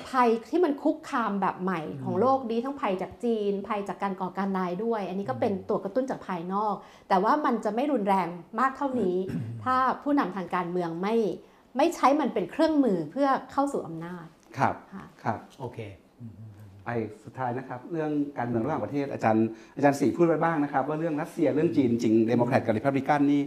[0.09, 6.75] ภัยที่มันคุกคามแบบใหม่ของโลกนี้ทั้งภัยจากจีน ภัยจากการก่อการร้ายด้วย อันนี้ก็เป็นตัวกระตุ้นจากภายนอก
[7.09, 8.27] แต่ว่ามันจะไม่รุนแรง
[8.59, 9.17] มากเท่านี้
[9.63, 11.15] ถ้าผู้นำทางการเมืองไม่
[11.77, 14.25] ไม่ใช้มันเป็นเครื่องมือเพื่อเข้าสู่อำนาจ
[14.57, 15.79] ครับค่ะครับโอเค
[16.85, 16.89] ไป
[17.23, 23.41] สุดท้ายนะครับ เรื่องการเมืองระหว่างประเทศอาจารย์อาจารย์สีพูดไปบ้างนะครับ ว่าเรื่องรัสเซียเรื่องจีนจริงเดโมแครตกับริพับลิกันนี่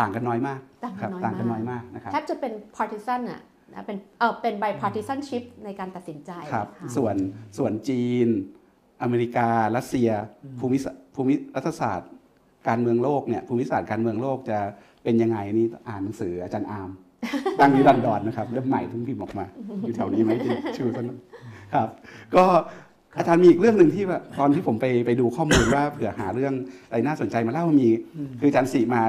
[0.00, 3.40] ต่างกันน้อยมากต่างคกัรันน้อยต่างกันน้มาอกยมากนะครับแทบจะเป็น partisan อะ
[3.72, 7.16] นะเป็นเออเป็น bipartisanship ในการตัดสินใจครับค่ะส่วน
[7.58, 8.28] ส่วนจีน
[9.02, 10.10] อเมริกา รัสเซีย
[10.60, 12.10] ภูมิศาภูมิรัฐศาสตร์
[12.68, 14.58] การเมืองโลกเนี่ยภูมิศาสตร์การเมืองโลกจะ
[15.04, 16.90] เป็นยังไงนี่อ่านหนังสืออาจารย์อาร์ม
[17.60, 19.44] ตั้งนิรันดรนะครับเล่มใหม่เพิ่งพิมพ์ออกมา
[19.80, 21.06] อยู่แถวนี้ไหมที่ชื่อท่าน
[21.74, 21.88] ครับ
[22.34, 22.44] ก็
[23.18, 26.54] อาจารย์มีอีกเรื่องหนึ่งที่ว่าตอนที่ผมไปไปดูข้อมูลว่าเผื่อหาเรื่อง
[26.88, 29.02] อะไรน่าสนใจมาเล่ามีอืมคืออาจารย์สีมา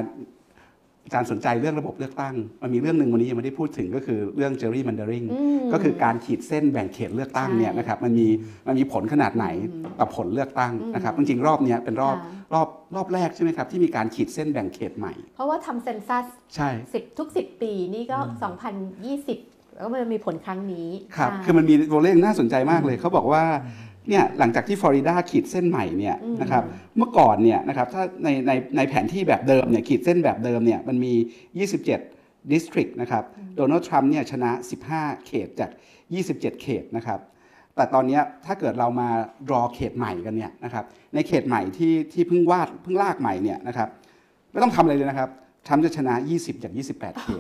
[1.06, 8.28] อาจารย์สนใจเรื่องระบบเลือกตั้ง มันมีเรื่องหนึ่งวันนี้ยังไม่ได้พูดถึงก็คือเรื่อง gerrymandering อืมก็คือการขีดเส้นแบ่งเขตเลือกตั้งเนี่ยใช่นะครับมันมี
[8.68, 16.26] มันมีผลขนาดไหนอืมกับผลเลือกตั้งอืมนะครับจริงๆรอบเนี้ยเป็นรอบค่ะรอบรอบแรกใช่ไหมครับ ที่มีการขีดเส้นแบ่งเขตใหม่ เพราะว่าทำเซนซัส
[16.56, 18.20] ใช่สิบทุก 10 ปีนี่ก็
[18.92, 23.44] 2020 แล้วก็มันมีผลครั้งนี้ครับะคือมันมีตัวเลขน่าสนใจมากเลยเขาบอกว่า
[24.10, 26.64] เนี่ยหลังจากที่ฟลอริดาขีดเส้นใหม่เนี่ยอืมนะครับ
[26.98, 31.14] เมื่อก่อนเนี่ยนะครับถ้าในในในแผนที่แบบเดิมเนี่ยขีดเส้นแบบเดิมเนี่ยมันมี
[31.78, 33.24] 27 district นะครับ
[33.56, 34.52] โดนัลด์ทรัมป์เนี่ยชนะ
[34.90, 35.70] 15 เขตจาก
[36.12, 37.20] 27 เขตนะครับ
[37.76, 39.10] แต่ตอนเนี้ยถ้าเกิดเรามา
[39.48, 43.90] draw เขตใหม่กันเนี่ยนะครับในเขตใหม่ที่ที่เพิ่งวาดเพิ่งลากใหม่เนี่ยนะครับ
[44.52, 45.30] ไม่ต้องทำอะไรเลยนะครับ
[45.68, 47.40] ทรัมป์จะชนะ 20 จาก 28 เขต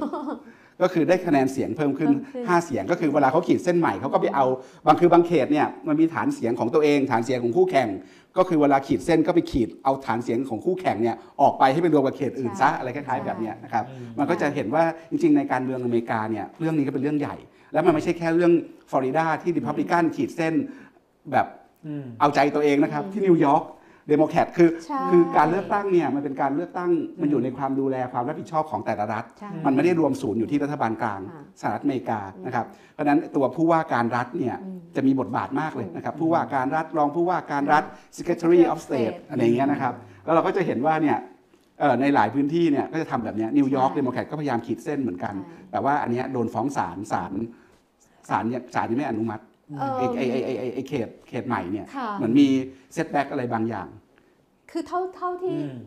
[0.81, 4.45] ก็คือได้คะแนนเสียงเพิ่มขึ้นเพิ่มขึ้น 5 เสียงก็คือเวลาเขาขีดเส้นใหม่เขาก็ไปเอา
[4.87, 7.89] บางคือบางเขตเนี่ยมันมีฐานเสียงของตัวเอง ฐานเสียงของคู่แข่ง
[8.37, 17.35] ก็คือเวลาขีดเส้นก็ไปขีดเอาฐานเสียงของคู่แข่งเนี่ยออกไปให้ไปรวมกับเขตอื่นซะอะไรคล้ายๆแบบเนี้ยนะครับอืมมันก็จะเห็นว่าจริง ๆ ในการเมืองอเมริกาเนี่ยเรื่องนี้ก็เป็นเรื่องใหญ่
[17.73, 18.51] แล้วมันไม่ใช่แค่เรื่อง
[18.91, 20.53] ฟลอริดาที่ริพับลิกันขีดเส้น
[21.31, 21.47] แบบ
[21.85, 23.63] อืมเอาใจตัวเองนะครับที่นิวยอร์ก
[24.11, 26.89] เดโมแครตคือใช่คือการเลือกตั้งเนี่ยมันเป็นการเลือกตั้ง
[27.21, 37.83] มันอยู่ในความดูแลความรับผิดชอบของแต่ละรัฐ ใช่ มันไม่ได้รวมศูนย์อยู่ที่รัฐบาลกลางค่ะสหรัฐอเมริกานะครับเพราะฉะนั้นตัวผู้ว่าการรัฐเนี่ยอืมจะมีบทบาทมากเลยนะครับผู้ว่าการรัฐรองผู้ว่าการรัฐ
[38.17, 39.93] Secretary of State อะไรอย่างเงี้ยนะครับ
[40.25, 41.17] แล้วเราก็จะเห็นว่าเนี่ย
[41.79, 47.31] เอ่อในหลายพื้นที่เนี่ยก็จะทำแบบเนี้ยนิวยอร์กใช่ เดโมแครตก็พยายามขีดเส้นเหมือนกันใช่แต่ว่าอันเนี้ยโดนฟ้องศาลศาล
[48.29, 49.43] ศาลเนี่ยศาลยังไม่อนุมัติ
[49.77, 52.47] เออไอ้ไอ้ไอ้ไอ้ไอ้ไอ้เขตเขตใหม่เนี่ยค่ะ เหมือนมี
[52.93, 53.87] setback อะไรบางอย่าง
[54.71, 55.77] คือเท่าเท่าที่อืม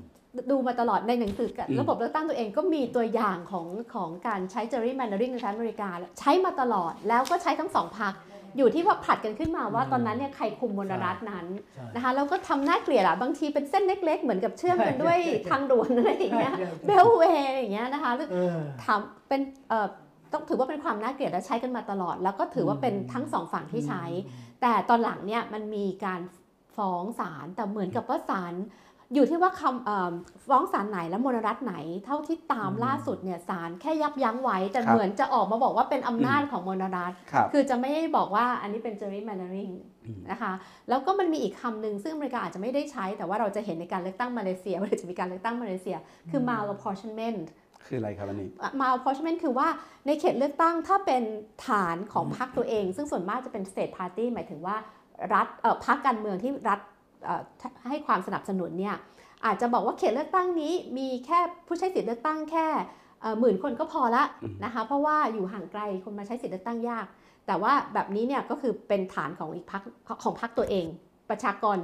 [0.51, 8.12] ดูมาตลอดในหนังสือกับอืมระบบเลือกตั้งตัวเองก็มีตัวอย่างของของการใช้ gerrymandering ในสหรัฐอเมริกา ใช้มาตลอดแล้วก็ใช้ทั้งสองพรรค
[8.56, 19.86] อยู่ที่ว่าผลัดกันขึ้นมาว่าอืมตอนนั้นเนี่ยใครคุมมลรัฐนั้นใช่นะคะแล้วก็ทำน่าเกลียดอะบางทีเป็นเส้นเล็ก ๆ เหมือนกับเชื่อมกันด้วยใช่ใช่ใช่ทางด่วนอะไรอย่างเงี้ยใช่ใช่เบลเวย์อย่างเงี้ยนะคะเออทำเป็นเอ่อ
[20.32, 24.05] ต้องถือว่าเป็นความน่าเกลียดและใช้กันมาตลอด แล้วก็ถือว่าเป็นทั้งสองฝั่งที่ใช้
[24.62, 26.20] แต่ตอนหลังเนี่ยมันมีการ
[26.77, 28.55] ฟ้องศาลแต่เหมือนกับว่าศาล
[29.15, 30.13] อยู่ที่ว่าคำเอ่อ
[30.49, 31.75] ฟ้องศาลไหนและมลรัฐไหน
[32.05, 39.73] เท่าที่ตามอืมล่าสุดเนี่ยศาลแค่ยับยั้งไว้ แต่ครับเหมือนจะออกมาบอกว่าเป็นอำนาจของมลรัฐครับคือจะไม่ได้บอกว่าอันนี้เป็น gerrymandering
[40.05, 40.53] อืมนะคะ
[40.89, 45.97] แล้วก็มันมีอีกคำหนึ่งซึ่งอเมริกาอาจจะไม่ได้ใช้ แต่ว่าเราจะเห็นในการเลือกตั้งมาเลเซียเวลาจะมีการเลือกตั้งมาเลเซีย
[46.31, 47.41] คือ malapportionment
[47.87, 48.49] คืออะไรครับอันนี้
[48.81, 49.69] malapportionment คือว่า
[50.07, 51.23] ในเขตเลือกตั้งถ้าเป็น
[51.67, 54.77] ฐานของพรรคตัวเอง ซึ่งส่วนมากจะเป็น state party หมายถึงว่า
[55.35, 56.81] รัฐเอ่อพรรคการเมืองที่รัฐ
[57.24, 57.43] เอ่อ
[57.89, 58.97] ให้ความสนับสนุนเนี่ย
[59.45, 62.66] อาจจะบอกว่าเขตเลือกตั้งนี้มีแค่ผู้ใช้สิทธิ์เลือกตั้งแค่
[63.20, 67.07] เอ่อหมื่นคนก็พอละอืมนะคะเพราะว่าอยู่ห่างไกลคนมาใช้สิทธิ์เลือกตั้งยาก
[67.47, 69.82] แต่ว่าแบบนี้เนี่ยก็คือเป็นฐานของอีกพรรค
[70.24, 70.86] ของพรรคตัวเอง
[71.31, 71.77] ประชากร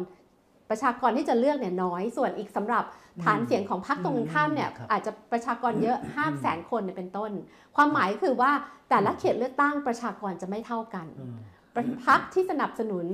[0.70, 2.84] ประชากรที่จะเลือกเนี่ยน้อยส่วนอีกสำหรับ
[3.24, 7.30] ฐานเสียงของพรรคตรงกันข้ามเนี่ยครับอาจจะประชากรเยอะห้าแสนคนเนี่ยเป็นต้น
[7.76, 8.52] ความหมายคือว่า
[8.90, 11.36] แต่ละเขตเลือกตั้งประชากรจะไม่เท่ากันอืม
[12.06, 13.06] พรรคที่สนับสนุน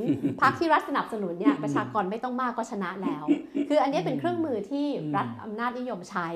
[0.42, 3.24] พรรคที่รัฐสนับสนุนเนี่ยประชากรไม่ต้องมากก็ชนะแล้ว
[3.68, 6.28] คืออันนี้เป็นเครื่องมือที่รัฐอำนาจนิยมใช้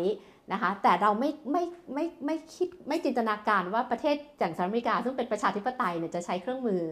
[0.53, 1.65] นะคะแต่เราไม่ไม่
[1.95, 6.83] ไม่ไม่คิดไม่จินตนาการว่าประเทศอย่างสหรัฐอเมริกา ซึ่งเป็นประชาธิปไตยเนี่ยจะใช้เครื่องมือ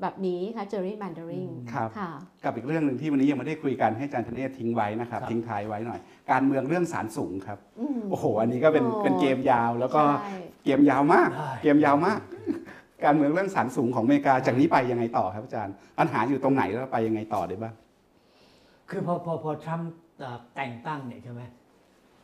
[0.00, 2.10] แบบนี้ค่ะ gerrymandering ครับค่ะ
[2.44, 6.00] กับอีกเรื่องหนึ่งที่วันนี้ยังไม่ได้คุยกันให้อาจารย์ธเนศทิ้งไว้นะครับครับทิ้งท้ายไว้หน่อย
[6.30, 12.20] การเมืองเรื่องสารสูงครับอืมโอ้โห อันนี้ก็เป็นโอ้เป็นเกมยาวแล้วก็ใช่เกมยาวมากได้เกมยาวมาก
[13.04, 17.74] การเมืองเรื่องสารสูงของอเมริกาจากนี้ไปยังไงต่อครับอาจารย์ปัญหาอยู่ตรงไหนแล้วไปยังไงต่อได้บ้าง
[18.90, 21.42] คือพอพอพอทรัมป์เอ่อแต่งตั้งเนี่ยใช่ไหม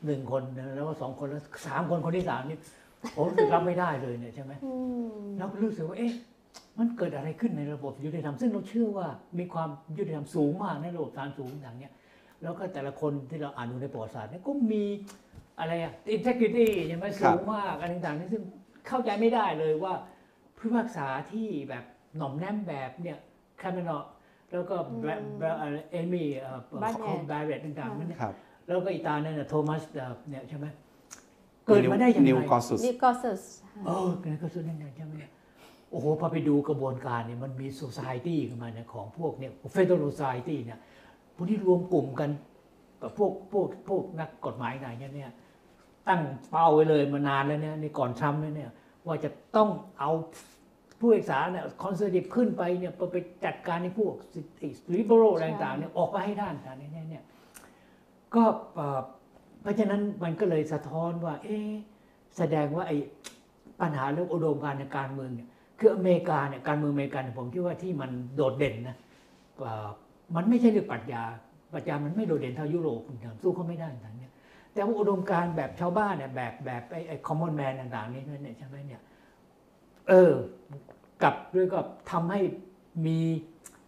[0.07, 0.43] หนึ่งคน
[0.77, 2.59] แล้วก็สองคนแล้วสามคนคนที่สามนี่
[3.17, 4.73] ผมรู้สึกรับไม่ได้เลยเนี่ยใช่ไหมอื
[5.13, 6.13] มเราก็รู้สึกว่าเอ๊ะ
[6.79, 9.07] มันเกิดอะไรขึ้นในระบบยุติธรรมซึ่งเราเชื่อว่า
[9.39, 9.69] มีความ
[9.99, 11.93] ยุติธรรมสูงมากในระบบศาลสูงอย่างเนี้ย
[12.43, 14.85] แล้วก็แต่ละคนที่เราอ่านดูในประวัติศาสตร์เนี่ยก็มี
[15.59, 18.43] อะไรอะ integrity ใช่ไหมครัสูบงมากอะไรต่างๆนี่ซึ่ง
[18.89, 19.95] เข้าใจไม่ได้เลยว่า
[20.59, 21.85] ผู้พิพากษาที่แบบ
[22.17, 23.19] หน่อมแนมแบบเนี่ย
[23.63, 23.99] คาเมนอ
[24.51, 25.47] แล้วก็แบรแบร
[25.91, 28.35] เอมี่เอ่อ Barnett คอมแบรเรตต่างๆนั่นเนี่ยครับ
[28.67, 29.83] แล้วก็อีตาเนี่ยโทมัส
[30.29, 30.67] เนี่ยใช่ไหม
[31.67, 33.39] เกิดมาได้ยังนิวไงกอสุสนี่ก็สุด
[33.87, 35.33] เออนั่นก็ส่วนนั้นใช่ไหมเนี่ย
[35.91, 40.79] โอ้โหพอไปดูกระบวนการเนี่ยมันมี society ขึ้นมาเนี่ยของพวกเนี่ย federal society เนี่ย
[41.35, 42.31] พวกที่รวมกลุ่มกัน
[43.03, 45.31] กับพวกพวกพวกนักกฎหมายไหนเนี่ยเนี่ย
[46.09, 46.21] ตั้ง
[46.51, 48.71] เป้าไว้เลยมานานแล้วเนี่ยในก่อนทรัมป์เนี่ย
[49.09, 49.69] ว่าจะต้อง
[49.99, 50.11] เอา
[51.01, 54.15] ผู้พิพากษาเนี่ย conservative ขึ้นไปเนี่ยไปจัดการในพวก
[54.95, 57.25] liberal อะไรต่างๆเนี่ยออกไปให้ด้านต่างๆเนี่ยเนี่ย
[58.35, 58.45] ก็
[58.75, 59.01] เอ่อ
[59.63, 61.71] เพราะฉะนั้นมันก็เลยสะท้อนว่า เอ๊ะ
[62.39, 62.97] แสดงว่าไอ้
[63.81, 65.49] ปัญหาเรื่องอุดมการณ์ในการเมืองเนี่ย
[65.79, 68.97] คืออเมริกาเนี่ยการเมืองอเมริกันเนี่ยผมคิดว่าที่มันโดดเด่นนะ
[69.61, 69.89] เอ่อ
[70.37, 71.23] มันไม่ใช่เรื่องปรัชญา
[71.73, 74.18] ปรัชญามันไม่โดดเด่นเท่ายุโรปต่างๆสู้เขาไม่ได้ต่างๆเนี่ย
[74.73, 79.03] แต่ว่าอุดมการณ์แบบชาวบ้านเนี่ยแบบแบบไอ้ไอ้คอมมอนแมนต่างๆ นี่เนี่ยใช่ไหมเนี่ย
[80.09, 80.33] เออ
[81.23, 81.79] กลับด้วยก็
[82.11, 82.41] ทำให้
[83.07, 83.19] มี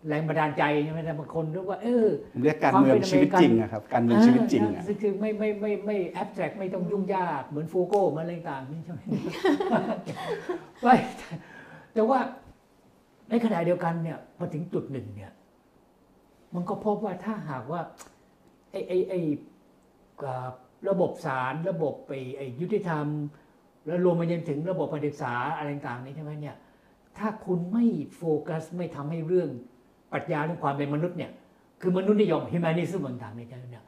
[0.08, 9.00] แรงบันดาลใจใช่ไหมแต่บางคนเรียกว่าเออผมเรียกการเมืองชีวิตจริงนะครับการเมืองชีวิตจริงอ่าอะคือคือไม่ไม่ไม่ไม่แอบแตรกไม่ต้องยุ่งยากเหมือนฟูโก้เหมันอะไรต่างๆนี่ใช่ไหม
[10.82, 10.94] ไม่
[11.94, 12.20] แต่ว่า
[13.28, 15.32] ในขณะเดียวกันเนี่ยพอถึงจุดหนึ่งเนี่ย
[16.54, 17.80] มันก็พบว่าถ้าหากว่า
[18.70, 19.20] ไอ้ไอ้ไอ้
[20.24, 20.48] อ่า
[20.88, 23.06] ระบบศาลระบบไปไอ้ยุติธรรม
[23.86, 26.56] แล้วรวมไปจนถึงระบบการศึกษาอะไรต่างๆนี่ใช่ไหมเนี่ย
[27.18, 27.84] ถ้าคุณไม่
[28.16, 29.48] โฟกัสไม่ทำให้เรื่อง
[30.12, 31.30] ปรัชญาเรื่องความเป็นมนุษย์เนี่ย
[31.80, 33.84] คือมนุษย์นิยม humanism ต่างๆเนี่ยเนี่ย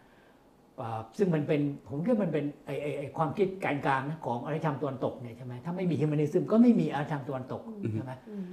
[0.81, 7.63] อ่าซึ่งมันเป็นผมคิดว่ามันเป็นไอไอไอความคิดการกลางนะของอารยธรรมตะวันตกเนี่ยใช่ไหมถ้าไม่มี humanism ก็ไม่มีอารยธรรมตะวันตก
[7.95, 8.45] ใช่ไหมอืม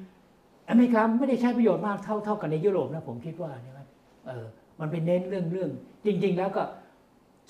[0.70, 3.80] อเมริกาไม่ได้ใช้ประโยชน์มากเท่าเท่ากันในยุโรปนะผมคิดว่าใช่ไหม
[4.28, 4.46] เออ
[4.80, 5.70] มันไปเน้นเรื่องเรื่อง
[6.06, 6.64] จริง ๆ แล้วก็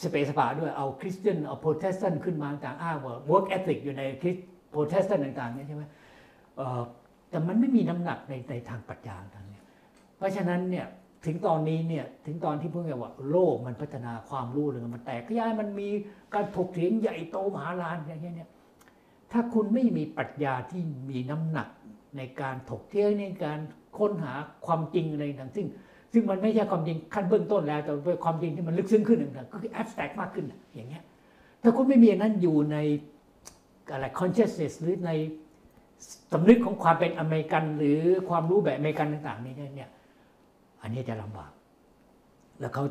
[0.03, 4.35] สเปซสปาด้วยเอาคริสเตียนเอาโปรเตสแตนต์ขึ้นมาต่างอ้างว่า work ethic อยู่ในคริสต์
[4.69, 5.83] โปรเตสแตนต์ต่างๆเนี่ยใช่ไหม
[7.29, 9.63] แต่มันไม่มีน้ำหนักในในทางปรัชญาทางเนี้ย
[10.17, 10.85] เพราะฉะนั้นเนี่ย
[11.25, 15.89] ถึงตอนนี้เนี่ยถึงตอนที่พูดกันว่าโลกมันพัฒนาความรู้เลยมันแตกขยายมันมี
[16.33, 18.49] การถกเถียงใหญ่โตมหาศาลอย่างเงี้ยเนี่ย
[19.31, 21.67] ถ้าคุณไม่มีปรัชญาที่มีน้ำหนัก
[22.17, 23.59] ในการถกเถียงในการ
[23.97, 24.33] ค้นหา
[24.65, 25.67] ความจริงอะไรต่างๆซึ่ง
[26.13, 30.45] ซึ่งมันไม่ใช่ความจริงขั้นเบื้องต้นแล้ว แต่เป็นความจริงที่มันลึกซึ้งขึ้นต่งก็คือแอบสแต็กมากขึ้น
[30.75, 31.03] อย่างเงี้ย
[31.63, 32.77] ถ้าคุณไม่มีนั้นอยู่ใน
[33.91, 35.11] อะไร consciousness หรือใน
[36.31, 37.99] สำนึกของความเป็นอเมริกัน หรือ
[38.29, 39.89] ความรู้แบบอเมริกันต่างๆ นี่เนี่ย
[40.81, 41.51] อันนี้จะลำบาก
[42.59, 42.83] แล้วเขา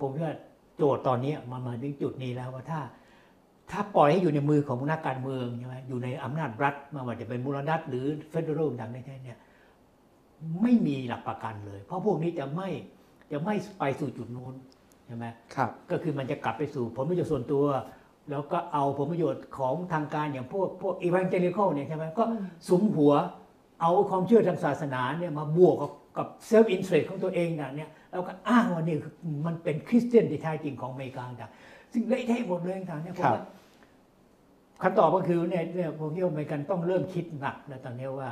[0.00, 0.34] ผมว่า
[0.76, 2.80] โจทย์ตอนนี้มันมาถึงจุดนี้แล้วว่าถ้า
[3.70, 9.38] ถ้าปล่อยให้อยู่ในมือของนักการเมืองใช่ไหมอยู่ในอำนาจรัฐไม่ว่าจะเป็นมลรัฐหรือ federal ต่างๆเนี่ย
[10.62, 12.68] ไม่มีหลักประกันเลย เพราะพวกนี้จะไม่
[13.32, 14.54] จะไม่ไปสู่จุดนู้น
[15.06, 17.64] ใช่ไหมครับ ก็คือมันจะกลับไปสู่ผลประโยชน์ส่วนตัว
[18.30, 22.24] แล้วก็เอาผลประโยชน์ของทางการอย่างพวกพวกอีว a นเจลิคอลเนี่ยใช่ไหมก็
[22.68, 23.12] สุมหัว
[23.80, 29.14] เอาความเชื่อทางศาสนาเนี่ยมาบวกกับกับ self-interest ของตัวเองนะเนี่ยแล้วก็อ้างว่านี่คือ
[29.46, 31.52] มันเป็นคริสเตียนที่แท้จริงของอเมริกาต่าง
[31.92, 33.44] ซึ่งเละเทะหมดเลยต่างเนี่ยผมครับว่า
[34.82, 38.30] คำตอบก็คือเนี่ยเนี่ยผมคิดว่าอเมริกันต้องเริ่มคิดหนักแล้วตอนนี้ว่า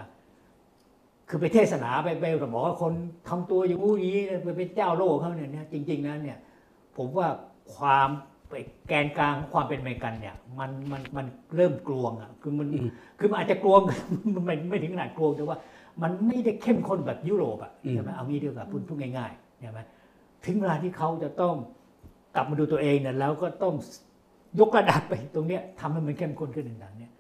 [1.35, 2.25] คือไปเทศนาไปไป
[2.55, 2.93] บอกว่าคน
[3.29, 6.39] ทำตัวอย่างงู้อย่างนี้ไปเป็นเจ้าโลกเขาเนี่ยนะจริงๆแล้วเนี่ย
[6.97, 7.29] ผมว่า
[7.77, 8.09] ความ
[8.89, 12.89] แกนกลางของความเป็นอเมริกันเนี่ยมันมันมันเริ่มกลวงอะคือมันอืม
[13.19, 13.81] คือมันอาจจะกลวง
[14.35, 15.59] มันไม่ไม่ถึงขนาดกลวงแต่ว่า
[16.03, 19.81] มันไม่ได้เข้มข้นแบบยุโรปอะอืมใช่ไหมเอางี้ดีกว่าพูดพูดง่ายๆใช่ไหม
[20.45, 21.55] ถึงเวลาที่เขาจะต้อง
[22.35, 23.75] กลับมาดูตัวเองเนี่ยแล้วก็ต้อง
[24.61, 27.13] ยกระดับไปตรงเนี้ยทำให้มันเข้มข้นขึ้นต่างๆเนี่ย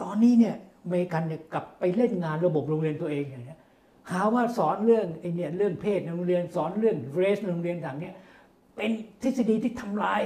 [0.00, 3.58] ตอนนี้เนี่ยอ เมริกันเนี่ยกลับไปเล่นงานระบบโรงเรียนตัวเองอย่างเนี้ย
[4.10, 8.14] หาว่าสอนเรื่องไอ้เนี่ยเรื่องเพศในโรงเรียนสอนเรื่องเรสในโรงเรียนต่างเนี่ย
[8.76, 8.90] เป็น
[9.22, 10.22] ทฤษฎีที่ทำลาย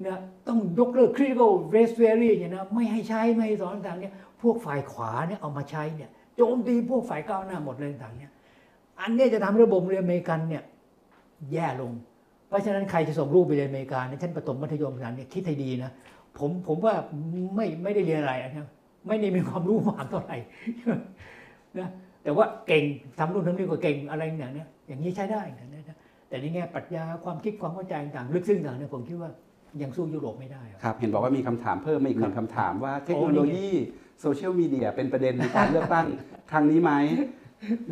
[0.00, 0.18] เนี่ย
[0.48, 4.12] ต้องยกเลิก critical race theory เนี่ยนะไม่ให้ใช้ไม่ให้สอนต่างเนี่ย
[4.42, 8.30] พวกฝ่ายขวาเนี่ยเอามาใช้เนี่ยโจมตีพวกฝ่ายก้าวหน้าหมดเลยต่างเนี่ย
[9.00, 10.62] อันนี้จะทำให้ระบบโรงเรียนอเมริกันเนี่ย
[11.52, 11.92] แย่ลง
[12.48, 15.90] เพราะฉะนั้นใครจะส่งลูกไปเรียนอเมริกาในชั้นประถมมัธยมฐานเนี่ยคิดให้ดีนะ
[16.38, 16.94] ผมผมว่า
[17.56, 18.68] ไม่ไม่ได้เรียนอะไรนะ
[19.08, 20.36] ไม่ได้มีความรู้มากเท่าไหร่
[21.78, 21.88] นะ
[22.24, 22.84] แต่ว่าเก่ง
[23.18, 25.98] ทำนู่นทำนี่ก็เก่งอะไรอย่างเนี้ยอย่างนี้ใช้ได้นะนะ
[26.28, 29.30] แต่ในแง่ปรัชญาความคิดความเข้าใจต่างๆลึกซึ้งต่างๆเนี่ยผมคิดว่า
[29.82, 33.68] ยังสู้ยุโรปไม่ได้อะครับเห็นบอกว่ามีคำถามเพิ่มมาอีกหนึ่งคำถามว่าเทคโนโลโอ้นี่ยี
[34.20, 36.06] โซเชียลมีเดียเป็นประเด็นในการเลือกตั้ง
[36.50, 36.92] ครั้งนี้ไหม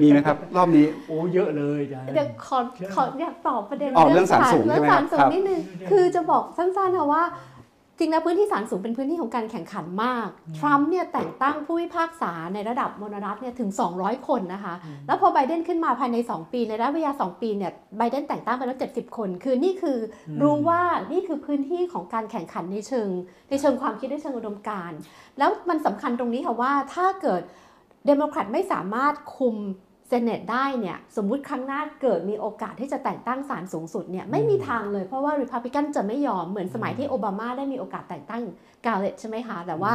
[0.00, 2.58] มีไหมครับ รอบนี้โอ้เยอะเลยอาจารย์เดี๋ยวขอ
[2.94, 7.22] ขออยากตอบประเด็นอ๋อเรื่องศาลสูงเรื่ใช่ไหมศาลสูครังบนิดนึงครับคือจะบอกสั้นๆค่ะว่า
[7.98, 10.28] จริงแล้วพื้นที่ศาลสูงเป็นพื้นที่ของการแข่งขันมาก
[10.58, 14.74] ทรัมป์เนี่ยแต่งตั้งผู้พิพากษาในระดับมณรัฐเนี่ยถึง 200 คนนะคะ
[15.06, 19.98] แล้วพอไบเดนขึ้นมาภายใน 2 ปี ในระยะเวลา2ปีเนี่ยไบเดนแต่งตั้งไปแล้ว 70 คน คือนี่คือ
[20.28, 20.82] อมรู้ว่า
[21.12, 23.08] นี่คือพื้นที่ของการแข่งขันในเชิง
[23.50, 24.98] ในเชิงความคิดในเชิงอุดมการณ์
[25.38, 27.42] แล้วมันสำคัญตรงนี้ค่ะว่าถ้าเกิด
[28.06, 29.56] เดโมแครตไม่สามารถคุม
[30.12, 38.42] Senate ได้เนี่ยสมมุติครั้งหน้าเกิดมีโอกาสที่จะแต่งตั้งศาลสูงสุดเนี่ยไม่มีทางเลยเพราะว่าริพับลิกันจะไม่ยอมเหมือนสมัยที่โอบามาได้มีโอกาสแต่งตั้ง
[38.86, 39.92] การ์แลนด์ใช่ไหมคะแต่ว่า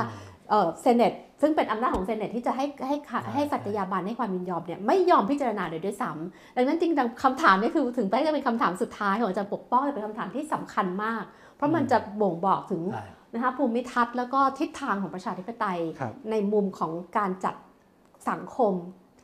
[0.49, 11.23] เอ่อเซเนตซึ่งเป็นอำนาจของเซเนตที่จะให้ให้ค่ะใช่ให้สัตยาบันให้ความยินยอมเนี่ยไม่ยอมพิจารณาเลยด้วยซ้ำดังนั้นจริงๆคำถามนี้คือถึงแม้จะเป็นคำถามสุดท้ายของอาจารย์ปกป้องแต่เป็นคำถามที่สำคัญมาก
[11.55, 17.55] เพราะมันจะบ่งบอกถึงใช่นะคะภูมิทัศน์แล้วก็ทิศทางของประชาธิปไตยครับในมุมของการจัด
[18.29, 18.73] สังคม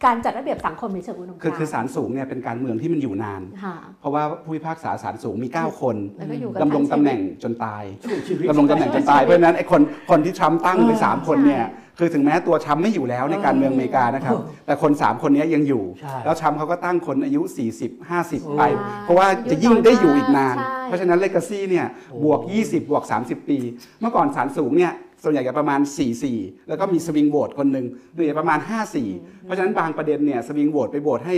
[0.06, 11.64] การจัดระเบียบสังคมในเชิงอุดมคือการคือศาลสูงเนี่ยเป็นการเมืองที่มันอยู่นานค่ะเพราะว่าผู้พิพากษาศาลสูงมี 9 คนแล้วก็อยู่กันดำรงทั้ตำชีวิแหน่งจนตายช่วยชีวิตดำรงตำแหน่งจนตายเพราะฉะนั้นไอ้คนคนที่ทรัมป์ตั้งไปเออสามคนเนี่ย
[12.00, 14.36] คือถึงแม้ตัวทรัมป์ไม่อยู่แล้วในการเมืองอเมริกานะครับ
[14.66, 17.42] แต่คน 3 คนนี้ยังอยู่ใช่แล้วทรัมป์เขาก็ตั้งคนอายุ
[17.80, 18.68] 40 50 ไปใช่
[19.04, 23.58] เพราะว่าจะยิ่งได้อยู่อีกนานใช่เพราะฉะนั้นเลกาซี่เนี่ยโอ้บวก 20 บวก 30 ปี
[24.02, 24.94] เมื่อก่อนศาลสูงเนี่ย
[25.24, 25.80] ส่วนใหญ่จะประมาณ
[26.24, 27.86] 4-4 แล้วก็มีสวิงโหวตคนหนึ่ง
[28.16, 28.60] หรือประมาณ
[29.02, 31.36] 5-4 เพราะฉะนั้นบางประเด็นเนี่ยสวิงโหวตไปโหวตให้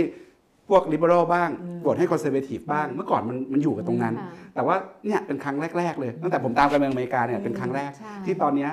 [0.68, 1.50] พวกลิเบอรัลบ้าง
[1.80, 4.76] โหวตให้คอนเซอร์เวทีฟบ้าง เมื่อก่อนมันมันอยู่กับตรงนั้นค่ะแต่ว่า
[5.06, 8.70] เนี่ยเป็นครั้งแรก ๆ เลย ตั้งแต่ผมตามการเมืองอเมริกาเนี่ยเป็นครั้งแรกใช่ที่ตอนเนี้ย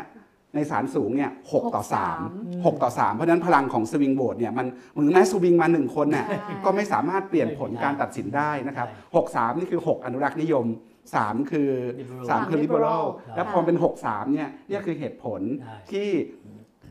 [0.55, 4.65] ในศาลสูงเนี่ยหกต่อหกสาม3 6 ต่อ 3 เพราะฉะนั้นพลังของสวิงโหวตเนี่ยมัน
[5.05, 10.65] ถึงแม้สวิงมาหนึ่งคนน่ะใช่ก็ไม่สามารถเปลี่ยนผลการตัดสินได้นะครับ 6 3 นี่คือ 6 อนุรักษ์นิยม
[11.11, 11.69] 3 คือ
[11.99, 16.09] Liberal 3คือ liberal ครับแล้วพอเป็น 6 3เนี่ยเนี่ยคือเหตุผลใช่ที่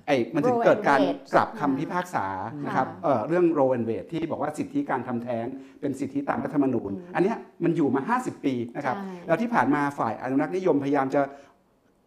[0.06, 2.26] ไอ้มันถึง Roe เกิดการ and Wade กลับคำพิพากษา
[2.64, 5.46] นะครับค่ะเอ่อเรื่องโรเวนเวดที่บอกว่าสิทธิการทำแท้ง
[5.80, 11.20] เป็นสิทธิตามรัฐธรรมนูญ อันเนี้ยมันอยู่มา 50 ปีนะครับใช่แล้วที่ผ่านมาฝ่ายอนุรักษ์นิยมพยายามจะ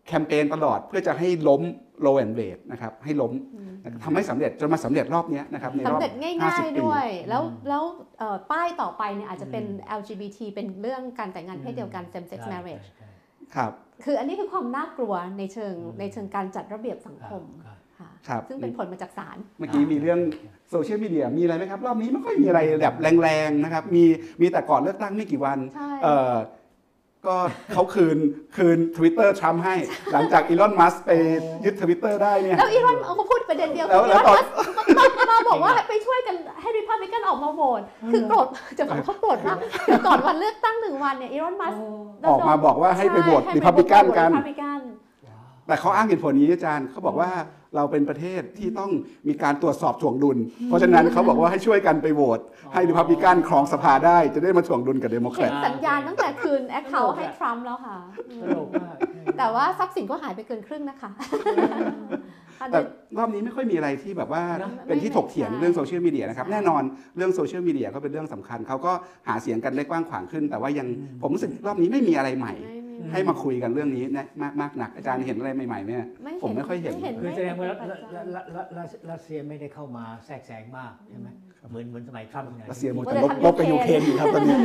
[0.07, 1.61] แคมเปญตลอดเพื่อจะให้ล้ม
[2.01, 3.31] โรเวนเวดนะครับให้ล้ม
[4.03, 7.83] ทำให้สำเร็จจนมาสำเร็จรอบเนี้ยนะครับในรอบสำเร็จง่าย50ๆปีด้วย แล้วอืมแล้ว
[8.19, 13.09] เอ่อป้ายต่อไปเนี่ยอาจจะเป็นอืม LGBT เป็นเรื่องการแต่งงานเพศเดียวกัน same sex ใช่ marriage ใช่
[13.55, 13.71] ครับ
[14.03, 20.19] คืออันนี้คือความน่ากลัวในเชิงอืมในเชิงการจัดระเบียบสังคมครับค่ะครับซึ่งเป็นผลมาจากศาลเมื่อกี้มีเรื่อง
[20.71, 24.03] โซเชียลมีเดียมีอะไรไหมครับ รอบนี้ไม่ค่อยมีอะไรแบบแรงๆนะครับมี
[24.41, 26.33] มีแต่ก่อนเลือกตั้งไม่กี่วันใช่เออ
[27.27, 27.35] ก็
[27.73, 28.17] เขาคืน
[28.55, 29.75] คืน Twitter ทรัมป์ให้
[30.13, 31.11] หลังจากอีลอนมัสก์ไป
[31.65, 34.43] ยึดทวิตเตอร์ได้เนี่ยแล้วอีรอนเอาก็พูดประเด็นเดียวแล้วแล้วตอน
[34.97, 37.81] มามาบอกว่าไปช่วยกันให้ริพับลิกันออกมาโหวต
[38.11, 38.47] คือโกรธ
[38.77, 39.57] จะบอกเขาโกรธมาก
[39.87, 41.73] คือก่อนวันเลือกตั้งหนึ่งวันเนี่ยอีลอนมัสก์
[42.29, 44.81] ออกมาบอกว่าให้ไปโหวตใช่ริพับลิกันกันให้ไปโหวต Republican
[45.67, 47.29] แต่เขาอ้างเหตุผลนี้อาจารย์เขาบอกว่า
[47.75, 48.91] เราเป็นประเทศที่ต้อง
[49.27, 52.39] มีการตรวจสอบถ่วงดุล เพราะฉะนั้นเขาบอกว่าให้ช่วยกันไปโหวต
[52.73, 57.97] ให้ริพับลิกันครองสภาได้จะได้มาถ่วงดุลกับเดโมแครต เห็นสัญญาณตั้งแต่คืน account ให้ทรัมป์แล้วค่ะ
[58.41, 58.97] ตลกมาก
[59.37, 61.11] แต่ว่าทรัพย์สินก็หายไปเกินครึ่งนะคะ
[62.61, 62.85] อันแต่นี้
[63.17, 66.83] รอบนี้ไม่ค่อยมีอะไรที่แบบว่านะเป็นที่ถกเถียงใช่เรื่องโซเชียลมีเดียนะครับใช่แน่นอน
[67.17, 68.93] เรื่องโซเชียลมีเดียก็เป็นเรื่องสำคัญเขาก็
[69.27, 72.74] หาเสียงกันได้กว้างขวางขึ้น แต่ว่ายังอืมผมรู้สึกรอบนี้ไม่มีอะไรใหม่ ไม่มี
[73.11, 75.91] ให้มาคุยกันเรื่องนี้นะมากมากหนักอาจารย์เห็นอะไรใหม่ๆไหม
[76.23, 81.29] ไม่ผมไม่ค่อยเห็น คือแสดงว่ารัสไม่เห็นรัสรัสรัสรัสเซียไม่ได้เข้ามาแทรกแซงมากใช่ไหม
[81.69, 84.55] เหมือนเหมือนสมัยทรัมป์ไงรัสเซียหมดว่าแต่จะลบทำลบไปยูยูเคเครรนนอยู่ครับตอนนี้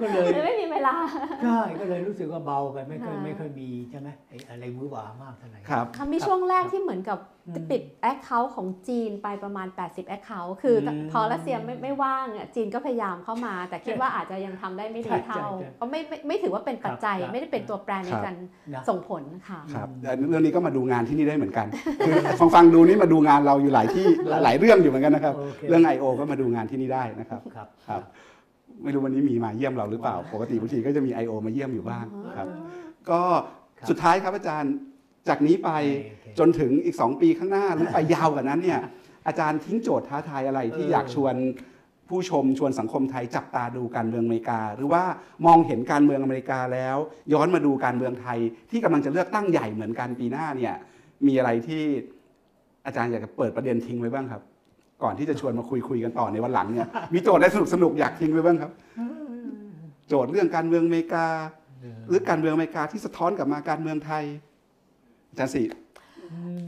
[0.00, 0.94] ก็เลยเลยไม่มีเวลา
[1.42, 7.18] ใช่ก็เลยรู้สึกว่าเบากันไม่ค่อยค่ะไม่ค่อยมีใช่ไหมไอ้อะไรมือหวามากเท่าไหร่ครับค่ะมีช่วงแรกที่เหมือนกับ
[7.48, 18.34] อืมปิดแอคเคาท์ของจีนไปประมาณ 80แอคเคาท์คืออมพอรัสเซียไม่ไม่ว่างอะจีนก็พยายามเข้ามา แต่คิดว่าอาจจะยังทำได้ไม่ดีใช่เท่าใช่ใช่ก็ไม่ไม่ไม่ถือว่าเป็นปัจจัยครับไม่ได้เป็นตัวแปรในครับการ
[18.74, 21.66] นะส่งผลค่ะครับแต่เรื่องนี้ก็มาดูงานที่นี่ได้เหมือนกัน
[22.06, 24.06] คือฟังฟังดูนี่มาดูงานเราอยู่หลายที่
[24.44, 26.04] หลายเรื่องอยู่เหมือนกันนะครับโอเคเรื่อง I.O.
[26.20, 28.02] ก็มาดูงานที่นี่ได้นะครับครับครับ
[28.82, 31.32] ไม่รู้วันนี้มีมาเยี่ยมเราหรือเปล่า ปกติบางทีก็จะมี I.O.
[31.46, 32.04] มาเยี่ยมอยู่บ้าง
[32.36, 32.48] ครับ
[33.10, 33.20] ก็
[33.78, 34.72] ครับสุดท้ายครับอาจารย์
[35.28, 35.70] จากนี้ไป
[36.06, 38.80] โอเคจนถึงอีก 2 ปีข้างหน้าหรือไปยาวกว่านั้นเนี่ย
[39.26, 41.34] อาจารย์ทิ้งโจทย์ท้าทายอะไรที่เอออยากชวน
[42.08, 45.02] ผู้ชมชวนสังคมไทยจับตาดูการเมืองอเมริกา หรือว่า
[45.46, 46.96] มองเห็นการเมืองอเมริกาแล้ว
[47.32, 48.38] ย้อนมาดูการเมืองไทย
[48.70, 50.74] ที่กำลังจะเลือกตั้งใหญ่เหมือนกันปีหน้าเนี่ย
[51.26, 51.82] มีอะไรที่
[52.86, 54.42] อาจารย์อยากจะเปิดประเด็นทิ้งไว้บ้างครับ
[55.02, 58.70] ก่อนที่จะชวนมาคุยคุยกันต่อในวันหลังเนี่ยมีโจทย์อะไรสนุกสนุกๆอยากทิ้งไว้บ้างครับ
[60.08, 61.26] โจทย์เรื่องการเมืองอเมริกา
[62.08, 64.24] หรือการเมืองอเมริกาที่สะท้อนกลับมาการเมืองไทย
[65.28, 65.62] อาจารย์สิ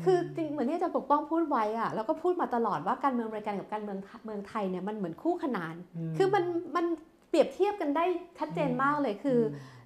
[0.05, 5.75] คือจริงเหมือนที่อาจารย์ปกป้องพูดไว้อะแล้วก็พูดมาตลอดว่าการเมืองอเมริกันกับการเมืองไทเมืองไทยเนี่ยมันเหมือนคู่ขนาน
[6.17, 6.45] คือมัน
[6.77, 6.85] มัน
[7.29, 8.05] เปรียบเทียบกันได้
[8.39, 9.39] ชัดเจนมากเลยคือ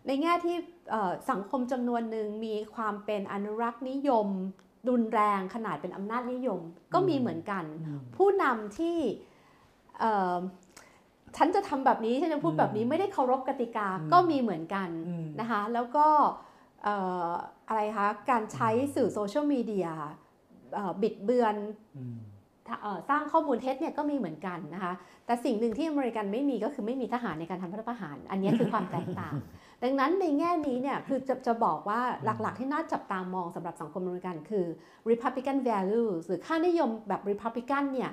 [0.07, 0.57] ในแง่ที่
[0.91, 4.29] เอ่อสังคมจำนวนหนึ่งมีความเป็นอนุรักษ์นิยม
[4.89, 6.61] รุนแรงขนาดเป็นอำนาจนิยม
[6.95, 7.65] ก็มีเหมือนกัน
[8.17, 8.97] ผู้นำที่
[9.99, 10.37] เอ่อ
[11.37, 16.07] ฉันจะทำแบบนี้ฉันจะพูดแบบนี้ไม่ได้เคารพกติกาอืมก็มีเหมือนกันอืมนะคะแล้วก็
[16.85, 16.97] เอ่
[17.29, 17.31] อ
[17.69, 19.89] อะไรคะการใช้สื่อโซเชียลมีเดีย
[20.75, 21.57] เอ่อบิดเบือน
[21.97, 22.17] อืม
[22.83, 24.93] เอ่อสร้างข้อมูลเท็จเนี่ยก็มีเหมือนกันนะคะ
[25.27, 29.35] แต่สิ่งหนึ่งที่อเมริกันไม่มีก็คือไม่มีทหารในการทำรัฐประหาร อันนี้คือความแตกต่าง
[29.83, 34.67] ดังนั้นในแง่นี้เนี่ยคือจะจะบอกว่าหลักๆที่น่าจับตามองสำหรับสังคมอเมริกันคือ
[35.11, 38.11] Republican values หรือค่านิยมแบบ Republican เนี่ย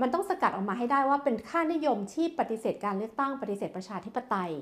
[0.00, 4.52] มันต้องสกัดออกมาให้ได้ว่าเป็นค่านิยมที่ปฏิเสธการเลือกตั้งปฏิเสธประชาธิปไตย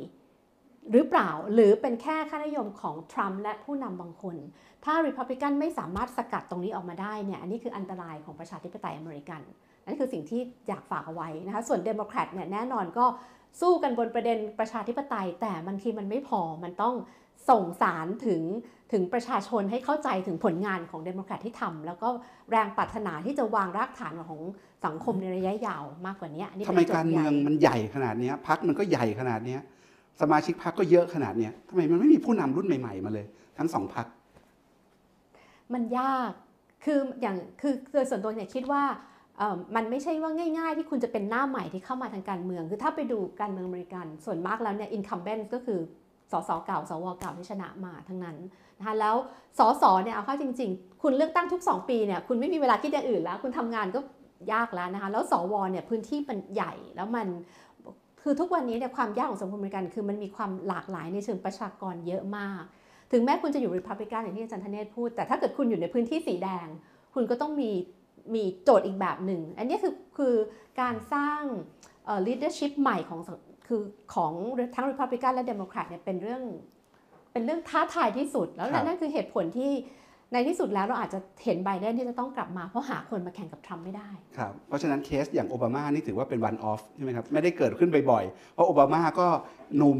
[0.92, 4.36] หรือเปล่าหรือเป็นแค่ค่านิยมของทรัมป์และผู้นำบางคน
[4.84, 9.40] ถ้า Republican ไม่สามารถสกัดตรงนี้ออกมาได้เนี่ยอันนี้คืออันตรายของประชาธิปไตยอเมริกัน
[9.86, 13.06] นั่นคือสิ่งที่อยากฝากเอาไว้นะคะส่วนเดโมแครตเนี่ยแน่นอนก็
[13.60, 16.94] สู้กันบนประเด็นประชาธิปไตย แต่บางทีมันไม่พอมันต้อง
[17.50, 18.42] ส่งสารถึง
[18.92, 22.08] ถึงประชาชนให้เข้าใจถึงผลงานของเดโมแครตที่ทำแล้วก็
[22.50, 24.40] แรงปรารถนาที่จะวางรากฐานของ
[24.84, 29.60] สังคมในระยะยาวมากกว่านี้อันนี้เป็นโจทย์ใหญ่เมืองมันใหญ่ขนาดเนี้ยพรรคมันก็ใหญ่ขนาดเนี้ย
[30.20, 33.26] สมาชิกพักก็เยอะขนาดเนี้ยทำไมมันไม่มีผู้นำรุ่นใหม่ๆมาเลย
[33.58, 34.06] ทั้งสองพัก
[35.72, 36.30] มันยาก
[36.84, 39.13] คืออย่างคือโดยส่วนตัวเนี่ยคิดว่าเอ่อ
[39.76, 45.80] มันไม่ใช่ว่าง่าย ๆ ที่คุณจะเป็นหน้าใหม่ที่เข้ามาทางการเมือง คือถ้าไปดูการเมืองอเมริกัน ส่วนมากแล้วเนี่ย incumbent ก็คือ
[46.32, 48.36] สสเก่าสวเก่าที่ชนะมาทั้งนั้น
[48.78, 49.16] นะคะแล้ว
[49.58, 54.00] สสเนี่ยเอาเข้าจริง ๆ คุณเลือกตั้งทุก 2 ปีเนี่ยคุณไม่มีเวลาคิดอย่างอื่นแล้ว คุณทำงานก็
[54.52, 57.26] ยากแล้วนะคะแล้วสวเนี่ยพื้นที่มันใหญ่แล้วมัน
[58.22, 62.62] คือทุกวันนี้เนี่ยความยากของสังคมอเมริกันคือมันมีความหลากหลายในเชิงประชากรเยอะมาก
[63.12, 66.66] ถึงแม้คุณจะอยู่ริพับลิกันอย่างที่อาจารย์ธเนศพูด แต่ถ้าเกิดคุณอยู่ในพื้นที่สีแดง
[67.14, 67.70] คุณก็ต้องมี
[68.34, 70.34] มีโจทย์อีกแบบหนึ่ง อันนี้คือคือ
[70.80, 71.40] การสร้าง
[72.04, 73.82] เอ่อ leadership ใหม่ของสังคือ
[74.14, 74.32] ของ
[74.74, 76.42] ทั้ง Republican และ Democrat เนี่ยเป็นเรื่อง
[77.32, 79.72] เป็นเรื่องท้าทายที่สุด แล้วครับนั่นคือเหตุผลที่
[80.32, 89.26] ในที่สุดแล้วเราอาจจะเห็นไบเดนที่จะต้องกลับมาเพราะหาคนมาแข่งกับทรัมป์ไม่ได้ ครับ เพราะฉะนั้นเคสอย่างโอบามานี่ถือว่าเป็น one off ใช่ไหมครับ ไม่ได้เกิดขึ้นบ่อยๆ เพราะโอบามาก็
[89.76, 89.98] หนุ่ม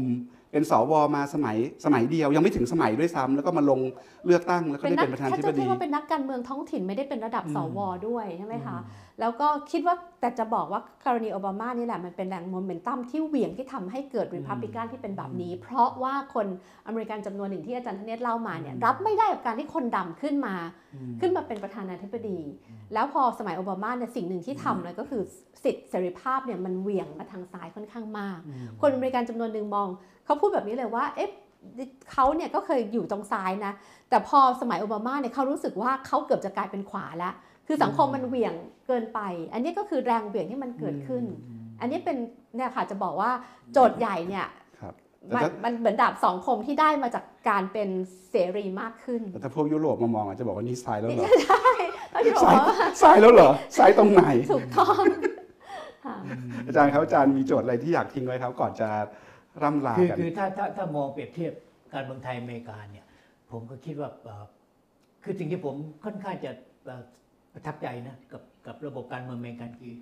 [0.55, 3.79] เป็นสวมาสมัยสมัยเดียว ยังไม่ถึงสมัยด้วยซ้ำแล้วก็มาลง
[4.25, 8.77] เลือกตั้งแล้วก็เป็นได้นัเป็นประธานาธิบดี ถ้าจะเรียกว่าเป็นนักการเมืองท้องถิ่นไม่ได้เป็นระดับอืมสวด้วยใช่ไหมคะ
[9.19, 16.47] แล้วก็คิดว่าแต่จะบอกว่ากรณีโอบามานี่แหละมันเป็นแรงโมเมนตัมที่เหวี่ยงที่ทำให้เกิดริพับลิกันที่เป็นแบบนี้ เพราะว่าคน
[16.87, 20.55] อเมริกันจำนวนหนึ่งที่อาจารย์ธเนศเล่ามาเนี่ยรับไม่ได้กับการที่คนดำขึ้นมา
[20.93, 22.39] อืมขึ้นมาเป็นประธานาธิบดี
[22.93, 25.21] แล้วพอสมัยโอบามาเนี่ยสิ่งหนึ่งที่ทำเลยก็คือ
[25.63, 29.89] สิทธิเสรีภาพเนี่ยมันเหวี่ยงมาทางซ้ายค่อนข้างมากอืมคนอเมริกันจำนวนหนึ่งมอง
[30.25, 31.29] เขาพูดแบบนี้เลยว่า เอ๊ะ
[32.11, 33.73] เขาเนี่ยก็เคยอยู่ตรงซ้ายนะ
[34.09, 37.33] แต่พอสมัยโอบามาเนี่ยเขารู้สึกว่าเขาเกือบจะกลายเป็นขวาแล้ว
[37.67, 38.53] คือสังคมมันเหวี่ยง
[38.87, 39.19] เกินไป
[39.53, 41.23] อันนี้ก็คือแรงเหวี่ยงที่มันเกิดขึ้น
[41.81, 42.17] อันนี้เป็น
[42.55, 43.31] เนี่ยค่ะจะบอกว่า
[43.73, 44.47] โจทย์ใหญ่เนี่ย
[44.79, 44.93] ครับ
[45.35, 47.89] มันมันเหมือนดาบสองคมที่ได้มาจากการเป็น
[48.29, 51.27] เสรีมากขึ้น แต่ถ้าพวกยุโรปมามองอาจจะบอกว่านี่ซ้ายแล้วเหรอ
[52.13, 55.03] ก็ที่บอกซ้ายว่าซ้ายแล้วเหรอซ้ายตรงไหนถูกต้อง
[56.05, 56.15] ค่ะ
[56.67, 58.89] อาจารย์ครับอาจารย์มีโจทย์อะไรที่อยากทิ้งไว้ครับก่อนจะ
[59.63, 61.53] ร่ำลาคือกัน คือถ้าถ้าถ้ามองเปรียบเทียบ
[61.93, 63.05] การเมืองไทยอเมริกาเนี่ย
[63.51, 64.45] ผมก็คิดว่าเอ่อ
[65.23, 66.51] คือสิ่งที่ผมค่อนข้างจะ
[66.85, 67.03] เอ่อ
[67.53, 69.93] ประทับใจนะกับกับระบบการเมืองอเมริกันคือ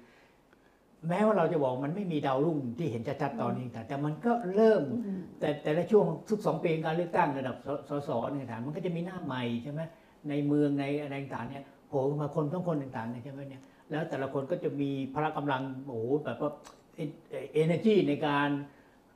[1.09, 4.81] แม้ว่าเราจะบอกมันไม่มีดาวรุ่งที่เห็นชัดๆตอนนี้แต่แต่มันก็เริ่ม
[5.39, 9.81] แต่แต่ละช่วงทุกสองปีการเลือกตั้งระดับสสสเนี่ยฐานมันก็จะมีหน้าใหม่ใช่ไหม
[10.30, 16.51] ในเมืองในอะไรต่างๆเนี่ยโผล่ขึ้นมาคนต้องคนต่างๆเนี่ยใช่ไหมเนี่ยแล้วแต่ละคนก็จะมีพละกำลังโอ้โหแบบว่า
[17.53, 18.49] เอเนจีในการ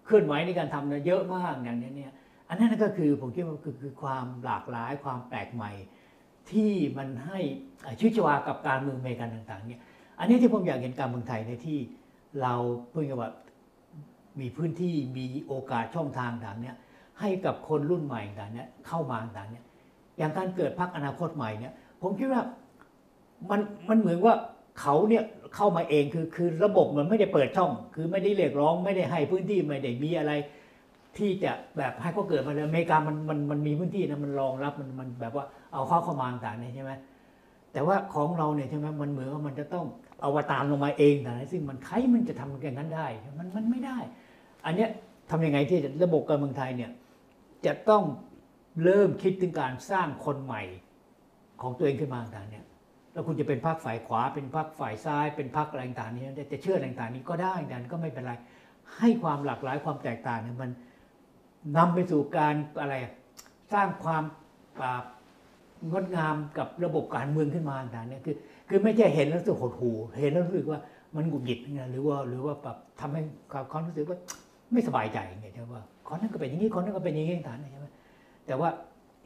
[0.07, 2.13] เคลื่อนไหวในการทำเนี่ยเยอะมากอย่างนี้เนี่ย
[2.49, 5.71] อันนั้นก็คือผมคิดว่าคือคือความหลากหลายความแปลกใหม่
[6.51, 7.39] ที่มันให้
[7.97, 9.81] ชีวิตชีวากับการเมืองอเมริกันต่างๆเนี่ย
[10.19, 11.79] อันนี้ที่ผมอยากเห็นการเมืองไทยในที่
[12.41, 12.53] เรา
[12.91, 13.31] เพิ่งจะว่า
[14.39, 16.75] มีพื้นที่มีโอกาสช่องทางต่างเนี้ย
[17.19, 19.65] ให้กับคนรุ่นใหม่ต่างเนี้ยเข้ามาต่างเนี้ย
[20.17, 22.41] อย่างการเกิดพรรคอนาคตใหม่เนี่ยผมคิดว่า
[23.49, 23.59] มัน
[23.89, 24.35] มันเหมือนว่า
[24.79, 25.23] เขาเนี่ย
[25.57, 30.33] เข้ามาเองคือคือระบบมันไม่ได้เปิดช่อง คือไม่ได้เรียกร้องไม่ได้ให้พื้นที่ไม่ได้มีอะไร
[31.17, 36.91] ที่จะแบบให้เขาเกิดมาเลยอเมริกามันมันมันมีพื้นที่นะมันรองรับมันมันแบบว่าเอาเข้าเข้ามาต่างเนี่ยใช่ไหม
[37.73, 39.85] แต่ว่าของเราเนี่ยใช่ไหมมันเหมือนว่ามันจะต้อง
[40.23, 43.07] อวตารลงมาเองแต่ซึ่งมันใครมันจะทำอย่างนั้นได้
[43.39, 43.97] มันมันไม่ได้
[44.65, 44.89] อันเนี้ย
[45.29, 46.91] ทำยังไงที่ระบบการเมืองไทยเนี่ย
[47.65, 48.03] จะต้อง
[48.83, 50.61] เริ่มคิดถึงการสร้างคนใหม่
[51.61, 52.65] ของตัวเองขึ้นมาต่างเนี่ย
[53.17, 58.33] แล้วคุณจะเป็นพรรคฝ่ายขวา เป็นพรรคฝ่ายซ้าย เป็นพรรคอะไรต่างนี้จะเชื่ออะไรต่างๆนี้ก็ได้แต่ก็ไม่เป็นไร
[58.97, 60.69] ให้ความหลากหลายความแตกต่างเนี่ยมัน
[61.77, 62.95] นำไปสู่การอะไร
[63.73, 64.23] สร้างความ
[65.91, 68.35] งดงามกับระบบการเมืองขึ้นมาต่างๆเนี่ยคือ
[68.69, 70.79] คือไม่ใช่เห็นแล้วรู้สึกหดหู่เห็นแล้วรู้สึกว่า
[71.15, 73.21] มันหงุดหงิดนะหรือว่าหรือว่าแบบทำให้
[73.71, 74.17] ความรู้สึกว่า
[74.73, 77.87] ไม่สบายใจไงใช่ไหมว่าคนนั้นก็เป็นอย่างนี้คนนั้นก็เป็นอย่างนี้ต่างๆใช่ไหม
[78.47, 78.69] แต่ว่า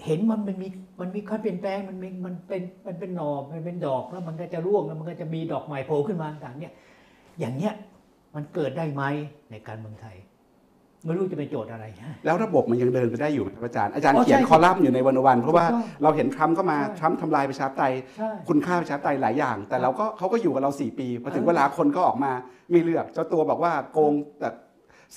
[0.05, 0.67] เห็นมันมันมี
[0.99, 6.73] มันมีการเปลี่ยนแปลงมันมีมันเป็นมันเป็นหนอมันเป็นดอกแล้วมันก็จะร่วงแล้วมันก็จะมีดอกใหม่โผล่ขึ้นมาต่างๆเนี่ย
[7.39, 7.73] อย่างเนี้ย
[8.35, 9.03] มันเกิดได้ไหม
[9.51, 10.17] ในการเมืองไทย
[11.05, 22.31] ไม่รู้จะเป็นโจทย์อะไรฮะแล้วระบบมันยังเดินไปได้อยู่ไหมครับอาจารย์ อาจารย์อ๋อเขียนใช่คอลัมน์อยู่ในวันวัน เพราะว่าถูกต้องเราเห็นทรัมป์เข้ามาใช่ทรัมป์ทำลายประชาธิปไตยใช่คุณค่าประชาธิปไตยหลายอย่าง แต่เราก็เขาก็อยู่กับเรา 4 ปีพอถึงเออเวลาคนก็ออกมา
[22.71, 24.49] ไม่เลือก เจ้าตัวบอกว่าโกงแต่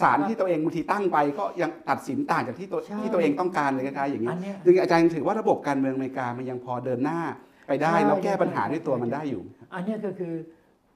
[0.00, 7.20] สารครับที่ตัวเองบางทีตั้งไปก็ยังตัดสินต่างจากที่ตัวใช่ที่ตัวเองต้องการเลยคล้ายๆอย่างนี้อันเนี้ย จึงอาจารย์ถือว่าระบบการเมืองอเมริกามันยังพอเดินหน้า
[7.68, 9.42] ไปได้ใช่ แล้วแก้ปัญหาใช่ด้วยตัวใช่มันได้อยู่
[9.74, 10.34] อันเนี้ยก็คือ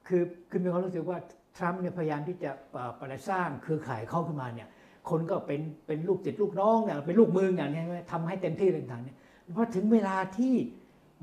[0.07, 1.17] คือคือมีความรู้สึกว่า
[1.57, 4.67] ทรัมป์เนี่ยพยายามที่จะเอ่อประสร้างเครือข่ายเข้าขึ้นมาเนี่ย
[5.09, 9.15] คนก็เป็นเป็นลูกติดลูกน้องเนี่ยเป็นลูกมืออย่างเนี้ยใช่ไหมทำให้เต็มที่ต่างๆเนี่ย
[9.55, 10.53] พอถึงเวลาที่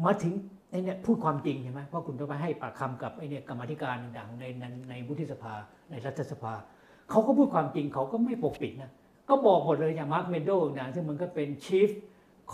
[0.04, 0.32] มาถึง
[0.70, 5.52] ไอ้เนี่ยพูดความจริงใช่ไหมเพราะคุณต้องไปให้ปากคำกับไอ้เนี่ยกรรมาธิการต่างๆในในในวุฒิสภา
[5.90, 6.52] ในรัฐสภา
[7.10, 8.90] เขาก็พูดความจริงเขาก็ไม่ปกปิดนะ
[9.28, 11.90] ก็บอกหมดเลยอย่างมาร์คเมโดต่างๆซึ่งมันก็เป็นชีฟ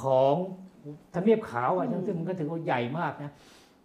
[0.02, 0.34] ของ
[1.14, 3.32] ทำเนียบขาวอะซึ่งมันก็ถือว่าใหญ่มากนะ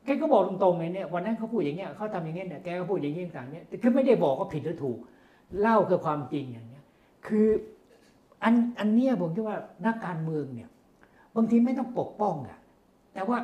[0.06, 4.98] แกก็บอกตรงๆเลยเนี่ยวันนั้นเขาพูดอย่างเงี้ยเขาทำอย่างเงี้ยเนี่ยแกก็พูดอย่างเงี้ยต่างๆเนี่ยแต่คือไม่ได้บอกว่าผิดหรือถูก
[5.60, 6.84] เล่าคือความจริงอย่างเงี้ย
[7.28, 7.48] คือ
[8.44, 10.70] อันอันเนี้ยผมคิดว่านักการเมืองเนี่ย
[11.36, 12.60] บางทีไม่ต้องปกป้องอะ
[13.14, 13.38] แต่ว่า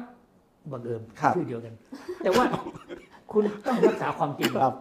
[0.71, 1.73] บังเอิญครับชื่อเดียวกัน
[2.23, 2.45] แต่ว่า
[3.31, 4.73] คุณต้องรักษาความจริงครับ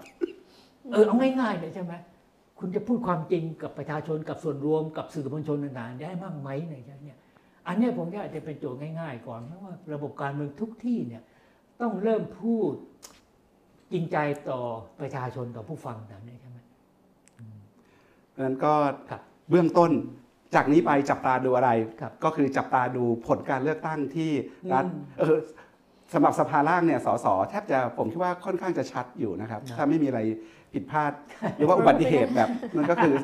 [0.93, 1.93] เออเอาง่ายๆเลยใช่ไหม
[2.65, 7.19] คุณจะพูดความจริงกับประชาชนกับส่วนรวมกับสื่อมวลชนต่างๆได้บ้างไหมเนี่ยเนี่ย
[7.67, 11.23] อันเนี้ยผมว่าอาจจะเป็นโจทย์ง่ายๆ ก่อนเพราะว่าระบบการเมืองทุกที่เนี่ย
[11.81, 12.73] ต้องเริ่มพูด
[13.93, 14.17] จริงใจ
[14.51, 14.61] ต่อ
[15.01, 16.59] ประชาชนต่อผู้ฟังต่างๆใช่ไหม
[18.31, 18.75] เพราะฉะนั้นก็
[19.11, 19.21] ครับ
[19.51, 19.91] เบื้องต้น
[20.55, 21.71] จากนี้ไปจับตาดูอะไร
[22.01, 24.31] ครับก็คือจับตาดูผลการเลือกตั้งที่
[24.73, 25.37] รัฐอืมเออ
[26.15, 30.21] สำหรับสภาล่างเนี่ยสสแทบจะผมคิดว่าค่อนข้างจะชัดอยู่นะครับนะถ้าไม่มีอะไร
[30.73, 31.13] ผิดพลาด
[31.57, 33.15] หรือว่าอุบัติเหตุแบบนั้นก็คือ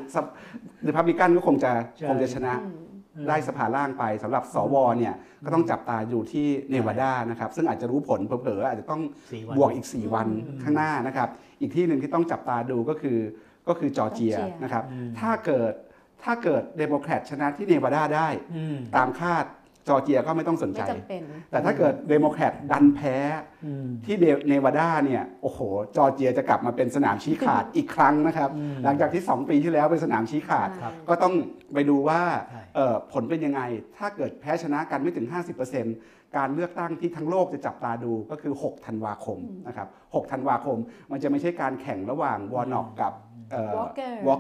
[0.87, 9.03] ริพับลิกันก็คงจะใช่คงจะชนะอืมได้สภาล่างไปสำหรับสวเนี่ยก็ต้องจับตาอยู่ที่เนวาดานะครับซึ่งอาจจะรู้ผลเผลอๆอาจจะต้อง
[9.33, 11.29] สี่วันบวกอีก 4 วันอืมข้างหน้านะครับ
[11.61, 13.19] อีกที่หนึ่งที่ต้องจับตาดูก็คือ
[13.69, 15.73] ก็คือจอร์เจียจอร์เจียนะครับอืมถ้าเกิด
[16.25, 19.45] ถ้าเกิดเดโมแครตชนะที่เนวาดาได้อืมตามคาด
[19.89, 23.17] จอร์เจียก็ไม่ต้องสนใจไม่จำเป็นแต่ถ้าเกิดเดโมแครตดันแพ้
[23.65, 25.59] อืมที่เดเนวาดาเนี่ยโอ้โห
[25.97, 31.35] จอร์เจียจะกลับมาเป็นสนามชี้ขาดอีกครั้งนะครับอืมหลังจากที่ 2 ปีที่แล้วเป็นสนามชี้ขาดครับก็ต้อง
[31.75, 32.21] ไปดูว่า
[32.51, 33.61] ใช่เอ่อผลเป็นยังไง
[33.97, 35.27] ถ้าเกิดแพ้ชนะกันไม่ถึง
[35.81, 40.79] 50%การเลือกตั้งที่ทั้งโลกจะจับตาดูก็คือ 6 ธันวาคมนะครับ 6 ธันวาคม
[41.11, 43.28] มันจะไม่ใช่การแข่งระหว่างวอร์น็อกกับ Walker
[43.77, 43.89] วอล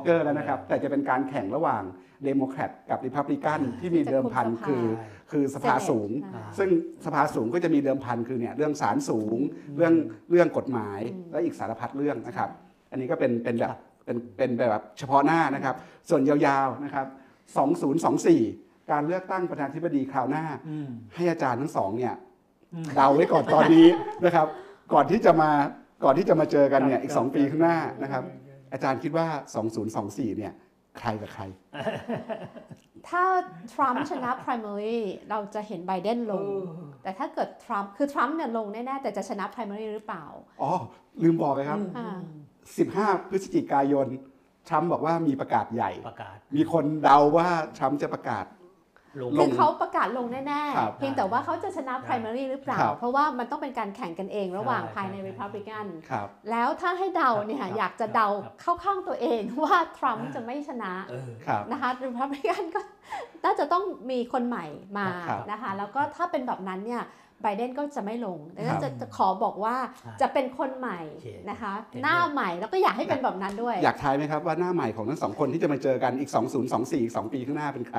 [0.03, 1.83] เกอร์แล้วนะครับ แต่จะเป็นการแข่งระหว่าง
[2.25, 4.85] เดโมแครตกับริพับลิกันที่มีเดิมพันจะคุมสภาคือ
[5.31, 6.69] คือสภาสูงอ่าซึ่ง
[7.07, 9.39] สภาสูงก็จะมีเดิมพันคือเนี่ยเรื่องศาลสูง
[9.77, 9.95] เรื่อง
[10.31, 12.51] เรื่องกฎหมายอืมและอีกสารพัดเรื่องนะครับ
[12.91, 15.75] อันนี้ก็เป็นเป็นแบบเป็นเป็นแบบเฉพาะหน้านะครับ
[16.11, 17.07] ส่วนยาวๆนะครับ
[17.99, 22.15] 2024 การเลือกตั้งประธานาธิบดีคราวหน้าอืมให้อาจารย์ทั้งสองเนี่ย
[22.75, 23.89] อืมเดาไว้ก่อนตอนนี้
[24.25, 24.47] นะครับ
[24.93, 25.51] ก่อนที่จะมา
[26.05, 28.23] ก่อนที่จะมาเจอกันเนี่ยอีกครับ2ปีข้างหน้านะครับ
[28.73, 29.27] อาจารย์คิดว่า
[29.83, 30.53] 2024 เนี่ย
[30.99, 31.43] ใครกับใคร
[33.09, 33.25] ถ้า
[33.73, 34.99] ทรัมป์ชนะ primary
[35.31, 36.45] เราจะเห็นไบเดนลง
[37.03, 40.25] แต่ถ้าเกิดทรัมป์คือทรัมป์เนี่ยลงแน่ ๆ แต่จะชนะ primary หรือเปล่า
[40.63, 40.73] อ๋อ
[41.23, 42.19] ลืมบอกไปครับอ่า
[42.69, 44.07] 15 พฤศจิกายน
[44.69, 48.58] ทรัมป์บอกว่ามีประกาศใหญ่ประกาศมีคนเดาว่าทรัมป์จะประกาศลงล
[49.39, 62.81] คืองเขาประกาศลงแน่ครับๆเพียงแต่ว่าเขาจะชนะ primary หรือเปล่าครับเพราะว่ามันต้องเป็นการแข่งกันเองระหว่างใช่ภายในใช่ Republican ครับแล้วถ้าให้เดาเนี่ยครับอยากจะครับเดาครับเข้าข้างตัวเองว่าทรัมป์อ่าจะไม่ชนะเออครับนะคะ Republican ก็
[63.45, 64.67] น่าจะต้องมีคนใหม่
[64.99, 67.05] มาครับนะคะแล้วก็ถ้าเป็นแบบนั้นเนี่ย
[67.43, 76.31] ไบเดนก็จะไม่ลงดังนั้นครับจะจะขอบอกว่าใช่จะเป็นคนใหม่โอเคนะคะเห็นด้วยหน้าใหม่แล้วก็อยากให้เป็นแบบนั้นด้วย อยากทายไหมครับว่าหน้าใหม่ของทั้งสองคนที่จะมาเจอกันอีก
[76.67, 77.99] 2024 อีก 2 ปีข้างหน้าเป็นใคร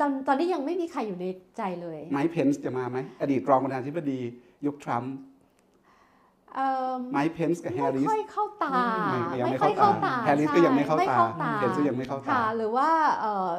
[0.00, 4.18] ตอนตอนนี้ยังไม่มีใครอยู่ในใจเลยไมค์เพนส์จะมาไหมอดีตรองประธานาธิบดี
[4.66, 5.14] ยุคทรัมป์
[6.54, 8.72] เอิ่มไมค์เพนซ์กับแฮร์ริส ไม่ค่อยเข้าตา
[9.12, 12.88] ไม่ยังไม่ค่อยเข้าเข้าตาตาแฮร์ริสก็ยังไม่เข้าใช่ตาเข้าตาเพนซ์ก็ยังไม่เข้าตาค่ะหรือว่า
[13.20, 13.50] เอ่อ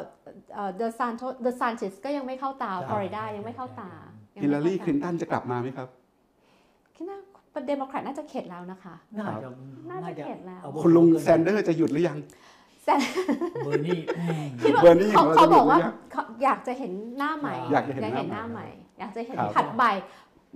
[0.56, 3.90] เอ่อ DeSantis DeSantis ก็ยังไม่เข้าตาใช่ฟลอริดายังไม่เข้าตา
[4.42, 5.88] ฮิลลารีคลินตันจะกลับมาไหมครับ
[6.96, 7.18] คิดว่า
[7.52, 9.50] เป็นเดโมแครตน่าจะเข็ดแล้วนะคะ น่าจะ
[9.92, 12.18] น่าจะเข็ดแล้วอาคุณลุงแซนเดอร์จะหยุดหรือยัง
[12.86, 12.96] แต่
[13.66, 19.84] เบอร์นี่อืมคิดว่าเบอร์นี่เขาของเราเขาจะบอกว่า หยุบดอกหรืว่าอยังเขาอยากจะเห็นหน้าใหม่ อยากจะเห็นอยากเห็นหน้าใหใหม่ อยากจะเห็นครับผลัดใบ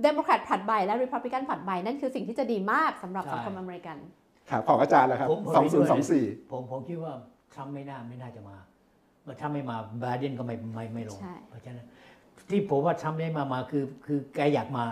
[0.03, 3.97] เดโมแครตผลัดใบและริพับลิกันผลัดใบนั่นคือสิ่งที่จะดีมากสำหรับสังคมอเมริกัน
[4.49, 5.89] ครับของอาจารย์แหละครับผมผมเห็นด้วย
[6.19, 7.13] 2024ผมผมคิดว่า
[7.53, 8.57] ทรัมป์ไม่น่าไม่น่าจะมา
[9.23, 11.87] เมื่อทรัมป์ไม่มาไบเดนก็ไม่ไม่ไม่ลงใช่เพราะฉะนั้น
[12.49, 14.85] ที่ผมว่าทรัมป์ไม่มามาคือคือแกอยากมา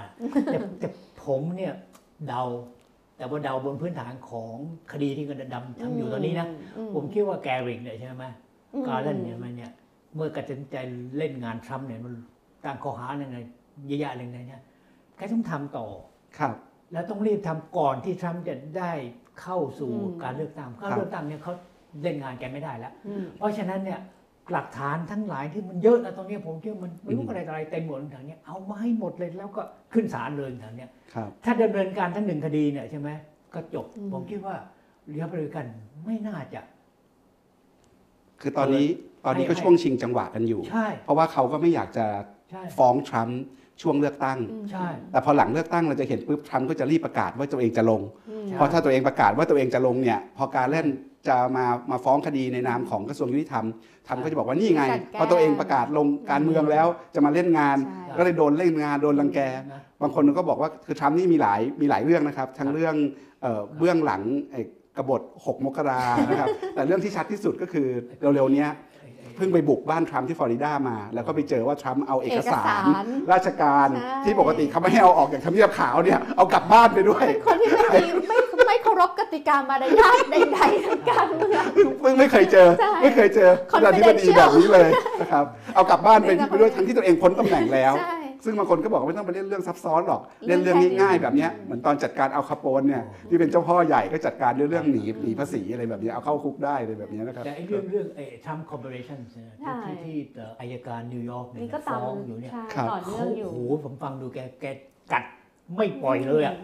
[0.45, 0.87] แต่แต่
[1.25, 1.73] ผมเนี่ย
[2.27, 2.41] เดา
[3.23, 4.55] แต่ว่าเดาบนพื้นฐานของ
[4.91, 6.47] คดีที่กำลังดำทำอยู่ตอนนี้นะ
[6.77, 8.25] อืมผมคิดว่าแกริกเนี่ยใช่ไหม
[8.73, 9.71] อืมการเล่นเนี่ยมันเนี่ย
[10.15, 10.75] เมื่อตัดสินใจ
[11.17, 12.13] เล่นงานทรัมป์เนี่ยมัน
[12.65, 13.23] ตั้งข้อหาอะไร
[13.87, 14.61] เยอะแยะเลยนะเนี่ย
[15.15, 15.87] แกต้องทำต่อ
[16.37, 16.53] ครับ
[16.91, 18.91] แล้วต้องรีบทำก่อนที่ทรัมป์จะได้
[19.41, 21.53] เข้าสู่อืมการเลือกตั้งการครับเลือกตั้งเนี่ยเขา
[22.01, 23.99] เล่นงานแกไม่ได้แล้วอืมเพราะฉะนั้นเนี่ย
[24.51, 29.61] หลักฐานทั้งหลายที่มันเยอะนะตรงนี้ผมคิดว่ามันไม่รู้อืมอะไรต่ออะไรเต็มหมดทางเนี้ยเอามาให้หมดเลยแล้วก็
[29.93, 33.09] ขึ้นศาลเลยทางเนี้ยครับถ้าดำเนินการทั้งหนึ่งคดีเนี่ยใช่ไหม
[33.53, 34.55] ก็จบอืมผมคิดว่า
[35.11, 35.65] เรียบร้อยกัน
[36.05, 36.61] ไม่น่าจะ
[38.41, 38.87] คือตอนนี้
[39.25, 42.05] ตอนนี้ก็ให้ช่วงชิงจังหวะกันอยู่ใช่เพราะว่าเขาก็ไม่อยากจะ
[42.51, 43.41] ใช่ฟ้องทรัมป์
[43.81, 50.87] ช่วงเลือกตั้งอืมใช่แต่พอหลังเลือกตั้งเราจะเห็นปุ๊บทรัมป์ก็จะรีบประกาศว่าตัวเองจะลงอืมใช่เพราะถ้าตัวเองประกาศว่าตัวเองจะลงเนี่ย พอการเล่น
[51.27, 53.65] จะมามาฟ้องคดีในนามของกระทรวงยุติธรรม
[54.07, 59.39] ทรัมป์ก็จะบอกว่านี่ไงจัดการพอตัวเองประกาศลงการเมืองแล้วจะมาเล่นงานใช่ก็เลยโดนเล่นงานโดนรังแก
[59.71, 62.95] นะบางคนก็บอกว่าคือทรัมป์นี่มีหลายมีหลายเรื่องนะครับ ทั้งเรื่อง
[63.41, 64.21] เอ่อเบื้องหลัง
[64.51, 64.61] ไอ้
[64.97, 67.87] กบฏ6มกรานะครับแต่เรื่องที่ชัดที่สุดก็คือ
[68.35, 68.92] เร็วๆเนี้ยไอ้ไอ้
[69.35, 72.83] เพิ่งไปบุกบ้านทรัมป์ที่ฟลอริดามา แล้วก็ไปเจอว่าทรัมป์เอาเอกสารเอกสาร
[73.31, 78.37] ราชการใช่ที่ปกติเขาไม่ให้เอาออกจากทำเนียบขาวเนี่ยเอากลับบ้านไปด้วยคนที่ไม่มีไม่
[78.67, 81.63] ไม่เคารพกติกามารยาทใดๆทางการเมือง
[82.01, 84.89] เพิ่งไม่เคยเจอใช่ไม่เคยเจอประธานาธิบดีแบบนี้เลย
[85.21, 85.45] นะครับ
[85.75, 104.65] เอากลับบ้านไปนี่ก็ไปด้วยทั้งที่ตัวเองพ้นตำแหน่งแล้วใช่ ซึ่งบางคนก็บอกว่าไม่ต้องไปเล่นเรื่องซับซ้อนหรอกเรื่เล่อนงเรื่องแค่นี้ง่ายๆแบบเนี้ยเหมือนตอนจัดการเอาคาโปนเนี่ยที่เป็นเจ้าพ่อใหญ่ก็จัดการด้วยเรื่องหนีหนีภาษีอะไรแบบนี้เอาเข้าคุกได้เลยแบบนี้นะครับแต่ไอ้เเรื่องเรื่องไอ้ Trump Corporation ใช่ที่ที่เอ่ออายการนิวยอร์กเนี่ยนี่ก็ตามฟ้องอยู่เนี่ยใช่ครับต่อเนื่องอยู่ โอ้โหผมฟังดูแกแก
[105.11, 105.23] กัด
[105.75, 106.55] ไม่ปล่อยเลยอะ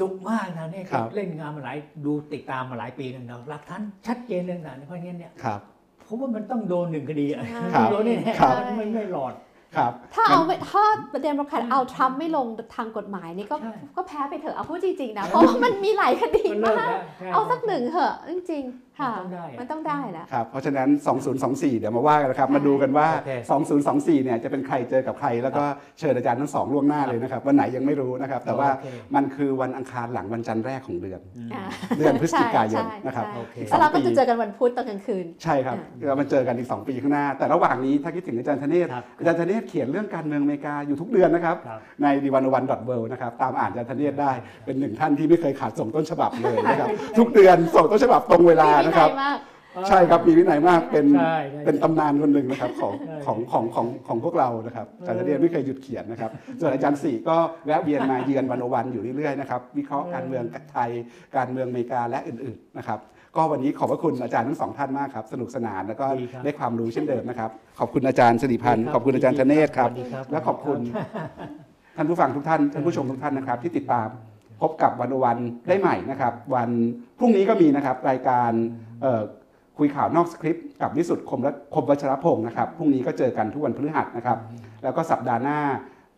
[0.00, 5.60] ดุมากนะเนี่ยครับเล่นงานมาหลายดูติดตามมาหลายปีแล้วนะหลักฐานชัดเจนเรื่องนั้นเพราะงั้นเนี่ยครับ
[6.06, 7.44] ผมว่ามันต้องโดนหนึ่งคดีอะ
[7.74, 9.34] ครับโดนแน่ครับๆไม่ไม่รอด
[9.76, 10.82] ครับถ้าเอาไม่ถ้า
[11.12, 12.46] ประเด็นประคันเอาทรัมป์ไม่ลง
[12.76, 18.87] ทางกฎหมายนี่ก็ใช่ก็แพ้ไปเถอะเอาพูดจริงๆนะเพราะว่ามันมีหลายคดีมันเยอะมากแล้วใช่เอาสักหนึ่งเถอะจริงๆค่ะมัน
[19.18, 20.88] ต้องได้อะมันต้องได้แหละครับเพราะฉะนั้น
[21.34, 23.32] 2024 เดี๋ยวมาว่ากันนะครับมาดูกันว่าโอเค
[23.78, 25.64] 2024 เนี่ยจะเป็นใครเจอกับใคร แล้วก็
[25.98, 31.64] เชิญอาจารย์ทั้งสองล่วงหน้าเลยนะครับวันไหนยังไม่รู้นะครับ แต่ว่าโอเคมันคือวันอังคารหลังวันจันทร์แรกของเดือนอืมอ่า
[31.98, 35.76] เดือนพฤศจิกายนใช่นะครับใช่โอเคแล้วเราก็จะเจอกันวันพุธตอนกลางคืน ใช่ครับ
[36.06, 44.32] เรามาเจอกันอีก 2 ปีข้างหน้า แต่ระหว่างนี้ถ้าคิดถึงอาจารย์ธเนศครับอาจารย์ธเนศเขียนเรื่องการเมืองอเมริกาอยู่ทุกเดือนนะครับครับในดีวันวันดอทเวนะครับตามอ่านอาจารย์ธเนศได้
[44.64, 46.88] เป็นหนึ่งท่านที่ไม่เคยขาดส่งต้นฉบับเลยนะครับ
[47.18, 49.38] ทุกเดือนส่งต้นฉบับตรงเวลานะครับมีวิยมาก
[49.88, 57.36] ใช่ครับมีวินัยมากเป็นใช่ใช่เป็นตำนานคนหนึ่งนะครับของใช่ ของของของของพวกเรานะครับอาจารย์ธเนศไม่เคยหยุดเขียนนะครับส่วนอาจารย์สี่ก็
[57.66, 60.90] แวะเวียนมาเยือนวันโอวันอยู่เรื่อยๆนะครับวิเคราะห์การเมืองไทย
[61.36, 62.98] การเมืองอเมริกาและอื่นๆนะครับ
[63.36, 67.50] ก็วันนี้ขอบพระคุณอาจารย์ทั้งสองท่านมากครับสนุกสนานแล้วก็ดีครับ ได้ความรู้เช่นเดิมนะครับ
[67.80, 70.78] ขอบคุณอาจารย์สิริพันธ์ขอบคุณอาจารย์ธเนศครับ สวัสดีครับและขอบคุณ
[71.96, 74.08] ท่านผู้ฟังทุกท่านท่านผู้ชมทุกท่านนะครับ ที่ติดตาม
[74.60, 76.70] พบกับวันวันได้ใหม่นะครับ วัน
[77.18, 78.50] พรุ่งนี้ก็มีนะครับ รายการ
[79.02, 79.22] เอ่อ
[79.78, 84.38] คุยข่าวนอกสคริปต์กับวิสุทธ์คมและคมวัชรพงศ์นะครับพรุ่งนี้ก็เจอกันทุกวันพฤหัสนะครับ
[84.82, 85.58] แล้วก็สัปดาห์หน้า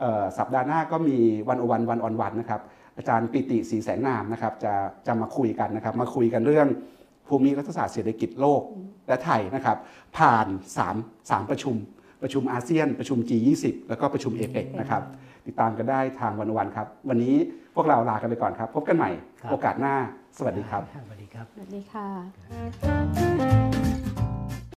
[0.00, 1.18] เอ่อสัปดาห์หน้าก็มี
[1.48, 2.60] วันโอวันวันออนวันนะครับ
[2.96, 4.72] อาจารย์ปิติศรีแสงนามนะครับจะ
[5.06, 6.68] จะมาคุยกันนะครับ มาคุยกันเรื่อง
[7.28, 8.62] ภูมิรัฐศาสตร์เศรษฐกิจโลก
[9.08, 9.76] และไทยนะครับ
[10.18, 10.46] ผ่าน
[10.88, 11.76] 3 3 ประชุม
[12.22, 15.02] ประชุมอาเซียน ประชุม G20 แล้วก็ประชุมเอเปกนะครับ
[15.46, 17.36] ติดตามกันได้ทางวันวันครับ วันนี้
[17.74, 19.10] พวกเราลากันไปก่อนครับ พบกันใหม่
[19.40, 19.94] ครับโอกาสหน้า
[20.38, 23.69] สวัสดีครับ สวัสดีครับ สวัสดีค่ะ